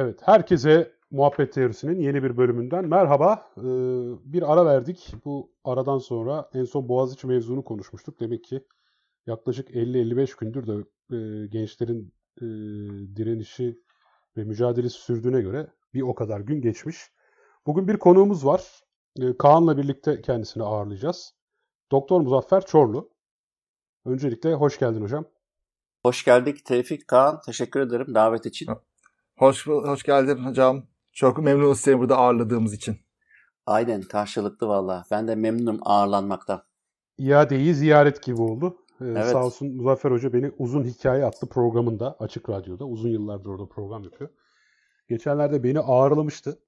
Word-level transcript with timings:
Evet, 0.00 0.20
herkese 0.24 0.92
Muhabbet 1.10 1.52
Teorisi'nin 1.52 2.00
yeni 2.00 2.22
bir 2.22 2.36
bölümünden 2.36 2.88
merhaba. 2.88 3.50
Ee, 3.56 3.62
bir 4.32 4.52
ara 4.52 4.66
verdik. 4.66 5.14
Bu 5.24 5.52
aradan 5.64 5.98
sonra 5.98 6.50
en 6.54 6.64
son 6.64 6.88
Boğaziçi 6.88 7.26
mevzunu 7.26 7.64
konuşmuştuk. 7.64 8.20
Demek 8.20 8.44
ki 8.44 8.64
yaklaşık 9.26 9.70
50-55 9.70 10.38
gündür 10.40 10.66
de 10.66 10.72
e, 11.16 11.46
gençlerin 11.46 12.14
e, 12.36 12.46
direnişi 13.16 13.78
ve 14.36 14.44
mücadelesi 14.44 14.98
sürdüğüne 14.98 15.40
göre 15.40 15.66
bir 15.94 16.02
o 16.02 16.14
kadar 16.14 16.40
gün 16.40 16.60
geçmiş. 16.60 16.96
Bugün 17.66 17.88
bir 17.88 17.96
konuğumuz 17.96 18.46
var. 18.46 18.80
E, 19.20 19.36
Kaan'la 19.36 19.76
birlikte 19.76 20.22
kendisini 20.22 20.62
ağırlayacağız. 20.62 21.34
Doktor 21.90 22.20
Muzaffer 22.20 22.66
Çorlu. 22.66 23.10
Öncelikle 24.04 24.54
hoş 24.54 24.78
geldin 24.78 25.02
hocam. 25.02 25.24
Hoş 26.02 26.24
geldik 26.24 26.64
Tevfik 26.64 27.08
Kaan. 27.08 27.40
Teşekkür 27.46 27.80
ederim 27.80 28.14
davet 28.14 28.46
için. 28.46 28.68
Hoş, 29.38 29.66
hoş 29.66 30.02
geldin 30.02 30.36
hocam. 30.36 30.82
Çok 31.12 31.38
memnunuz 31.38 31.80
seni 31.80 31.98
burada 31.98 32.16
ağırladığımız 32.16 32.74
için. 32.74 32.96
Aynen 33.66 34.02
karşılıklı 34.02 34.68
valla. 34.68 35.04
Ben 35.10 35.28
de 35.28 35.34
memnunum 35.34 35.78
ağırlanmaktan. 35.82 36.62
İadeyi 37.18 37.74
ziyaret 37.74 38.22
gibi 38.22 38.42
oldu. 38.42 38.76
Ee, 39.00 39.04
evet. 39.04 39.26
Sağ 39.26 39.44
olsun 39.44 39.76
Muzaffer 39.76 40.10
Hoca 40.10 40.32
beni 40.32 40.52
Uzun 40.58 40.84
Hikaye 40.84 41.24
adlı 41.24 41.48
programında 41.48 42.16
Açık 42.18 42.48
Radyo'da 42.48 42.84
uzun 42.84 43.08
yıllardır 43.08 43.50
orada 43.50 43.68
program 43.68 44.04
yapıyor. 44.04 44.30
Geçenlerde 45.08 45.64
beni 45.64 45.80
ağırlamıştı. 45.80 46.58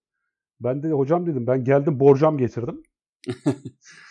Ben 0.60 0.82
de 0.82 0.90
hocam 0.90 1.26
dedim 1.26 1.46
ben 1.46 1.64
geldim 1.64 2.00
borcam 2.00 2.38
getirdim. 2.38 2.82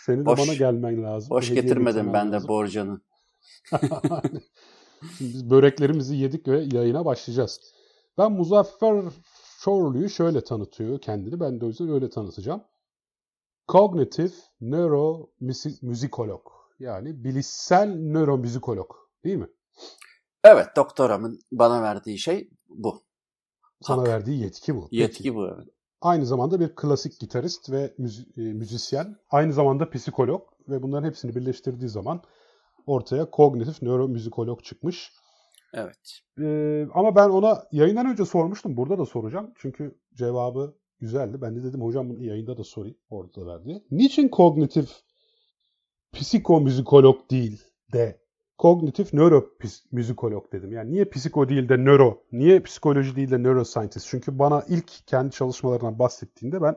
Senin 0.04 0.20
de 0.20 0.26
boş, 0.26 0.38
bana 0.38 0.54
gelmen 0.54 1.02
lazım. 1.02 1.30
Boş 1.30 1.54
getirmedim 1.54 2.12
ben 2.12 2.32
de 2.32 2.48
borcanı. 2.48 3.00
Şimdi 5.18 5.34
biz 5.34 5.50
böreklerimizi 5.50 6.16
yedik 6.16 6.48
ve 6.48 6.60
yayına 6.72 7.04
başlayacağız. 7.04 7.79
Ben 8.20 8.32
Muzaffer 8.32 9.04
Çorlu'yu 9.60 10.08
şöyle 10.08 10.44
tanıtıyor 10.44 11.00
kendini. 11.00 11.40
Ben 11.40 11.60
de 11.60 11.64
o 11.64 11.68
yüzden 11.68 11.88
öyle 11.90 12.10
tanıtacağım. 12.10 12.64
Cognitive 13.68 14.32
Nöromüzikolog. 14.60 16.46
Yani 16.78 17.24
bilişsel 17.24 17.88
nöromüzikolog. 17.88 18.90
Değil 19.24 19.36
mi? 19.36 19.48
Evet. 20.44 20.66
Doktoramın 20.76 21.38
bana 21.52 21.82
verdiği 21.82 22.18
şey 22.18 22.50
bu. 22.68 23.02
Sana 23.82 24.00
Hak. 24.00 24.08
verdiği 24.08 24.42
yetki 24.42 24.76
bu. 24.76 24.88
Yetki 24.90 25.18
Peki. 25.22 25.34
bu 25.34 25.46
evet. 25.48 25.68
Aynı 26.00 26.26
zamanda 26.26 26.60
bir 26.60 26.74
klasik 26.74 27.20
gitarist 27.20 27.70
ve 27.70 27.94
müzi- 27.98 28.48
e, 28.50 28.52
müzisyen. 28.52 29.16
Aynı 29.30 29.52
zamanda 29.52 29.90
psikolog 29.90 30.42
ve 30.68 30.82
bunların 30.82 31.08
hepsini 31.08 31.34
birleştirdiği 31.34 31.88
zaman 31.88 32.22
ortaya 32.86 33.30
kognitif 33.30 33.82
nöromüzikolog 33.82 34.64
çıkmış. 34.64 35.12
Evet. 35.74 36.20
Ee, 36.40 36.86
ama 36.94 37.16
ben 37.16 37.28
ona 37.28 37.64
yayından 37.72 38.06
önce 38.06 38.24
sormuştum. 38.24 38.76
Burada 38.76 38.98
da 38.98 39.06
soracağım. 39.06 39.52
Çünkü 39.56 39.98
cevabı 40.14 40.74
güzeldi. 40.98 41.42
Ben 41.42 41.56
de 41.56 41.62
dedim 41.62 41.82
hocam 41.82 42.10
bunu 42.10 42.22
yayında 42.22 42.56
da 42.56 42.64
sorayım. 42.64 42.96
Orada 43.10 43.46
verdi. 43.46 43.84
Niçin 43.90 44.28
kognitif 44.28 44.90
psikomüzikolog 46.12 47.30
değil 47.30 47.64
de 47.92 48.20
kognitif 48.58 49.12
nöromüzikolog 49.14 50.52
dedim. 50.52 50.72
Yani 50.72 50.92
niye 50.92 51.04
psiko 51.04 51.48
değil 51.48 51.68
de 51.68 51.76
nöro? 51.76 52.22
Niye 52.32 52.60
psikoloji 52.60 53.16
değil 53.16 53.30
de 53.30 53.42
neuroscientist? 53.42 54.08
Çünkü 54.10 54.38
bana 54.38 54.64
ilk 54.68 55.06
kendi 55.06 55.30
çalışmalarından 55.30 55.98
bahsettiğinde 55.98 56.62
ben 56.62 56.76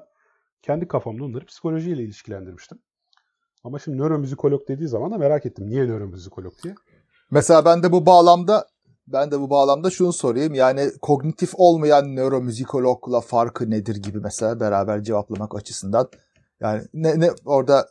kendi 0.61 0.87
kafamda 0.87 1.23
onları 1.23 1.45
psikolojiyle 1.45 2.03
ilişkilendirmiştim. 2.03 2.79
Ama 3.63 3.79
şimdi 3.79 3.97
nöromüzikolog 3.97 4.67
dediği 4.67 4.87
zaman 4.87 5.11
da 5.11 5.17
merak 5.17 5.45
ettim. 5.45 5.69
Niye 5.69 5.87
nöromüzikolog 5.87 6.53
diye. 6.63 6.75
Mesela 7.31 7.65
ben 7.65 7.83
de 7.83 7.91
bu 7.91 8.05
bağlamda 8.05 8.67
ben 9.07 9.31
de 9.31 9.39
bu 9.39 9.49
bağlamda 9.49 9.89
şunu 9.89 10.13
sorayım. 10.13 10.53
Yani 10.53 10.91
kognitif 11.01 11.49
olmayan 11.53 12.15
nöromüzikologla 12.15 13.21
farkı 13.21 13.69
nedir 13.69 13.95
gibi 13.95 14.19
mesela 14.19 14.59
beraber 14.59 15.03
cevaplamak 15.03 15.55
açısından. 15.55 16.09
Yani 16.59 16.83
ne, 16.93 17.19
ne 17.19 17.31
orada 17.45 17.89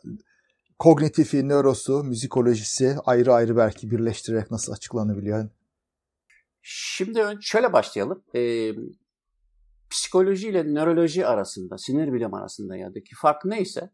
kognitifi, 0.79 1.49
nörosu, 1.49 2.03
müzikolojisi 2.03 2.95
ayrı 3.05 3.33
ayrı 3.33 3.57
belki 3.57 3.91
birleştirerek 3.91 4.51
nasıl 4.51 4.73
açıklanabiliyor? 4.73 5.49
Şimdi 6.61 7.37
şöyle 7.41 7.73
başlayalım. 7.73 8.23
Ee, 8.35 8.71
psikoloji 9.89 10.49
ile 10.49 10.73
nöroloji 10.73 11.27
arasında, 11.27 11.77
sinir 11.77 12.13
bilim 12.13 12.33
arasında 12.33 12.75
yadaki 12.75 13.15
fark 13.15 13.45
neyse 13.45 13.89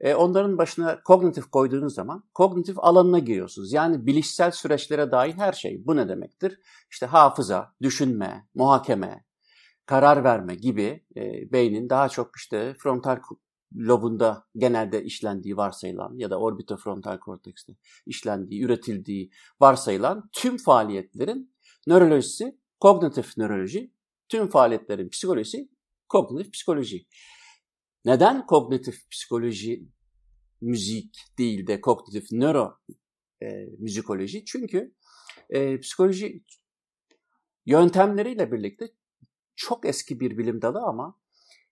e, 0.00 0.14
onların 0.14 0.58
başına 0.58 1.02
kognitif 1.02 1.50
koyduğunuz 1.50 1.94
zaman 1.94 2.24
kognitif 2.34 2.78
alanına 2.78 3.18
giriyorsunuz. 3.18 3.72
Yani 3.72 4.06
bilişsel 4.06 4.50
süreçlere 4.50 5.10
dair 5.10 5.34
her 5.34 5.52
şey. 5.52 5.86
Bu 5.86 5.96
ne 5.96 6.08
demektir? 6.08 6.58
İşte 6.90 7.06
hafıza, 7.06 7.74
düşünme, 7.82 8.48
muhakeme, 8.54 9.24
karar 9.86 10.24
verme 10.24 10.54
gibi 10.54 11.04
e, 11.16 11.52
beynin 11.52 11.90
daha 11.90 12.08
çok 12.08 12.36
işte 12.36 12.74
frontal 12.78 13.18
lobunda 13.76 14.44
genelde 14.56 15.04
işlendiği 15.04 15.56
varsayılan 15.56 16.14
ya 16.16 16.30
da 16.30 16.40
orbitofrontal 16.40 17.18
kortekste 17.18 17.72
işlendiği, 18.06 18.62
üretildiği 18.62 19.30
varsayılan 19.60 20.28
tüm 20.32 20.56
faaliyetlerin 20.56 21.54
nörolojisi 21.86 22.58
kognitif 22.80 23.36
nöroloji, 23.36 23.90
tüm 24.28 24.48
faaliyetlerin 24.48 25.08
psikolojisi 25.08 25.68
kognitif 26.08 26.52
psikoloji. 26.52 27.06
Neden 28.04 28.46
kognitif 28.46 29.10
psikoloji 29.10 29.88
müzik 30.60 31.14
değil 31.38 31.66
de 31.66 31.80
kognitif 31.80 32.32
nöro 32.32 32.74
e, 33.42 33.46
müzikoloji? 33.78 34.44
Çünkü 34.44 34.94
e, 35.50 35.80
psikoloji 35.80 36.44
yöntemleriyle 37.66 38.52
birlikte 38.52 38.88
çok 39.56 39.86
eski 39.86 40.20
bir 40.20 40.38
bilim 40.38 40.62
dalı 40.62 40.78
ama 40.78 41.20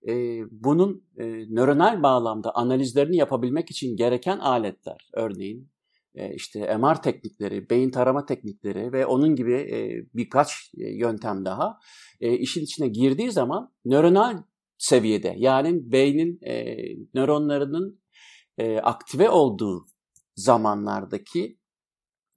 e, 0.08 0.12
bunun 0.50 1.04
e, 1.18 1.24
nöronal 1.54 2.02
bağlamda 2.02 2.54
analizlerini 2.54 3.16
yapabilmek 3.16 3.70
için 3.70 3.96
gereken 3.96 4.38
aletler, 4.38 5.10
örneğin 5.12 5.70
e, 6.14 6.34
işte 6.34 6.76
MR 6.76 7.02
teknikleri, 7.02 7.70
beyin 7.70 7.90
tarama 7.90 8.26
teknikleri 8.26 8.92
ve 8.92 9.06
onun 9.06 9.36
gibi 9.36 9.54
e, 9.54 10.06
birkaç 10.14 10.72
e, 10.78 10.96
yöntem 10.96 11.44
daha 11.44 11.78
e, 12.20 12.32
işin 12.32 12.62
içine 12.62 12.88
girdiği 12.88 13.32
zaman 13.32 13.72
nöronal 13.84 14.42
seviyede 14.78 15.34
yani 15.38 15.92
beynin 15.92 16.38
e, 16.46 16.76
nöronlarının 17.14 18.00
e, 18.58 18.78
aktive 18.78 19.30
olduğu 19.30 19.86
zamanlardaki 20.36 21.58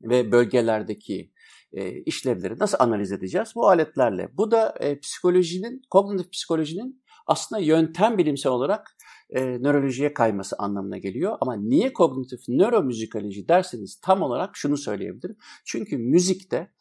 ve 0.02 0.32
bölgelerdeki 0.32 1.32
e, 1.74 1.92
işlevleri 2.02 2.60
nasıl 2.60 2.78
analiz 2.80 3.12
edeceğiz? 3.12 3.52
Bu 3.56 3.68
aletlerle. 3.68 4.30
Bu 4.38 4.52
da 4.52 4.76
e, 4.80 5.00
psikolojinin, 5.00 5.82
kognitif 5.90 6.32
psikolojinin 6.32 7.04
aslında 7.28 7.62
yöntem 7.62 8.18
bilimsel 8.18 8.52
olarak 8.52 8.98
e, 9.30 9.42
nörolojiye 9.44 10.14
kayması 10.14 10.56
anlamına 10.60 10.98
geliyor. 10.98 11.38
Ama 11.42 11.56
niye 11.56 11.94
kognitif 11.94 12.40
nöromüzikoloji 12.48 13.48
derseniz 13.48 14.00
tam 14.02 14.22
olarak 14.22 14.56
şunu 14.58 14.78
söyleyebilirim. 14.78 15.38
Çünkü 15.66 15.98
müzikte 15.98 16.72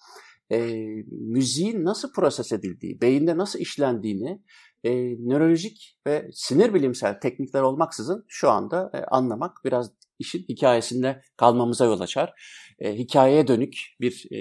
e, 0.52 0.86
müziğin 1.10 1.84
nasıl 1.84 2.12
proses 2.12 2.52
edildiği, 2.52 3.00
beyinde 3.00 3.36
nasıl 3.36 3.58
işlendiğini 3.58 4.42
e, 4.84 4.90
nörolojik 5.28 5.98
ve 6.06 6.28
sinir 6.32 6.74
bilimsel 6.74 7.20
teknikler 7.20 7.62
olmaksızın 7.62 8.24
şu 8.28 8.50
anda 8.50 8.90
e, 8.94 8.98
anlamak 8.98 9.56
biraz 9.64 9.92
işin 10.18 10.44
hikayesinde 10.48 11.22
kalmamıza 11.36 11.84
yol 11.84 12.00
açar. 12.00 12.32
E, 12.78 12.94
hikayeye 12.94 13.48
dönük 13.48 13.74
bir 14.00 14.26
e, 14.32 14.40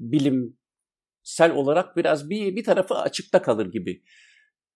bilimsel 0.00 1.52
olarak 1.54 1.96
biraz 1.96 2.30
bir 2.30 2.56
bir 2.56 2.64
tarafı 2.64 2.94
açıkta 2.94 3.42
kalır 3.42 3.72
gibi 3.72 4.02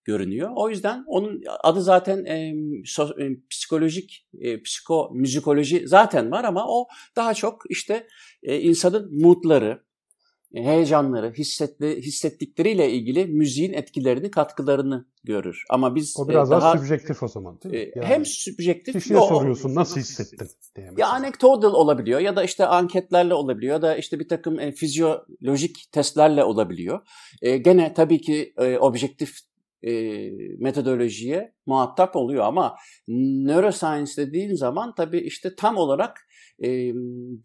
görünüyor. 0.05 0.49
O 0.55 0.69
yüzden 0.69 1.03
onun 1.07 1.43
adı 1.63 1.81
zaten 1.81 2.25
e, 2.25 2.53
so, 2.85 3.21
e, 3.21 3.29
psikolojik, 3.49 4.27
e, 4.39 4.61
psikomüzikoloji 4.61 5.87
zaten 5.87 6.31
var 6.31 6.43
ama 6.43 6.65
o 6.67 6.87
daha 7.15 7.33
çok 7.33 7.61
işte 7.69 8.07
e, 8.43 8.59
insanın 8.59 9.21
moodları, 9.21 9.83
heyecanları, 10.53 11.33
hissetti, 11.33 11.97
hissettikleriyle 12.01 12.91
ilgili 12.91 13.25
müziğin 13.25 13.73
etkilerini, 13.73 14.31
katkılarını 14.31 15.05
görür. 15.23 15.63
Ama 15.69 15.95
biz 15.95 16.15
o 16.17 16.27
biraz 16.27 16.49
e, 16.49 16.51
daha, 16.51 16.61
daha 16.61 16.77
subjektif 16.77 17.23
o 17.23 17.27
zaman 17.27 17.61
değil 17.61 17.75
mi? 17.75 17.81
E, 17.81 17.91
yani, 17.95 18.07
hem 18.07 18.25
subjektif 18.25 18.93
kişiye 18.93 19.19
o, 19.19 19.27
soruyorsun 19.27 19.75
nasıl 19.75 19.99
hissettin 19.99 20.47
diye. 20.75 20.89
Ya 20.97 21.07
anekdotal 21.07 21.73
olabiliyor 21.73 22.19
ya 22.19 22.35
da 22.35 22.43
işte 22.43 22.65
anketlerle 22.65 23.33
olabiliyor 23.33 23.73
ya 23.73 23.81
da 23.81 23.95
işte 23.95 24.19
bir 24.19 24.27
takım 24.27 24.59
e, 24.59 24.71
fizyolojik 24.71 25.91
testlerle 25.91 26.43
olabiliyor. 26.43 26.99
E, 27.41 27.57
gene 27.57 27.93
tabii 27.93 28.21
ki 28.21 28.53
e, 28.57 28.77
objektif 28.77 29.37
e, 29.83 29.91
metodolojiye 30.59 31.53
muhatap 31.65 32.15
oluyor 32.15 32.43
ama 32.43 32.75
neuroscience 33.07 34.11
dediğin 34.17 34.55
zaman 34.55 34.95
tabii 34.95 35.19
işte 35.19 35.55
tam 35.55 35.77
olarak 35.77 36.27
e, 36.63 36.67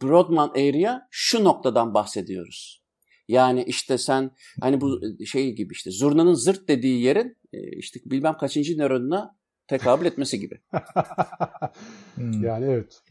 Brodmann 0.02 0.48
area 0.48 1.00
şu 1.10 1.44
noktadan 1.44 1.94
bahsediyoruz. 1.94 2.87
Yani 3.28 3.64
işte 3.64 3.98
sen 3.98 4.30
hani 4.60 4.80
bu 4.80 5.00
şey 5.26 5.52
gibi 5.52 5.72
işte 5.72 5.90
zurnanın 5.90 6.34
zırt 6.34 6.68
dediği 6.68 7.02
yerin 7.02 7.36
işte 7.52 8.00
bilmem 8.04 8.36
kaçıncı 8.36 8.78
nöronuna 8.78 9.36
tekabül 9.68 10.06
etmesi 10.06 10.40
gibi. 10.40 10.60
hmm. 12.14 12.44
Yani 12.44 12.64
evet. 12.64 13.02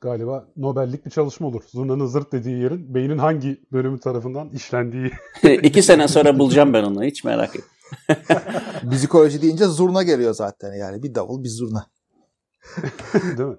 galiba 0.00 0.48
Nobellik 0.56 1.06
bir 1.06 1.10
çalışma 1.10 1.46
olur. 1.46 1.62
Zurna'nın 1.68 2.06
zırt 2.06 2.32
dediği 2.32 2.58
yerin 2.58 2.94
beynin 2.94 3.18
hangi 3.18 3.60
bölümü 3.72 4.00
tarafından 4.00 4.48
işlendiği. 4.48 5.10
İki 5.62 5.82
sene 5.82 6.08
sonra 6.08 6.38
bulacağım 6.38 6.72
ben 6.72 6.84
onu 6.84 7.04
hiç 7.04 7.24
merak 7.24 7.56
etme. 7.56 7.68
Müzikoloji 8.82 9.42
deyince 9.42 9.64
zurna 9.64 10.02
geliyor 10.02 10.34
zaten 10.34 10.72
yani 10.72 11.02
bir 11.02 11.14
davul 11.14 11.44
bir 11.44 11.48
zurna. 11.48 11.86
Değil 13.14 13.48
mi? 13.48 13.56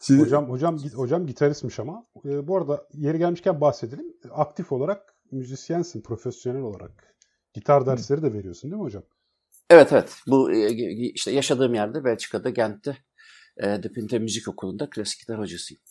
Şimdi, 0.00 0.22
Hocam 0.22 0.50
hocam 0.50 0.78
hocam 0.78 1.26
gitaristmiş 1.26 1.78
ama. 1.78 2.04
Ee, 2.24 2.46
bu 2.48 2.56
arada 2.56 2.86
yeri 2.94 3.18
gelmişken 3.18 3.60
bahsedelim. 3.60 4.06
Aktif 4.30 4.72
olarak 4.72 5.11
müzisyensin, 5.32 6.02
profesyonel 6.02 6.62
olarak. 6.62 7.14
Gitar 7.54 7.86
dersleri 7.86 8.22
de 8.22 8.32
veriyorsun 8.32 8.70
değil 8.70 8.80
mi 8.80 8.86
hocam? 8.86 9.02
Evet 9.70 9.92
evet. 9.92 10.16
Bu 10.26 10.52
e, 10.52 10.70
işte 10.94 11.30
yaşadığım 11.30 11.74
yerde 11.74 12.04
Belçika'da 12.04 12.50
Gent'te 12.50 12.96
e, 13.56 13.82
De 13.82 13.92
Pinte 13.92 14.18
Müzik 14.18 14.48
Okulu'nda 14.48 14.90
klasik 14.90 15.20
gitar 15.20 15.38
hocasıyım. 15.38 15.82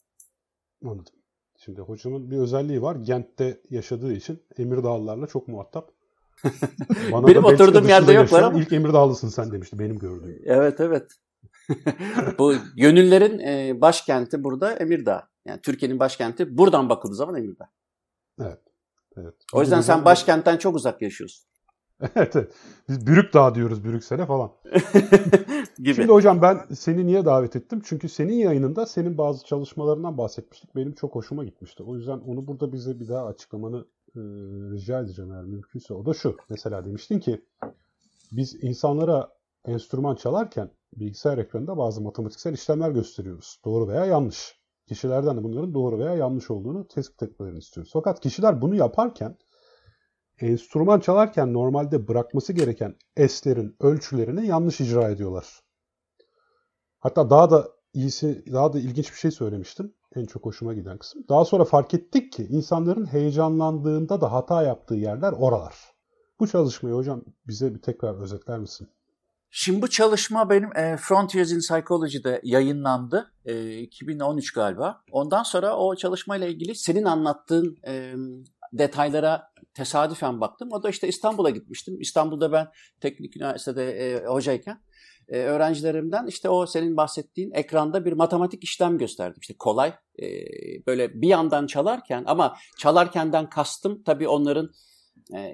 Anladım. 0.86 1.14
Şimdi 1.58 1.82
hocamın 1.82 2.32
bir 2.32 2.38
özelliği 2.38 2.82
var. 2.82 2.96
Gent'te 2.96 3.62
yaşadığı 3.70 4.14
için 4.14 4.44
Emirdağlılarla 4.58 5.28
çok 5.28 5.48
muhatap. 5.48 5.92
Bana 7.12 7.28
benim 7.28 7.46
oturduğum 7.46 7.88
yerde 7.88 8.14
yoklar 8.14 8.44
ama. 8.44 8.60
İlk 8.60 8.74
Emirdağlısın 8.74 9.30
sen 9.30 9.52
demişti 9.52 9.80
benim 9.80 10.00
gördüğüm. 10.00 10.42
Evet 10.46 10.80
evet. 10.80 11.12
Bu 12.40 12.54
gönüllerin 12.76 13.40
e, 13.40 13.82
başkenti 13.82 14.44
burada 14.44 14.74
Emirdağ. 14.74 15.30
Yani 15.46 15.62
Türkiye'nin 15.62 16.00
başkenti 16.00 16.58
buradan 16.58 16.90
bakıldığı 16.90 17.16
zaman 17.16 17.36
Emirdağ. 17.36 17.70
Evet. 18.42 18.60
Evet. 19.18 19.34
O 19.54 19.62
yüzden 19.62 19.82
sen 19.82 20.06
başkentten 20.06 20.58
çok 20.58 20.76
uzak 20.76 21.02
yaşıyorsun. 21.02 21.52
evet, 22.16 22.36
evet. 22.36 22.54
Biz 22.90 23.08
Brükdağ 23.08 23.56
diyoruz 23.56 23.84
Brüksel'e 23.84 24.26
falan. 24.26 24.52
Gibi. 25.78 25.94
Şimdi 25.94 26.12
hocam 26.12 26.42
ben 26.42 26.60
seni 26.76 27.06
niye 27.06 27.26
davet 27.26 27.56
ettim? 27.56 27.82
Çünkü 27.86 28.10
senin 28.10 28.34
yayınında 28.34 28.86
senin 28.86 29.18
bazı 29.18 29.46
çalışmalarından 29.46 30.18
bahsetmiştik. 30.18 30.76
Benim 30.76 30.94
çok 30.94 31.16
hoşuma 31.16 31.44
gitmişti. 31.44 31.84
O 31.84 31.96
yüzden 31.96 32.18
onu 32.18 32.48
burada 32.48 32.74
bize 32.74 33.00
bir 33.00 33.08
daha 33.08 33.26
açıklamanı 33.26 33.86
e, 34.16 34.20
rica 34.72 35.00
edeceğim 35.00 35.32
eğer 35.32 35.44
mümkünse. 35.44 35.94
O 35.94 36.06
da 36.06 36.14
şu. 36.14 36.38
Mesela 36.50 36.86
demiştin 36.86 37.20
ki 37.20 37.42
biz 38.32 38.64
insanlara 38.64 39.30
enstrüman 39.66 40.16
çalarken 40.16 40.72
bilgisayar 40.94 41.38
ekranında 41.38 41.78
bazı 41.78 42.02
matematiksel 42.02 42.54
işlemler 42.54 42.92
gösteriyoruz. 42.92 43.60
Doğru 43.66 43.88
veya 43.88 44.06
yanlış. 44.06 44.61
Kişilerden 44.92 45.38
de 45.38 45.44
bunların 45.44 45.74
doğru 45.74 46.00
veya 46.00 46.16
yanlış 46.16 46.52
olduğunu 46.52 46.88
tespit 46.88 47.24
etmelerini 47.24 47.60
istiyoruz. 47.60 47.92
Fakat 47.94 48.20
kişiler 48.20 48.62
bunu 48.62 48.76
yaparken 48.76 49.38
enstrüman 50.40 51.00
çalarken 51.00 51.54
normalde 51.54 52.08
bırakması 52.08 52.54
gereken 52.54 52.96
eslerin 53.18 53.76
ölçülerini 53.80 54.48
yanlış 54.48 54.82
icra 54.82 55.10
ediyorlar. 55.10 55.62
Hatta 57.00 57.30
daha 57.30 57.52
da 57.52 57.68
iyisi, 57.94 58.44
daha 58.54 58.74
da 58.74 58.80
ilginç 58.80 59.12
bir 59.12 59.18
şey 59.18 59.32
söylemiştim. 59.32 59.94
En 60.16 60.26
çok 60.26 60.46
hoşuma 60.46 60.74
giden 60.74 60.98
kısım. 60.98 61.24
Daha 61.30 61.46
sonra 61.46 61.66
fark 61.66 61.94
ettik 61.94 62.32
ki 62.32 62.48
insanların 62.50 63.06
heyecanlandığında 63.06 64.22
da 64.22 64.32
hata 64.32 64.64
yaptığı 64.64 64.96
yerler 64.96 65.32
oralar. 65.32 65.76
Bu 66.40 66.48
çalışmayı 66.48 66.96
hocam 66.96 67.24
bize 67.48 67.74
bir 67.76 67.82
tekrar 67.82 68.22
özetler 68.22 68.60
misin? 68.60 68.90
Şimdi 69.54 69.82
bu 69.82 69.90
çalışma 69.90 70.50
benim 70.50 70.78
e, 70.78 70.98
Frontiers 70.98 71.52
in 71.52 71.60
Psychology'de 71.60 72.42
yayınlandı. 72.44 73.34
E, 73.46 73.78
2013 73.78 74.54
galiba. 74.54 75.02
Ondan 75.12 75.44
sonra 75.44 75.78
o 75.78 75.96
çalışmayla 75.96 76.48
ilgili 76.48 76.76
senin 76.76 77.04
anlattığın 77.04 77.78
e, 77.88 78.14
detaylara 78.74 79.52
tesadüfen 79.74 80.42
baktım. 80.42 80.70
O 80.72 80.84
da 80.84 80.90
işte 80.90 81.08
İstanbul'a 81.08 81.50
gitmiştim. 81.50 82.02
İstanbul'da 82.02 82.52
ben 82.52 82.68
teknik 83.00 83.38
üniversitede 83.38 83.92
e, 83.92 84.26
hocayken 84.26 84.82
e, 85.28 85.38
öğrencilerimden 85.38 86.28
işte 86.28 86.50
o 86.50 86.66
senin 86.66 86.98
bahsettiğin 86.98 87.52
ekranda 87.52 88.06
bir 88.06 88.14
matematik 88.14 88.64
işlem 88.64 88.98
gösterdim. 88.98 89.40
İşte 89.42 89.54
kolay 89.60 89.94
e, 90.22 90.26
böyle 90.88 91.22
bir 91.22 91.28
yandan 91.28 91.68
çalarken 91.68 92.24
ama 92.28 92.58
çalarkenden 92.78 93.50
kastım 93.50 94.04
tabii 94.04 94.28
onların 94.28 94.72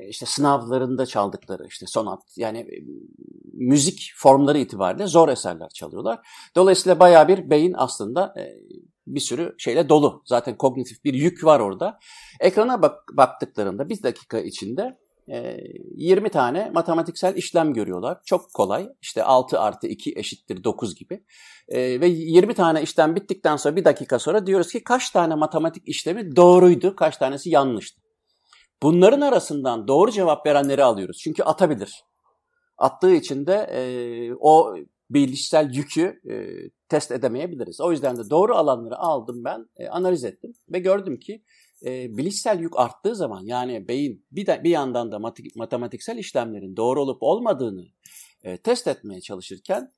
işte 0.09 0.25
sınavlarında 0.25 1.06
çaldıkları 1.06 1.68
işte 1.68 1.85
sonat 1.88 2.24
yani 2.38 2.59
e, 2.59 2.83
müzik 3.53 4.12
formları 4.15 4.57
itibariyle 4.57 5.07
zor 5.07 5.29
eserler 5.29 5.69
çalıyorlar. 5.69 6.27
Dolayısıyla 6.56 7.00
baya 7.00 7.27
bir 7.27 7.50
beyin 7.50 7.74
aslında 7.77 8.33
e, 8.38 8.44
bir 9.07 9.19
sürü 9.19 9.56
şeyle 9.57 9.89
dolu. 9.89 10.21
Zaten 10.25 10.57
kognitif 10.57 11.03
bir 11.03 11.13
yük 11.13 11.44
var 11.44 11.59
orada. 11.59 12.00
Ekrana 12.39 12.81
bak, 12.81 13.03
baktıklarında 13.13 13.89
bir 13.89 14.03
dakika 14.03 14.39
içinde 14.39 14.97
20 15.95 16.30
tane 16.30 16.71
matematiksel 16.73 17.35
işlem 17.35 17.73
görüyorlar. 17.73 18.18
Çok 18.25 18.53
kolay. 18.53 18.89
İşte 19.01 19.23
6 19.23 19.59
artı 19.59 19.88
2 19.88 20.13
eşittir 20.15 20.63
9 20.63 20.95
gibi. 20.95 21.23
Ve 21.71 22.07
20 22.07 22.53
tane 22.53 22.81
işlem 22.81 23.15
bittikten 23.15 23.56
sonra 23.56 23.75
bir 23.75 23.85
dakika 23.85 24.19
sonra 24.19 24.47
diyoruz 24.47 24.71
ki 24.71 24.83
kaç 24.83 25.09
tane 25.09 25.35
matematik 25.35 25.88
işlemi 25.88 26.35
doğruydu, 26.35 26.95
kaç 26.95 27.18
tanesi 27.18 27.50
yanlıştı. 27.50 28.06
Bunların 28.83 29.21
arasından 29.21 29.88
doğru 29.88 30.12
cevap 30.12 30.45
verenleri 30.45 30.83
alıyoruz. 30.83 31.18
Çünkü 31.18 31.44
atabilir. 31.44 32.03
Attığı 32.77 33.13
için 33.13 33.47
de 33.47 33.53
e, 33.53 33.81
o 34.39 34.75
bilişsel 35.09 35.74
yükü 35.74 36.21
e, 36.29 36.35
test 36.89 37.12
edemeyebiliriz. 37.12 37.81
O 37.81 37.91
yüzden 37.91 38.18
de 38.18 38.29
doğru 38.29 38.56
alanları 38.56 38.97
aldım 38.97 39.44
ben, 39.44 39.69
e, 39.77 39.88
analiz 39.88 40.24
ettim 40.24 40.53
ve 40.71 40.79
gördüm 40.79 41.19
ki 41.19 41.44
e, 41.85 42.18
bilişsel 42.18 42.59
yük 42.59 42.79
arttığı 42.79 43.15
zaman 43.15 43.41
yani 43.45 43.88
beyin 43.88 44.25
bir, 44.31 44.45
de, 44.45 44.62
bir 44.63 44.69
yandan 44.69 45.12
da 45.12 45.19
matematiksel 45.56 46.18
işlemlerin 46.18 46.77
doğru 46.77 47.01
olup 47.01 47.23
olmadığını 47.23 47.85
e, 48.44 48.57
test 48.57 48.88
etmeye 48.88 49.21
çalışırken 49.21 49.91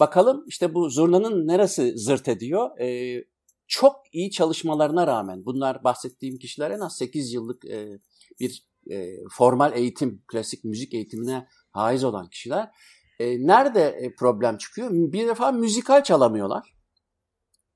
bakalım 0.00 0.44
işte 0.46 0.74
bu 0.74 0.90
zurnanın 0.90 1.46
neresi 1.46 1.98
zırt 1.98 2.28
ediyor? 2.28 2.78
E, 2.80 3.24
çok 3.66 3.96
iyi 4.12 4.30
çalışmalarına 4.30 5.06
rağmen 5.06 5.44
bunlar 5.44 5.84
bahsettiğim 5.84 6.38
kişiler 6.38 6.70
en 6.70 6.80
az 6.80 6.96
8 6.96 7.32
yıllık 7.32 7.64
e, 7.64 7.98
bir 8.40 8.68
e, 8.90 9.14
formal 9.30 9.76
eğitim, 9.76 10.22
klasik 10.26 10.64
müzik 10.64 10.94
eğitimine 10.94 11.48
haiz 11.70 12.04
olan 12.04 12.28
kişiler. 12.28 12.70
E, 13.18 13.46
nerede 13.46 13.88
e, 13.88 14.14
problem 14.14 14.56
çıkıyor? 14.56 14.90
Bir 14.92 15.28
defa 15.28 15.52
müzikal 15.52 16.02
çalamıyorlar. 16.04 16.74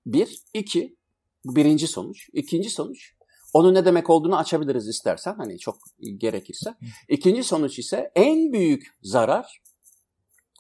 Bir. 0.07 0.43
iki. 0.55 0.97
Bu 1.45 1.57
birinci 1.57 1.87
sonuç. 1.87 2.29
İkinci 2.33 2.71
sonuç. 2.71 3.15
Onun 3.53 3.75
ne 3.75 3.85
demek 3.85 4.11
olduğunu 4.11 4.37
açabiliriz 4.37 4.89
istersen. 4.89 5.35
Hani 5.35 5.59
çok 5.59 5.79
gerekirse. 6.17 6.75
İkinci 7.09 7.45
sonuç 7.45 7.79
ise 7.79 8.13
en 8.15 8.53
büyük 8.53 8.87
zarar 9.03 9.63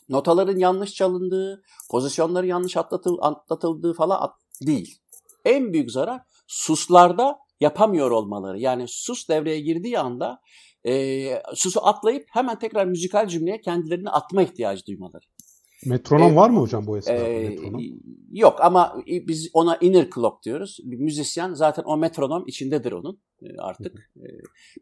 notaların 0.08 0.58
yanlış 0.58 0.94
çalındığı, 0.94 1.62
pozisyonları 1.90 2.46
yanlış 2.46 2.76
atlatıldığı 2.76 3.94
falan 3.94 4.30
değil. 4.66 4.98
En 5.44 5.72
büyük 5.72 5.90
zarar 5.90 6.20
suslarda 6.46 7.38
yapamıyor 7.62 8.10
olmaları. 8.10 8.58
Yani 8.58 8.84
sus 8.88 9.28
devreye 9.28 9.60
girdiği 9.60 9.98
anda 9.98 10.40
e, 10.86 11.42
susu 11.54 11.86
atlayıp 11.86 12.24
hemen 12.30 12.58
tekrar 12.58 12.86
müzikal 12.86 13.28
cümleye 13.28 13.60
kendilerini 13.60 14.10
atma 14.10 14.42
ihtiyacı 14.42 14.86
duymaları. 14.86 15.24
Metronom 15.86 16.32
ee, 16.32 16.36
var 16.36 16.50
mı 16.50 16.60
hocam 16.60 16.86
bu 16.86 16.98
esnada? 16.98 17.28
E, 17.28 17.58
yok 18.32 18.58
ama 18.60 19.02
biz 19.06 19.50
ona 19.52 19.76
inner 19.76 20.10
clock 20.14 20.44
diyoruz. 20.44 20.78
Bir 20.84 20.96
müzisyen 20.96 21.54
zaten 21.54 21.82
o 21.86 21.96
metronom 21.96 22.44
içindedir 22.46 22.92
onun 22.92 23.20
artık. 23.58 24.10
E, 24.16 24.26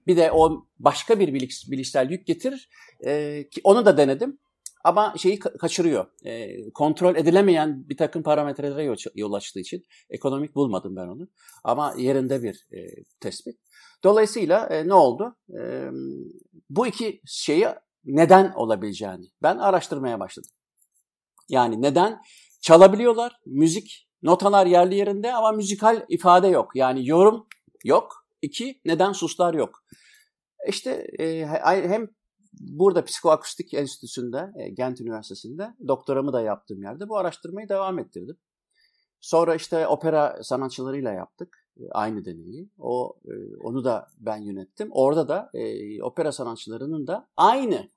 bir 0.06 0.16
de 0.16 0.32
o 0.32 0.66
başka 0.78 1.20
bir 1.20 1.34
bilişsel 1.70 2.10
yük 2.10 2.26
getirir. 2.26 2.68
E, 3.06 3.44
ki 3.48 3.60
onu 3.64 3.86
da 3.86 3.96
denedim. 3.96 4.38
Ama 4.84 5.14
şeyi 5.18 5.38
kaçırıyor. 5.38 6.06
E, 6.24 6.70
kontrol 6.70 7.16
edilemeyen 7.16 7.88
bir 7.88 7.96
takım 7.96 8.22
parametrelere 8.22 8.96
yol, 9.14 9.32
açtığı 9.32 9.60
için 9.60 9.86
ekonomik 10.10 10.54
bulmadım 10.54 10.96
ben 10.96 11.08
onu. 11.08 11.28
Ama 11.64 11.94
yerinde 11.98 12.42
bir 12.42 12.66
e, 12.72 13.04
tespit. 13.20 13.56
Dolayısıyla 14.04 14.66
e, 14.66 14.88
ne 14.88 14.94
oldu? 14.94 15.36
E, 15.60 15.88
bu 16.70 16.86
iki 16.86 17.20
şeyi 17.26 17.66
neden 18.04 18.52
olabileceğini 18.52 19.26
ben 19.42 19.56
araştırmaya 19.56 20.20
başladım. 20.20 20.50
Yani 21.48 21.82
neden 21.82 22.20
çalabiliyorlar, 22.60 23.40
müzik, 23.46 24.08
notalar 24.22 24.66
yerli 24.66 24.94
yerinde 24.94 25.34
ama 25.34 25.52
müzikal 25.52 26.04
ifade 26.08 26.48
yok. 26.48 26.70
Yani 26.74 27.08
yorum 27.08 27.46
yok. 27.84 28.26
İki, 28.42 28.80
neden 28.84 29.12
suslar 29.12 29.54
yok. 29.54 29.84
İşte 30.68 31.06
e, 31.18 31.46
hem 31.64 32.08
burada 32.52 33.04
Psikoakustik 33.04 33.74
Enstitüsü'nde, 33.74 34.52
e, 34.56 34.70
Gent 34.70 35.00
Üniversitesi'nde 35.00 35.74
doktoramı 35.88 36.32
da 36.32 36.40
yaptığım 36.40 36.82
yerde 36.82 37.08
bu 37.08 37.16
araştırmayı 37.16 37.68
devam 37.68 37.98
ettirdim. 37.98 38.36
Sonra 39.20 39.54
işte 39.54 39.86
opera 39.86 40.38
sanatçılarıyla 40.42 41.12
yaptık 41.12 41.66
e, 41.80 41.90
aynı 41.90 42.24
deneyi. 42.24 42.70
O 42.78 43.16
e, 43.24 43.56
onu 43.62 43.84
da 43.84 44.06
ben 44.18 44.36
yönettim. 44.36 44.88
Orada 44.92 45.28
da 45.28 45.50
e, 45.54 46.02
opera 46.02 46.32
sanatçılarının 46.32 47.06
da 47.06 47.28
aynı 47.36 47.88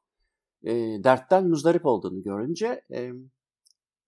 e, 0.63 0.73
dertten 1.03 1.47
muzdarip 1.47 1.85
olduğunu 1.85 2.23
görünce 2.23 2.81
e, 2.91 3.11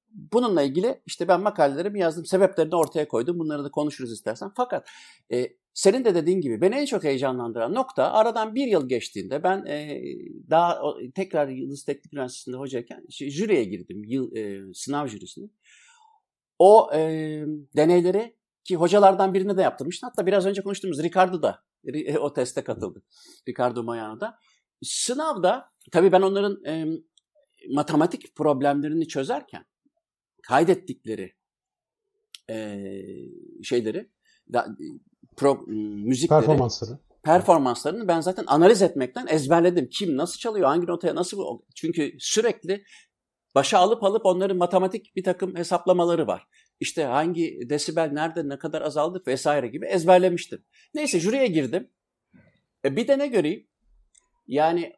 bununla 0.10 0.62
ilgili 0.62 1.02
işte 1.06 1.28
ben 1.28 1.42
makalelerimi 1.42 2.00
yazdım. 2.00 2.26
Sebeplerini 2.26 2.76
ortaya 2.76 3.08
koydum. 3.08 3.40
Bunları 3.40 3.64
da 3.64 3.72
konuşuruz 3.72 4.12
istersen. 4.12 4.52
Fakat 4.56 4.88
e, 5.32 5.58
senin 5.76 6.06
de 6.06 6.16
dediğin 6.16 6.42
gibi 6.42 6.62
beni 6.62 6.76
en 6.76 6.86
çok 6.86 7.04
heyecanlandıran 7.04 7.74
nokta 7.74 8.12
aradan 8.12 8.56
bir 8.56 8.68
yıl 8.68 8.90
geçtiğinde 8.90 9.44
ben 9.44 9.66
e, 9.66 10.02
daha 10.50 10.82
o, 10.82 10.98
tekrar 11.16 11.48
Yıldız 11.48 11.84
Teknik 11.84 12.14
Üniversitesi'nde 12.14 12.58
hocayken 12.58 13.06
şey, 13.10 13.30
jüriye 13.30 13.64
girdim. 13.64 14.04
Yıl, 14.04 14.36
e, 14.36 14.74
sınav 14.74 15.08
jürisine. 15.08 15.50
O 16.60 16.90
e, 16.94 17.00
deneyleri 17.76 18.36
Ki 18.66 18.76
hocalardan 18.76 19.34
birine 19.34 19.58
de 19.58 19.62
yaptırmıştı. 19.62 20.06
Hatta 20.06 20.26
biraz 20.26 20.46
önce 20.46 20.62
konuştuğumuz 20.62 21.04
Ricardo 21.04 21.42
da 21.42 21.64
o 22.20 22.34
teste 22.34 22.64
katıldı. 22.64 23.04
Ricardo 23.48 23.84
Moyano 23.84 24.20
da. 24.20 24.40
Sınavda 24.84 25.72
tabii 25.92 26.12
ben 26.12 26.22
onların 26.22 26.66
e, 26.66 26.86
matematik 27.70 28.36
problemlerini 28.36 29.08
çözerken 29.08 29.66
kaydettikleri 30.44 31.34
e, 32.50 32.82
şeyleri 33.64 34.10
da, 34.54 34.68
pro, 35.38 35.64
müzikleri 35.68 36.40
performansları 36.40 37.00
performanslarını 37.26 38.08
ben 38.08 38.22
zaten 38.22 38.44
analiz 38.48 38.82
etmekten 38.82 39.28
ezberledim. 39.28 39.90
Kim 39.90 40.18
nasıl 40.18 40.40
çalıyor, 40.40 40.68
hangi 40.68 40.88
notaya 40.88 41.16
nasıl 41.16 41.60
çünkü 41.76 42.12
sürekli 42.20 42.84
başa 43.56 43.78
alıp 43.80 44.04
alıp 44.04 44.26
onların 44.26 44.58
matematik 44.58 45.16
bir 45.16 45.24
takım 45.24 45.56
hesaplamaları 45.56 46.28
var. 46.28 46.48
İşte 46.80 47.04
hangi 47.04 47.60
desibel 47.70 48.10
nerede 48.14 48.50
ne 48.50 48.58
kadar 48.58 48.82
azaldı 48.82 49.24
vesaire 49.28 49.68
gibi 49.68 49.86
ezberlemiştim. 49.86 50.66
Neyse 50.94 51.20
jüriye 51.20 51.48
girdim. 51.48 51.92
E 52.86 52.96
bir 52.96 53.08
de 53.08 53.20
ne 53.20 53.28
göreyim? 53.28 53.68
Yani 54.48 54.94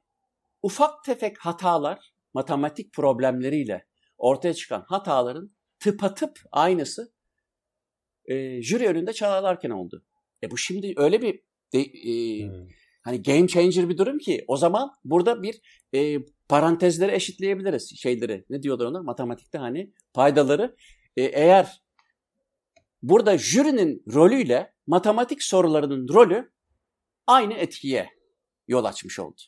ufak 0.62 1.04
tefek 1.04 1.38
hatalar 1.40 2.14
matematik 2.34 2.94
problemleriyle 2.94 3.88
ortaya 4.18 4.54
çıkan 4.54 4.86
hataların 4.88 5.52
tıpatıp 5.80 6.40
aynısı 6.52 7.14
e, 8.26 8.62
jüri 8.62 8.88
önünde 8.88 9.14
çalarlarken 9.14 9.70
oldu. 9.70 10.04
E 10.44 10.52
bu 10.52 10.58
şimdi 10.58 10.94
öyle 10.98 11.22
bir 11.22 11.42
de, 11.74 11.80
e, 11.80 12.44
hmm. 12.48 12.68
hani 13.02 13.22
game 13.22 13.48
changer 13.48 13.90
bir 13.90 13.98
durum 13.98 14.18
ki 14.18 14.46
o 14.48 14.58
zaman 14.58 14.92
burada 15.04 15.44
bir 15.44 15.62
e, 15.94 16.20
parantezleri 16.50 17.12
eşitleyebiliriz 17.12 17.94
şeyleri. 17.98 18.46
Ne 18.50 18.64
diyorlar 18.64 18.86
ona? 18.86 19.04
Matematikte 19.04 19.58
hani 19.58 19.94
paydaları. 20.14 20.76
E, 21.18 21.22
eğer 21.24 21.82
burada 23.02 23.38
jürinin 23.38 24.04
rolüyle 24.14 24.74
matematik 24.88 25.44
sorularının 25.44 26.08
rolü 26.08 26.52
aynı 27.28 27.54
etkiye 27.54 28.10
yol 28.68 28.86
açmış 28.86 29.20
oldu. 29.20 29.42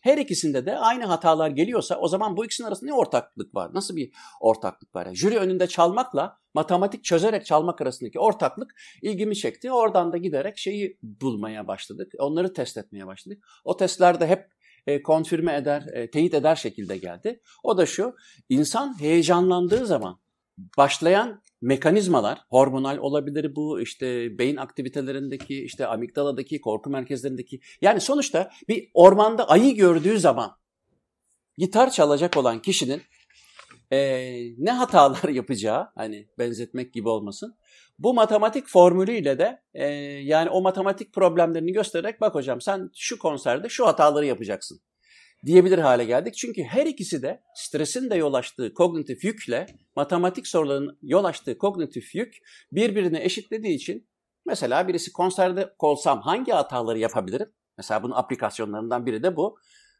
Her 0.00 0.18
ikisinde 0.18 0.66
de 0.66 0.78
aynı 0.78 1.04
hatalar 1.04 1.50
geliyorsa 1.50 1.98
o 1.98 2.08
zaman 2.08 2.36
bu 2.36 2.44
ikisinin 2.44 2.68
arasında 2.68 2.90
ne 2.90 2.96
ortaklık 2.96 3.54
var? 3.54 3.74
Nasıl 3.74 3.96
bir 3.96 4.12
ortaklık 4.40 4.94
var? 4.94 5.06
Yani 5.06 5.16
jüri 5.16 5.38
önünde 5.38 5.66
çalmakla 5.66 6.38
matematik 6.56 7.04
çözerek 7.04 7.46
çalmak 7.46 7.80
arasındaki 7.80 8.18
ortaklık 8.18 8.74
ilgimi 9.02 9.36
çekti. 9.36 9.72
Oradan 9.72 10.12
da 10.12 10.16
giderek 10.16 10.58
şeyi 10.58 10.98
bulmaya 11.02 11.68
başladık. 11.68 12.12
Onları 12.18 12.52
test 12.52 12.76
etmeye 12.76 13.06
başladık. 13.06 13.44
O 13.64 13.76
testlerde 13.76 14.26
hep 14.26 14.48
e, 14.86 15.02
konfirme 15.02 15.56
eder, 15.56 15.82
e, 15.92 16.10
teyit 16.10 16.34
eder 16.34 16.56
şekilde 16.56 16.96
geldi. 16.96 17.40
O 17.62 17.78
da 17.78 17.86
şu, 17.86 18.14
insan 18.48 19.00
heyecanlandığı 19.00 19.86
zaman 19.86 20.18
başlayan 20.78 21.42
mekanizmalar, 21.60 22.38
hormonal 22.50 22.98
olabilir 22.98 23.56
bu, 23.56 23.80
işte 23.80 24.38
beyin 24.38 24.56
aktivitelerindeki, 24.56 25.64
işte 25.64 25.86
amigdaladaki, 25.86 26.60
korku 26.60 26.90
merkezlerindeki. 26.90 27.60
Yani 27.80 28.00
sonuçta 28.00 28.50
bir 28.68 28.90
ormanda 28.94 29.48
ayı 29.48 29.74
gördüğü 29.74 30.18
zaman 30.18 30.56
gitar 31.58 31.90
çalacak 31.90 32.36
olan 32.36 32.62
kişinin 32.62 33.02
e, 33.92 33.98
ne 34.58 34.70
hatalar 34.70 35.28
yapacağı, 35.28 35.88
hani 35.94 36.28
benzetmek 36.38 36.92
gibi 36.94 37.08
olmasın. 37.08 37.56
Bu 37.98 38.14
matematik 38.14 38.68
formülüyle 38.68 39.38
de 39.38 39.62
e, 39.74 39.86
yani 40.22 40.50
o 40.50 40.60
matematik 40.62 41.12
problemlerini 41.12 41.72
göstererek 41.72 42.20
bak 42.20 42.34
hocam 42.34 42.60
sen 42.60 42.90
şu 42.94 43.18
konserde 43.18 43.68
şu 43.68 43.86
hataları 43.86 44.26
yapacaksın 44.26 44.80
diyebilir 45.46 45.78
hale 45.78 46.04
geldik. 46.04 46.34
Çünkü 46.34 46.62
her 46.62 46.86
ikisi 46.86 47.22
de 47.22 47.42
stresin 47.54 48.10
de 48.10 48.14
yol 48.14 48.34
açtığı 48.34 48.74
kognitif 48.74 49.24
yükle 49.24 49.66
matematik 49.96 50.46
soruların 50.46 50.98
yol 51.02 51.24
açtığı 51.24 51.58
kognitif 51.58 52.14
yük 52.14 52.34
birbirine 52.72 53.24
eşitlediği 53.24 53.74
için 53.74 54.08
mesela 54.46 54.88
birisi 54.88 55.12
konserde 55.12 55.74
olsam 55.78 56.20
hangi 56.20 56.52
hataları 56.52 56.98
yapabilirim? 56.98 57.52
Mesela 57.78 58.02
bunun 58.02 58.14
aplikasyonlarından 58.14 59.06
biri 59.06 59.22
de 59.22 59.36
bu. 59.36 59.58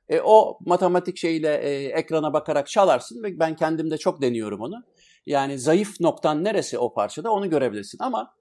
E, 0.09 0.21
o 0.21 0.59
matematik 0.67 1.17
şeyle 1.17 1.57
e, 1.57 1.85
ekrana 1.85 2.33
bakarak 2.33 2.67
çalarsın 2.67 3.23
ve 3.23 3.39
ben 3.39 3.57
kendimde 3.57 3.99
çok 3.99 4.23
deniyorum 4.23 4.61
onu. 4.61 4.85
Yani 5.27 5.59
zayıf 5.59 6.01
noktan 6.01 6.45
neresi 6.45 6.79
o 6.79 6.95
parçada 6.95 7.33
onu 7.33 7.51
görebilirsin. 7.51 7.99
Ama 8.01 8.35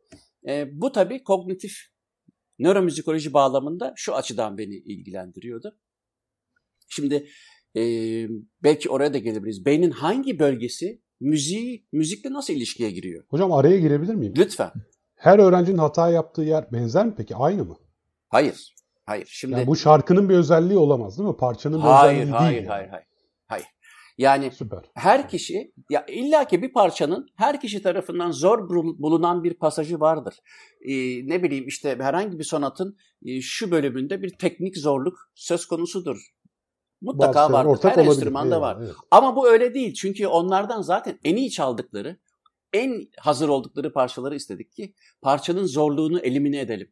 e, 0.47 0.81
bu 0.81 0.91
tabii 0.91 1.23
kognitif 1.23 1.77
nöromüzikoloji 2.59 3.33
bağlamında 3.33 3.93
şu 3.95 4.15
açıdan 4.15 4.57
beni 4.57 4.75
ilgilendiriyordu. 4.75 5.77
Şimdi 6.89 7.27
e, 7.75 7.81
belki 8.63 8.89
oraya 8.89 9.13
da 9.13 9.17
gelebiliriz. 9.17 9.65
Beynin 9.65 9.91
hangi 9.91 10.39
bölgesi 10.39 11.01
müziği, 11.19 11.87
müzikle 11.91 12.33
nasıl 12.33 12.53
ilişkiye 12.53 12.91
giriyor? 12.91 13.23
Hocam 13.29 13.51
araya 13.51 13.79
girebilir 13.79 14.15
miyim? 14.15 14.33
Lütfen. 14.37 14.71
Her 15.15 15.39
öğrencinin 15.39 15.77
hata 15.77 16.09
yaptığı 16.09 16.41
yer 16.41 16.71
benzer 16.71 17.05
mi 17.05 17.13
peki? 17.17 17.35
Aynı 17.35 17.65
mı? 17.65 17.77
Hayır. 18.29 18.74
Hayır. 19.05 19.27
Şimdi 19.31 19.53
yani 19.53 19.67
bu 19.67 19.75
şarkının 19.75 20.29
bir 20.29 20.35
özelliği 20.35 20.79
olamaz 20.79 21.17
değil 21.17 21.29
mi? 21.29 21.37
Parçanın 21.37 21.77
bir 21.77 21.83
hayır, 21.83 22.13
özelliği 22.13 22.35
hayır, 22.35 22.55
değil. 22.55 22.67
Hayır, 22.67 22.89
hayır, 22.89 22.89
hayır. 22.89 23.05
Hayır. 23.47 23.65
Yani 24.17 24.51
Süper. 24.51 24.79
her 24.93 25.29
kişi 25.29 25.73
ya 25.89 26.05
illaki 26.05 26.61
bir 26.61 26.73
parçanın 26.73 27.27
her 27.35 27.61
kişi 27.61 27.81
tarafından 27.81 28.31
zor 28.31 28.69
bulunan 28.99 29.43
bir 29.43 29.53
pasajı 29.53 29.99
vardır. 29.99 30.35
Ee, 30.81 30.93
ne 31.27 31.43
bileyim 31.43 31.67
işte 31.67 31.97
herhangi 31.99 32.39
bir 32.39 32.43
sonatın 32.43 32.97
e, 33.25 33.41
şu 33.41 33.71
bölümünde 33.71 34.21
bir 34.21 34.29
teknik 34.29 34.77
zorluk 34.77 35.17
söz 35.35 35.65
konusudur. 35.65 36.17
Mutlaka 37.01 37.51
var. 37.51 37.67
Her 37.83 38.05
enstrümanda 38.05 38.61
var. 38.61 38.77
Evet. 38.79 38.93
Ama 39.11 39.35
bu 39.35 39.49
öyle 39.49 39.73
değil. 39.73 39.93
Çünkü 39.93 40.27
onlardan 40.27 40.81
zaten 40.81 41.19
en 41.23 41.35
iyi 41.35 41.51
çaldıkları, 41.51 42.17
en 42.73 43.07
hazır 43.19 43.49
oldukları 43.49 43.93
parçaları 43.93 44.35
istedik 44.35 44.71
ki 44.71 44.93
parçanın 45.21 45.65
zorluğunu 45.65 46.19
elimine 46.19 46.59
edelim. 46.59 46.91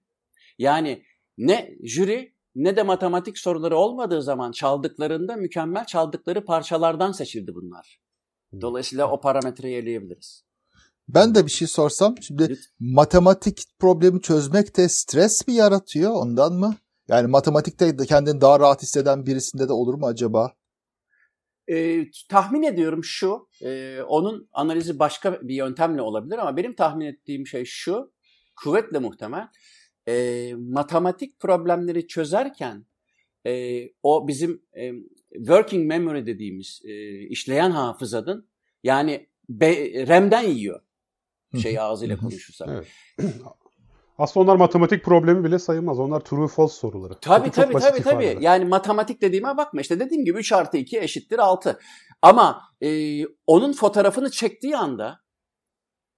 Yani 0.57 1.03
ne 1.37 1.75
jüri 1.83 2.33
ne 2.55 2.75
de 2.75 2.83
matematik 2.83 3.37
soruları 3.37 3.77
olmadığı 3.77 4.21
zaman 4.21 4.51
çaldıklarında 4.51 5.35
mükemmel 5.35 5.85
çaldıkları 5.85 6.45
parçalardan 6.45 7.11
seçildi 7.11 7.55
bunlar. 7.55 7.99
Dolayısıyla 8.61 9.11
o 9.11 9.21
parametreyi 9.21 9.77
eleyebiliriz. 9.77 10.43
Ben 11.07 11.35
de 11.35 11.45
bir 11.45 11.51
şey 11.51 11.67
sorsam. 11.67 12.15
Şimdi 12.21 12.49
Lütfen. 12.49 12.65
matematik 12.79 13.63
problemi 13.79 14.21
çözmek 14.21 14.77
de 14.77 14.89
stres 14.89 15.47
mi 15.47 15.53
yaratıyor 15.53 16.11
ondan 16.11 16.53
mı? 16.53 16.75
Yani 17.07 17.27
matematikte 17.27 17.99
de 17.99 18.05
kendini 18.05 18.41
daha 18.41 18.59
rahat 18.59 18.81
hisseden 18.81 19.25
birisinde 19.25 19.67
de 19.67 19.73
olur 19.73 19.93
mu 19.93 20.05
acaba? 20.05 20.53
E, 21.67 22.05
tahmin 22.29 22.63
ediyorum 22.63 23.03
şu, 23.03 23.47
e, 23.61 24.01
onun 24.01 24.49
analizi 24.53 24.99
başka 24.99 25.41
bir 25.41 25.55
yöntemle 25.55 26.01
olabilir 26.01 26.37
ama 26.37 26.57
benim 26.57 26.75
tahmin 26.75 27.05
ettiğim 27.05 27.47
şey 27.47 27.65
şu, 27.65 28.11
kuvvetle 28.55 28.99
muhtemel. 28.99 29.47
E, 30.07 30.53
matematik 30.55 31.39
problemleri 31.39 32.07
çözerken 32.07 32.85
e, 33.47 33.83
o 34.03 34.27
bizim 34.27 34.61
e, 34.77 34.91
working 35.35 35.87
memory 35.87 36.25
dediğimiz 36.25 36.81
e, 36.85 37.19
işleyen 37.19 37.71
hafızanın 37.71 38.49
yani 38.83 39.27
be, 39.49 40.07
RAM'den 40.07 40.43
yiyor 40.43 40.81
şey 41.61 41.79
ağzıyla 41.79 42.17
konuşursak. 42.17 42.69
Evet. 42.71 42.87
Aslında 44.17 44.43
onlar 44.43 44.55
matematik 44.55 45.05
problemi 45.05 45.43
bile 45.43 45.59
sayılmaz. 45.59 45.99
Onlar 45.99 46.19
true 46.19 46.47
false 46.47 46.75
soruları. 46.75 47.19
Tabii 47.21 47.51
Çünkü 47.55 47.55
tabii 47.55 47.79
tabii 47.79 48.01
tabii. 48.03 48.37
Yani 48.41 48.65
matematik 48.65 49.21
dediğime 49.21 49.57
bakma. 49.57 49.81
İşte 49.81 49.99
dediğim 49.99 50.25
gibi 50.25 50.39
3 50.39 50.51
artı 50.51 50.77
2 50.77 50.99
eşittir 50.99 51.39
6. 51.39 51.79
Ama 52.21 52.61
e, 52.81 53.21
onun 53.47 53.73
fotoğrafını 53.73 54.31
çektiği 54.31 54.77
anda 54.77 55.19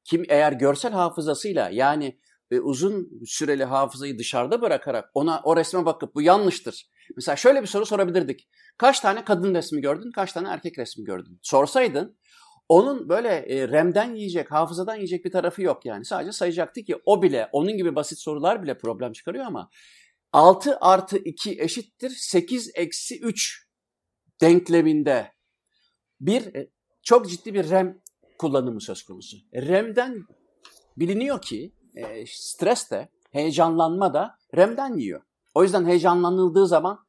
kim 0.03 0.23
eğer 0.29 0.51
görsel 0.53 0.91
hafızasıyla 0.91 1.69
yani 1.69 2.19
e, 2.51 2.59
uzun 2.59 3.09
süreli 3.25 3.63
hafızayı 3.63 4.17
dışarıda 4.19 4.61
bırakarak 4.61 5.09
ona 5.13 5.41
o 5.43 5.57
resme 5.57 5.85
bakıp 5.85 6.15
bu 6.15 6.21
yanlıştır. 6.21 6.89
Mesela 7.15 7.35
şöyle 7.35 7.61
bir 7.61 7.67
soru 7.67 7.85
sorabilirdik. 7.85 8.49
Kaç 8.77 8.99
tane 8.99 9.23
kadın 9.23 9.55
resmi 9.55 9.81
gördün, 9.81 10.11
kaç 10.11 10.33
tane 10.33 10.49
erkek 10.49 10.79
resmi 10.79 11.03
gördün? 11.03 11.39
Sorsaydın 11.41 12.17
onun 12.69 13.09
böyle 13.09 13.29
e, 13.29 13.69
RAM'den 13.69 14.15
yiyecek, 14.15 14.51
hafızadan 14.51 14.95
yiyecek 14.95 15.25
bir 15.25 15.31
tarafı 15.31 15.61
yok 15.61 15.85
yani. 15.85 16.05
Sadece 16.05 16.31
sayacaktı 16.31 16.81
ki 16.81 16.95
o 17.05 17.21
bile, 17.21 17.49
onun 17.51 17.77
gibi 17.77 17.95
basit 17.95 18.19
sorular 18.19 18.63
bile 18.63 18.77
problem 18.77 19.11
çıkarıyor 19.11 19.45
ama 19.45 19.69
6 20.33 20.77
artı 20.81 21.17
2 21.17 21.61
eşittir 21.61 22.09
8 22.09 22.71
eksi 22.75 23.19
3 23.19 23.67
denkleminde 24.41 25.31
bir 26.19 26.55
e, 26.55 26.69
çok 27.03 27.29
ciddi 27.29 27.53
bir 27.53 27.69
RAM 27.69 28.01
kullanımı 28.37 28.81
söz 28.81 29.03
konusu. 29.03 29.37
E, 29.53 29.67
RAM'den 29.67 30.25
biliniyor 30.97 31.41
ki 31.41 31.73
e, 31.95 32.25
stres 32.27 32.91
de, 32.91 33.09
heyecanlanma 33.31 34.13
da 34.13 34.37
RAM'den 34.55 34.97
yiyor. 34.97 35.21
O 35.55 35.63
yüzden 35.63 35.85
heyecanlanıldığı 35.85 36.67
zaman 36.67 36.99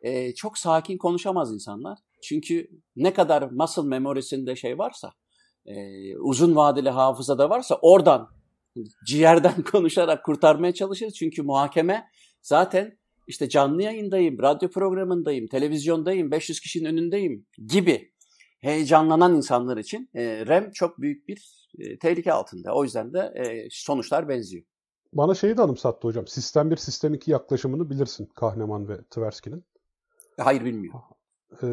e, 0.00 0.34
çok 0.34 0.58
sakin 0.58 0.98
konuşamaz 0.98 1.52
insanlar. 1.52 1.98
Çünkü 2.22 2.68
ne 2.96 3.12
kadar 3.12 3.42
muscle 3.42 3.82
memorisinde 3.82 4.56
şey 4.56 4.78
varsa, 4.78 5.12
e, 5.66 5.76
uzun 6.16 6.56
vadeli 6.56 6.90
hafızada 6.90 7.50
varsa 7.50 7.78
oradan 7.82 8.28
ciğerden 9.06 9.62
konuşarak 9.72 10.24
kurtarmaya 10.24 10.74
çalışırız. 10.74 11.14
Çünkü 11.14 11.42
muhakeme 11.42 12.04
zaten 12.42 12.98
işte 13.26 13.48
canlı 13.48 13.82
yayındayım, 13.82 14.42
radyo 14.42 14.70
programındayım, 14.70 15.46
televizyondayım, 15.46 16.30
500 16.30 16.60
kişinin 16.60 16.88
önündeyim 16.88 17.46
gibi 17.66 18.12
heyecanlanan 18.60 19.36
insanlar 19.36 19.76
için 19.76 20.10
e, 20.14 20.46
RAM 20.46 20.70
çok 20.70 21.00
büyük 21.00 21.28
bir 21.28 21.65
e, 21.78 21.98
tehlike 21.98 22.32
altında. 22.32 22.74
O 22.74 22.84
yüzden 22.84 23.12
de 23.12 23.32
e, 23.34 23.68
sonuçlar 23.70 24.28
benziyor. 24.28 24.64
Bana 25.12 25.34
şeyi 25.34 25.56
de 25.56 25.62
anımsattı 25.62 26.08
hocam. 26.08 26.26
Sistem 26.26 26.70
1, 26.70 26.76
Sistem 26.76 27.14
2 27.14 27.30
yaklaşımını 27.30 27.90
bilirsin 27.90 28.26
Kahneman 28.34 28.88
ve 28.88 29.04
Tversky'nin. 29.10 29.64
Hayır 30.38 30.64
bilmiyorum. 30.64 31.00
Ee, 31.62 31.66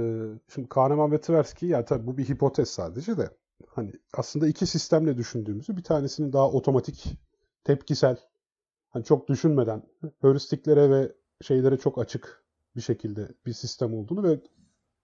şimdi 0.54 0.70
Kahneman 0.70 1.12
ve 1.12 1.22
Tversky 1.22 1.72
ya 1.72 1.86
tabii 1.86 2.08
bu 2.08 2.18
bir 2.18 2.30
hipotez 2.30 2.70
sadece 2.70 3.18
de 3.18 3.30
hani 3.68 3.94
aslında 4.14 4.48
iki 4.48 4.68
sistemle 4.68 5.18
düşündüğümüzü 5.18 5.78
bir 5.78 5.84
tanesinin 5.84 6.34
daha 6.34 6.52
otomatik, 6.52 7.06
tepkisel, 7.64 8.18
hani 8.90 9.04
çok 9.04 9.28
düşünmeden 9.28 9.84
heuristiklere 10.22 10.90
ve 10.90 11.12
şeylere 11.42 11.78
çok 11.78 11.98
açık 11.98 12.44
bir 12.76 12.82
şekilde 12.82 13.28
bir 13.46 13.54
sistem 13.54 13.94
olduğunu 13.94 14.24
ve 14.24 14.40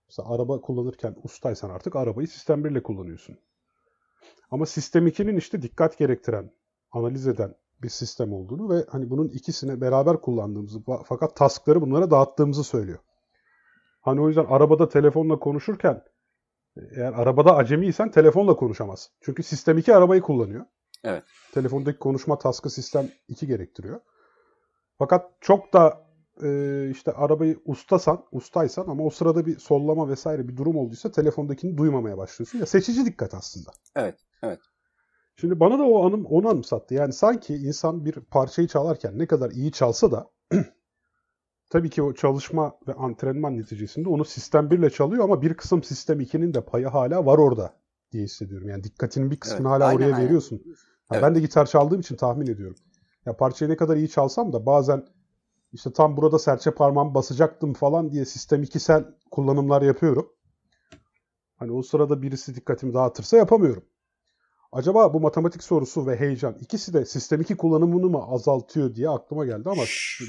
mesela 0.09 0.29
araba 0.29 0.61
kullanırken 0.61 1.15
ustaysan 1.23 1.69
artık 1.69 1.95
arabayı 1.95 2.27
sistem 2.27 2.63
1 2.63 2.69
ile 2.69 2.83
kullanıyorsun. 2.83 3.37
Ama 4.51 4.65
sistem 4.65 5.07
2'nin 5.07 5.37
işte 5.37 5.61
dikkat 5.61 5.97
gerektiren, 5.97 6.51
analiz 6.91 7.27
eden 7.27 7.55
bir 7.83 7.89
sistem 7.89 8.33
olduğunu 8.33 8.69
ve 8.69 8.85
hani 8.89 9.09
bunun 9.09 9.27
ikisini 9.27 9.81
beraber 9.81 10.21
kullandığımızı 10.21 10.79
fakat 11.05 11.35
taskları 11.35 11.81
bunlara 11.81 12.11
dağıttığımızı 12.11 12.63
söylüyor. 12.63 12.99
Hani 14.01 14.21
o 14.21 14.27
yüzden 14.27 14.45
arabada 14.45 14.89
telefonla 14.89 15.39
konuşurken 15.39 16.03
eğer 16.77 17.13
arabada 17.13 17.55
acemiysen 17.55 18.11
telefonla 18.11 18.55
konuşamaz. 18.55 19.11
Çünkü 19.21 19.43
sistem 19.43 19.77
2 19.77 19.95
arabayı 19.95 20.21
kullanıyor. 20.21 20.65
Evet. 21.03 21.23
Telefondaki 21.53 21.99
konuşma 21.99 22.37
taskı 22.37 22.69
sistem 22.69 23.09
2 23.27 23.47
gerektiriyor. 23.47 23.99
Fakat 24.97 25.31
çok 25.41 25.73
da 25.73 26.08
e, 26.43 26.89
işte 26.91 27.11
arabayı 27.11 27.59
ustasan, 27.65 28.25
ustaysan 28.31 28.87
ama 28.87 29.03
o 29.03 29.09
sırada 29.09 29.45
bir 29.45 29.59
sollama 29.59 30.09
vesaire 30.09 30.47
bir 30.47 30.57
durum 30.57 30.75
olduysa 30.75 31.11
telefondakini 31.11 31.77
duymamaya 31.77 32.17
başlıyorsun. 32.17 32.59
Ya 32.59 32.65
seçici 32.65 33.05
dikkat 33.05 33.33
aslında. 33.33 33.71
Evet, 33.95 34.15
evet. 34.43 34.59
Şimdi 35.35 35.59
bana 35.59 35.79
da 35.79 35.83
o 35.83 36.07
anım 36.07 36.25
onu 36.25 36.49
anımsattı. 36.49 36.93
Yani 36.93 37.13
sanki 37.13 37.55
insan 37.55 38.05
bir 38.05 38.13
parçayı 38.13 38.67
çalarken 38.67 39.19
ne 39.19 39.27
kadar 39.27 39.51
iyi 39.51 39.71
çalsa 39.71 40.11
da 40.11 40.29
tabii 41.69 41.89
ki 41.89 42.01
o 42.01 42.13
çalışma 42.13 42.77
ve 42.87 42.93
antrenman 42.93 43.57
neticesinde 43.57 44.09
onu 44.09 44.25
sistem 44.25 44.71
1 44.71 44.79
ile 44.79 44.89
çalıyor 44.89 45.23
ama 45.23 45.41
bir 45.41 45.53
kısım 45.53 45.83
sistem 45.83 46.21
2'nin 46.21 46.53
de 46.53 46.61
payı 46.61 46.87
hala 46.87 47.25
var 47.25 47.37
orada 47.37 47.73
diye 48.11 48.23
hissediyorum. 48.23 48.69
Yani 48.69 48.83
dikkatinin 48.83 49.31
bir 49.31 49.39
kısmını 49.39 49.61
evet, 49.61 49.71
hala 49.71 49.85
aynen, 49.85 49.97
oraya 49.97 50.15
aynen. 50.15 50.25
veriyorsun. 50.25 50.61
evet. 51.11 51.23
Ben 51.23 51.35
de 51.35 51.39
gitar 51.39 51.65
çaldığım 51.65 51.99
için 51.99 52.15
tahmin 52.15 52.47
ediyorum. 52.47 52.77
Ya 53.25 53.37
parçayı 53.37 53.71
ne 53.71 53.77
kadar 53.77 53.95
iyi 53.95 54.09
çalsam 54.09 54.53
da 54.53 54.65
bazen 54.65 55.05
işte 55.73 55.93
tam 55.93 56.17
burada 56.17 56.39
serçe 56.39 56.71
parmağımı 56.71 57.13
basacaktım 57.13 57.73
falan 57.73 58.11
diye 58.11 58.25
sistem 58.25 58.63
2'sel 58.63 59.05
kullanımlar 59.31 59.81
yapıyorum. 59.81 60.29
Hani 61.55 61.71
o 61.71 61.81
sırada 61.81 62.21
birisi 62.21 62.55
dikkatimi 62.55 62.93
dağıtırsa 62.93 63.37
yapamıyorum. 63.37 63.83
Acaba 64.71 65.13
bu 65.13 65.19
matematik 65.19 65.63
sorusu 65.63 66.07
ve 66.07 66.19
heyecan 66.19 66.57
ikisi 66.61 66.93
de 66.93 67.05
sistem 67.05 67.41
2 67.41 67.57
kullanımını 67.57 68.09
mı 68.09 68.23
azaltıyor 68.27 68.95
diye 68.95 69.09
aklıma 69.09 69.45
geldi 69.45 69.69
ama 69.69 69.83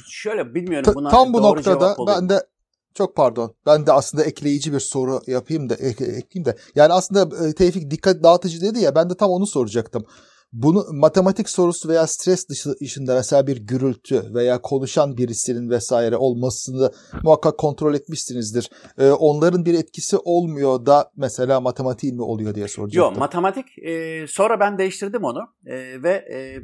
şöyle 0.08 0.54
bilmiyorum 0.54 0.92
buna 0.94 1.08
tam 1.08 1.32
bu 1.32 1.42
noktada 1.42 1.96
ben 2.06 2.28
de 2.28 2.46
çok 2.94 3.16
pardon. 3.16 3.54
Ben 3.66 3.86
de 3.86 3.92
aslında 3.92 4.24
ekleyici 4.24 4.72
bir 4.72 4.80
soru 4.80 5.20
yapayım 5.26 5.68
da 5.68 5.74
ek, 5.74 6.04
ekleyeyim 6.04 6.44
de. 6.44 6.56
Yani 6.74 6.92
aslında 6.92 7.46
e, 7.46 7.52
Tevfik 7.52 7.90
dikkat 7.90 8.22
dağıtıcı 8.22 8.60
dedi 8.60 8.80
ya 8.80 8.94
ben 8.94 9.10
de 9.10 9.14
tam 9.14 9.30
onu 9.30 9.46
soracaktım 9.46 10.04
bunu 10.52 10.84
matematik 10.92 11.48
sorusu 11.48 11.88
veya 11.88 12.06
stres 12.06 12.48
dışında 12.80 13.14
mesela 13.14 13.46
bir 13.46 13.56
gürültü 13.56 14.34
veya 14.34 14.60
konuşan 14.60 15.16
birisinin 15.16 15.70
vesaire 15.70 16.16
olmasını 16.16 16.90
muhakkak 17.22 17.58
kontrol 17.58 17.94
etmişsinizdir. 17.94 18.70
Ee, 18.98 19.10
onların 19.10 19.64
bir 19.64 19.74
etkisi 19.74 20.16
olmuyor 20.16 20.86
da 20.86 21.10
mesela 21.16 21.60
matematik 21.60 22.12
mi 22.12 22.22
oluyor 22.22 22.54
diye 22.54 22.68
soracaktım. 22.68 23.02
Yok 23.02 23.16
matematik 23.16 23.78
e, 23.78 24.24
sonra 24.28 24.60
ben 24.60 24.78
değiştirdim 24.78 25.24
onu 25.24 25.54
e, 25.66 26.02
ve 26.02 26.12
e, 26.12 26.60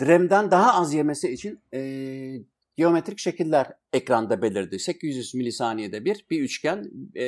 RAM'den 0.00 0.50
daha 0.50 0.80
az 0.80 0.94
yemesi 0.94 1.32
için 1.32 1.60
e, 1.74 1.80
geometrik 2.76 3.18
şekiller 3.18 3.72
ekranda 3.92 4.42
belirdi. 4.42 4.78
800 4.78 5.34
milisaniyede 5.34 6.04
bir 6.04 6.26
bir 6.30 6.40
üçgen 6.40 6.84
e, 7.14 7.24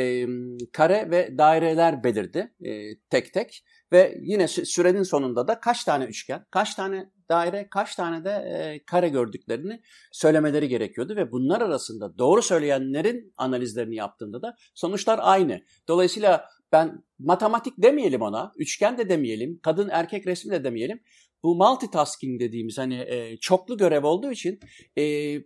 e, 0.00 0.26
kare 0.72 1.10
ve 1.10 1.38
daireler 1.38 2.04
belirdi 2.04 2.52
e, 2.64 2.96
tek 3.10 3.34
tek. 3.34 3.64
Ve 3.92 4.18
yine 4.22 4.48
sürenin 4.48 5.02
sonunda 5.02 5.48
da 5.48 5.60
kaç 5.60 5.84
tane 5.84 6.04
üçgen, 6.04 6.46
kaç 6.50 6.74
tane 6.74 7.10
daire, 7.28 7.68
kaç 7.70 7.94
tane 7.94 8.24
de 8.24 8.30
e, 8.30 8.84
kare 8.84 9.08
gördüklerini 9.08 9.80
söylemeleri 10.12 10.68
gerekiyordu. 10.68 11.16
Ve 11.16 11.32
bunlar 11.32 11.60
arasında 11.60 12.18
doğru 12.18 12.42
söyleyenlerin 12.42 13.34
analizlerini 13.36 13.96
yaptığında 13.96 14.42
da 14.42 14.56
sonuçlar 14.74 15.20
aynı. 15.22 15.60
Dolayısıyla 15.88 16.44
ben 16.72 17.04
matematik 17.18 17.74
demeyelim 17.78 18.22
ona, 18.22 18.52
üçgen 18.56 18.98
de 18.98 19.08
demeyelim, 19.08 19.60
kadın 19.62 19.88
erkek 19.92 20.26
resmi 20.26 20.52
de 20.52 20.64
demeyelim. 20.64 21.00
Bu 21.42 21.54
multitasking 21.54 22.40
dediğimiz 22.40 22.78
hani 22.78 22.94
e, 22.94 23.36
çoklu 23.36 23.76
görev 23.76 24.04
olduğu 24.04 24.32
için 24.32 24.60
e, 24.98 25.02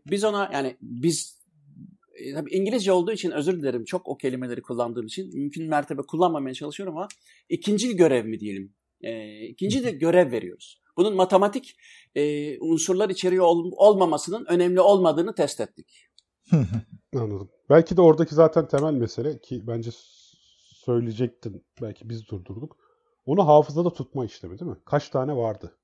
biz 0.07 0.25
ona 0.25 0.51
yani 0.53 0.77
biz 0.81 1.42
e, 2.23 2.35
tabii 2.35 2.51
İngilizce 2.51 2.93
olduğu 2.93 3.13
için 3.13 3.31
özür 3.31 3.61
dilerim 3.61 3.85
çok 3.85 4.09
o 4.09 4.17
kelimeleri 4.17 4.63
kullandığım 4.63 5.07
için 5.07 5.35
mümkün 5.35 5.69
mertebe 5.69 6.03
kullanmamaya 6.03 6.55
çalışıyorum 6.55 6.97
ama 6.97 7.09
ikinci 7.49 7.97
görev 7.97 8.25
mi 8.25 8.41
diyelim? 8.41 8.75
E, 9.01 9.41
ikinci 9.47 9.85
de 9.85 9.91
görev 9.91 10.33
veriyoruz. 10.33 10.83
Bunun 10.97 11.17
matematik 11.17 11.77
e, 12.15 12.59
unsurlar 12.61 13.11
içeriyor 13.11 13.45
ol, 13.45 13.73
olmamasının 13.77 14.45
önemli 14.49 14.81
olmadığını 14.81 15.35
test 15.35 15.61
ettik. 15.61 16.09
Anladım. 17.17 17.51
Belki 17.71 17.97
de 17.97 18.01
oradaki 18.01 18.35
zaten 18.35 18.69
temel 18.69 18.93
mesele 18.93 19.41
ki 19.41 19.67
bence 19.67 19.91
söyleyecektin. 20.85 21.65
Belki 21.83 22.09
biz 22.09 22.29
durdurduk. 22.29 22.77
Onu 23.27 23.47
hafızada 23.47 23.93
tutma 23.93 24.25
işlemi 24.25 24.59
değil 24.59 24.71
mi? 24.71 24.77
Kaç 24.85 25.09
tane 25.09 25.37
vardı? 25.37 25.79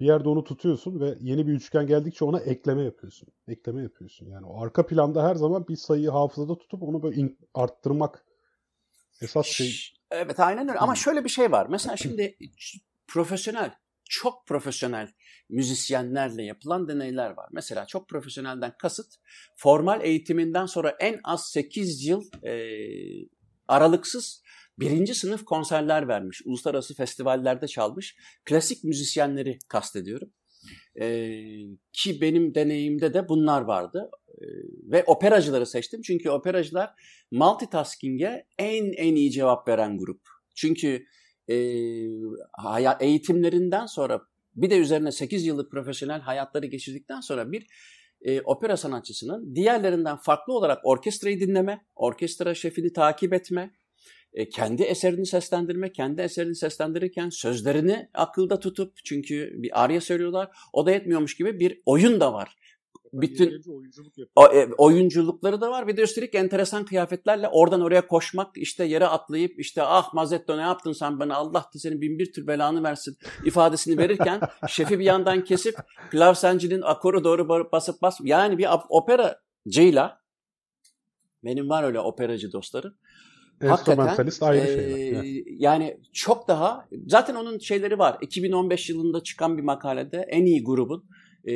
Bir 0.00 0.06
yerde 0.06 0.28
onu 0.28 0.44
tutuyorsun 0.44 1.00
ve 1.00 1.14
yeni 1.20 1.46
bir 1.46 1.52
üçgen 1.52 1.86
geldikçe 1.86 2.24
ona 2.24 2.40
ekleme 2.40 2.84
yapıyorsun. 2.84 3.28
Ekleme 3.48 3.82
yapıyorsun. 3.82 4.26
Yani 4.26 4.46
o 4.46 4.62
arka 4.62 4.86
planda 4.86 5.28
her 5.28 5.34
zaman 5.34 5.68
bir 5.68 5.76
sayıyı 5.76 6.10
hafızada 6.10 6.58
tutup 6.58 6.82
onu 6.82 7.02
böyle 7.02 7.34
arttırmak 7.54 8.24
esas 9.20 9.46
şey. 9.46 9.74
Evet 10.10 10.40
aynen 10.40 10.68
öyle. 10.68 10.78
Ama 10.78 10.94
şöyle 10.94 11.24
bir 11.24 11.28
şey 11.28 11.52
var. 11.52 11.66
Mesela 11.70 11.96
şimdi 11.96 12.38
profesyonel, 13.08 13.74
çok 14.04 14.46
profesyonel 14.46 15.12
müzisyenlerle 15.48 16.42
yapılan 16.42 16.88
deneyler 16.88 17.30
var. 17.30 17.48
Mesela 17.52 17.86
çok 17.86 18.08
profesyonelden 18.08 18.72
kasıt 18.78 19.14
formal 19.56 20.04
eğitiminden 20.04 20.66
sonra 20.66 20.96
en 21.00 21.20
az 21.24 21.46
8 21.50 22.06
yıl 22.06 22.24
e, 22.42 22.52
aralıksız 23.68 24.42
birinci 24.78 25.14
sınıf 25.14 25.44
konserler 25.44 26.08
vermiş, 26.08 26.42
uluslararası 26.44 26.94
festivallerde 26.94 27.66
çalmış 27.66 28.16
klasik 28.44 28.84
müzisyenleri 28.84 29.58
kastediyorum. 29.68 30.32
Ee, 31.00 31.42
ki 31.92 32.20
benim 32.20 32.54
deneyimde 32.54 33.14
de 33.14 33.28
bunlar 33.28 33.60
vardı. 33.60 34.10
Ee, 34.28 34.44
ve 34.90 35.04
operacıları 35.04 35.66
seçtim 35.66 36.02
çünkü 36.02 36.30
operacılar 36.30 36.90
multitasking'e 37.30 38.46
en 38.58 38.92
en 38.92 39.14
iyi 39.14 39.30
cevap 39.30 39.68
veren 39.68 39.98
grup. 39.98 40.20
Çünkü 40.54 41.06
e, 41.48 41.54
eğitimlerinden 43.00 43.86
sonra 43.86 44.22
bir 44.54 44.70
de 44.70 44.78
üzerine 44.78 45.12
8 45.12 45.46
yıllık 45.46 45.70
profesyonel 45.70 46.20
hayatları 46.20 46.66
geçirdikten 46.66 47.20
sonra 47.20 47.52
bir 47.52 47.66
e, 48.22 48.40
opera 48.40 48.76
sanatçısının 48.76 49.54
diğerlerinden 49.54 50.16
farklı 50.16 50.52
olarak 50.52 50.86
orkestrayı 50.86 51.40
dinleme, 51.40 51.86
orkestra 51.94 52.54
şefini 52.54 52.92
takip 52.92 53.32
etme, 53.32 53.74
e, 54.36 54.48
kendi 54.48 54.82
eserini 54.82 55.26
seslendirme, 55.26 55.92
kendi 55.92 56.20
eserini 56.20 56.54
seslendirirken 56.54 57.28
sözlerini 57.28 58.08
akılda 58.14 58.60
tutup 58.60 58.92
çünkü 59.04 59.52
bir 59.56 59.84
arya 59.84 60.00
söylüyorlar. 60.00 60.48
O 60.72 60.86
da 60.86 60.90
yetmiyormuş 60.90 61.36
gibi 61.36 61.60
bir 61.60 61.82
oyun 61.86 62.20
da 62.20 62.32
var. 62.32 62.56
Bütün 63.12 63.62
o, 64.36 64.46
e, 64.46 64.68
oyunculukları 64.78 65.60
da 65.60 65.70
var. 65.70 65.88
Bir 65.88 65.96
de 65.96 66.02
üstelik 66.02 66.34
enteresan 66.34 66.84
kıyafetlerle 66.84 67.48
oradan 67.48 67.80
oraya 67.80 68.06
koşmak, 68.06 68.56
işte 68.56 68.84
yere 68.84 69.06
atlayıp 69.06 69.60
işte 69.60 69.82
ah 69.82 70.14
Mazetto 70.14 70.56
ne 70.56 70.62
yaptın 70.62 70.92
sen 70.92 71.18
bana 71.18 71.34
Allah 71.34 71.70
da 71.74 71.78
senin 71.78 72.00
bin 72.00 72.18
bir 72.18 72.32
tür 72.32 72.46
belanı 72.46 72.82
versin 72.82 73.16
ifadesini 73.44 73.98
verirken 73.98 74.40
şefi 74.68 74.98
bir 74.98 75.04
yandan 75.04 75.44
kesip 75.44 75.74
klavsencinin 76.10 76.82
akoru 76.82 77.24
doğru 77.24 77.48
basıp 77.48 78.02
bas 78.02 78.18
yani 78.22 78.58
bir 78.58 78.68
operacıyla 78.88 80.20
benim 81.44 81.68
var 81.68 81.84
öyle 81.84 82.00
operacı 82.00 82.52
dostlarım 82.52 82.94
Enstrümantalist 83.60 84.42
ayrı 84.42 84.66
e, 84.66 84.66
şeyler. 84.66 85.24
Yani 85.46 86.00
çok 86.12 86.48
daha 86.48 86.88
zaten 87.06 87.34
onun 87.34 87.58
şeyleri 87.58 87.98
var. 87.98 88.18
2015 88.20 88.90
yılında 88.90 89.22
çıkan 89.22 89.58
bir 89.58 89.62
makalede 89.62 90.26
en 90.30 90.46
iyi 90.46 90.64
grubun 90.64 91.08
e, 91.44 91.54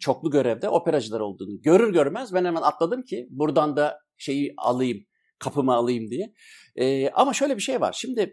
çoklu 0.00 0.30
görevde 0.30 0.68
operacılar 0.68 1.20
olduğunu 1.20 1.62
görür 1.62 1.92
görmez 1.92 2.34
ben 2.34 2.44
hemen 2.44 2.62
atladım 2.62 3.02
ki 3.02 3.28
buradan 3.30 3.76
da 3.76 3.98
şeyi 4.16 4.54
alayım, 4.56 5.04
kapımı 5.38 5.74
alayım 5.74 6.10
diye. 6.10 6.32
E, 6.76 7.10
ama 7.10 7.32
şöyle 7.32 7.56
bir 7.56 7.62
şey 7.62 7.80
var. 7.80 7.92
Şimdi 7.92 8.32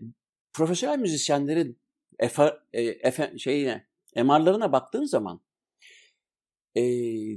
profesyonel 0.54 0.99
müzisyenlerin 0.99 1.80
efe, 2.19 2.54
e, 2.73 2.82
efe, 2.82 3.34
şeyine, 3.38 3.88
MR'larına 4.15 4.71
baktığın 4.71 5.06
zaman 5.06 5.41
e, 6.75 6.83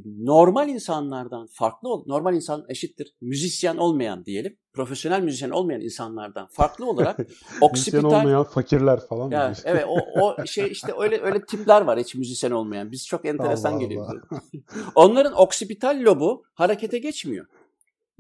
normal 0.05 0.69
insanlardan 0.69 1.47
farklı 1.47 1.89
ol, 1.89 2.05
normal 2.07 2.35
insan 2.35 2.65
eşittir 2.69 3.15
müzisyen 3.21 3.77
olmayan 3.77 4.25
diyelim, 4.25 4.59
profesyonel 4.73 5.23
müzisyen 5.23 5.51
olmayan 5.51 5.81
insanlardan 5.81 6.47
farklı 6.47 6.91
olarak 6.91 7.19
müzisyen 7.73 8.03
olmayan 8.03 8.45
fakirler 8.45 9.01
falan. 9.09 9.31
Yani, 9.31 9.57
evet 9.65 9.85
o, 9.89 10.21
o 10.21 10.47
şey 10.47 10.71
işte 10.71 10.93
öyle 10.99 11.21
öyle 11.21 11.45
tipler 11.45 11.81
var 11.81 11.99
hiç 11.99 12.15
müzisyen 12.15 12.51
olmayan. 12.51 12.93
Biz 12.93 13.07
çok 13.07 13.25
enteresan 13.25 13.73
Allah 13.73 13.81
geliyor. 13.81 14.07
Allah. 14.07 14.41
Onların 14.95 15.41
oksipital 15.41 16.01
lobu 16.01 16.45
harekete 16.55 16.99
geçmiyor. 16.99 17.47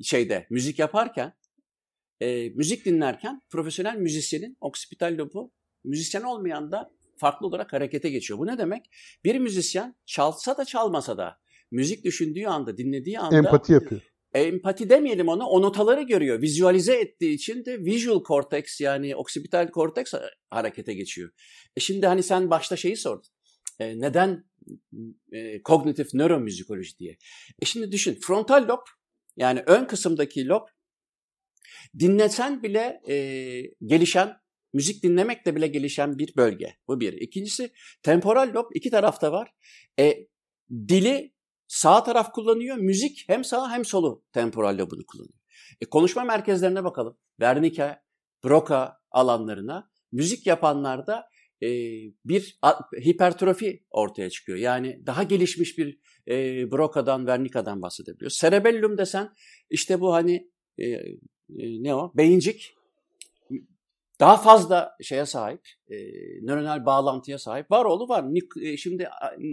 Şeyde 0.02 0.46
müzik 0.50 0.79
yaparken, 0.79 1.33
e, 2.20 2.48
müzik 2.48 2.85
dinlerken 2.85 3.42
profesyonel 3.50 3.96
müzisyenin 3.96 4.57
oksipital 4.61 5.18
lobu 5.18 5.52
müzisyen 5.85 6.22
olmayan 6.22 6.72
da 6.72 6.90
farklı 7.18 7.46
olarak 7.46 7.72
harekete 7.72 8.11
geçiyor. 8.11 8.38
Bu 8.38 8.46
ne 8.46 8.59
demek? 8.59 8.90
Bir 9.24 9.38
müzisyen 9.38 9.96
çalsa 10.07 10.57
da 10.57 10.64
çalmasa 10.64 11.18
da 11.18 11.38
müzik 11.70 12.05
düşündüğü 12.05 12.46
anda, 12.46 12.76
dinlediği 12.76 13.18
anda 13.18 13.37
Empati 13.37 13.72
yapıyor. 13.72 14.00
empati 14.35 14.90
demeyelim 14.90 15.29
ona, 15.29 15.48
o 15.48 15.62
notaları 15.62 16.02
görüyor. 16.02 16.42
Vizualize 16.42 16.94
ettiği 16.94 17.35
için 17.35 17.64
de 17.64 17.79
visual 17.85 18.24
cortex 18.24 18.81
yani 18.81 19.16
oksipital 19.16 19.70
korteks 19.70 20.14
harekete 20.50 20.94
geçiyor. 20.94 21.31
E 21.76 21.81
şimdi 21.81 22.07
hani 22.07 22.22
sen 22.22 22.50
başta 22.50 22.76
şeyi 22.76 22.96
sordun. 22.96 23.31
E, 23.81 24.00
neden 24.00 24.44
e, 25.33 25.62
kognitif 25.62 26.14
nöromüzikoloji 26.14 26.98
diye. 26.98 27.16
E 27.62 27.64
şimdi 27.64 27.92
düşün 27.92 28.18
frontal 28.22 28.68
lob 28.68 28.81
yani 29.37 29.62
ön 29.66 29.85
kısımdaki 29.85 30.48
lob 30.48 30.66
dinlesen 31.98 32.62
bile 32.62 33.00
e, 33.09 33.16
gelişen 33.87 34.37
müzik 34.76 35.02
dinlemekle 35.02 35.56
bile 35.56 35.66
gelişen 35.66 36.18
bir 36.18 36.36
bölge. 36.36 36.76
Bu 36.88 37.00
bir. 37.00 37.12
İkincisi 37.12 37.72
temporal 38.02 38.54
lob 38.54 38.70
iki 38.74 38.90
tarafta 38.90 39.32
var. 39.32 39.50
E, 39.98 40.28
dili 40.88 41.32
sağ 41.68 42.04
taraf 42.04 42.32
kullanıyor. 42.32 42.76
Müzik 42.76 43.24
hem 43.26 43.44
sağ 43.44 43.72
hem 43.72 43.84
solu 43.84 44.24
temporal 44.32 44.78
lobunu 44.78 45.06
kullanıyor. 45.06 45.38
E, 45.80 45.86
konuşma 45.86 46.24
merkezlerine 46.24 46.84
bakalım. 46.84 47.18
Wernicke, 47.40 47.96
Broca 48.44 48.92
alanlarına. 49.10 49.90
Müzik 50.12 50.46
yapanlarda 50.46 51.28
e, 51.62 51.68
bir 52.24 52.58
hipertrofi 53.04 53.84
ortaya 53.90 54.30
çıkıyor. 54.30 54.58
Yani 54.58 55.06
daha 55.06 55.22
gelişmiş 55.22 55.78
bir 55.78 55.98
e, 56.28 56.34
Broca'dan, 56.70 57.20
Wernicke'dan 57.20 57.82
bahsedebiliyor. 57.82 58.30
Cerebellum 58.30 58.98
desen 58.98 59.30
işte 59.70 60.00
bu 60.00 60.12
hani 60.14 60.50
e, 60.78 60.84
e, 60.84 61.12
ne 61.58 61.94
o? 61.94 62.12
Beyincik 62.16 62.75
daha 64.20 64.37
fazla 64.37 64.96
şeye 65.02 65.26
sahip, 65.26 65.61
e, 65.90 65.96
nöronal 66.42 66.87
bağlantıya 66.87 67.38
sahip. 67.38 67.70
Var 67.70 67.85
oğlu 67.85 68.09
var. 68.09 68.35
Nik, 68.35 68.44
e, 68.62 68.76
şimdi 68.76 69.09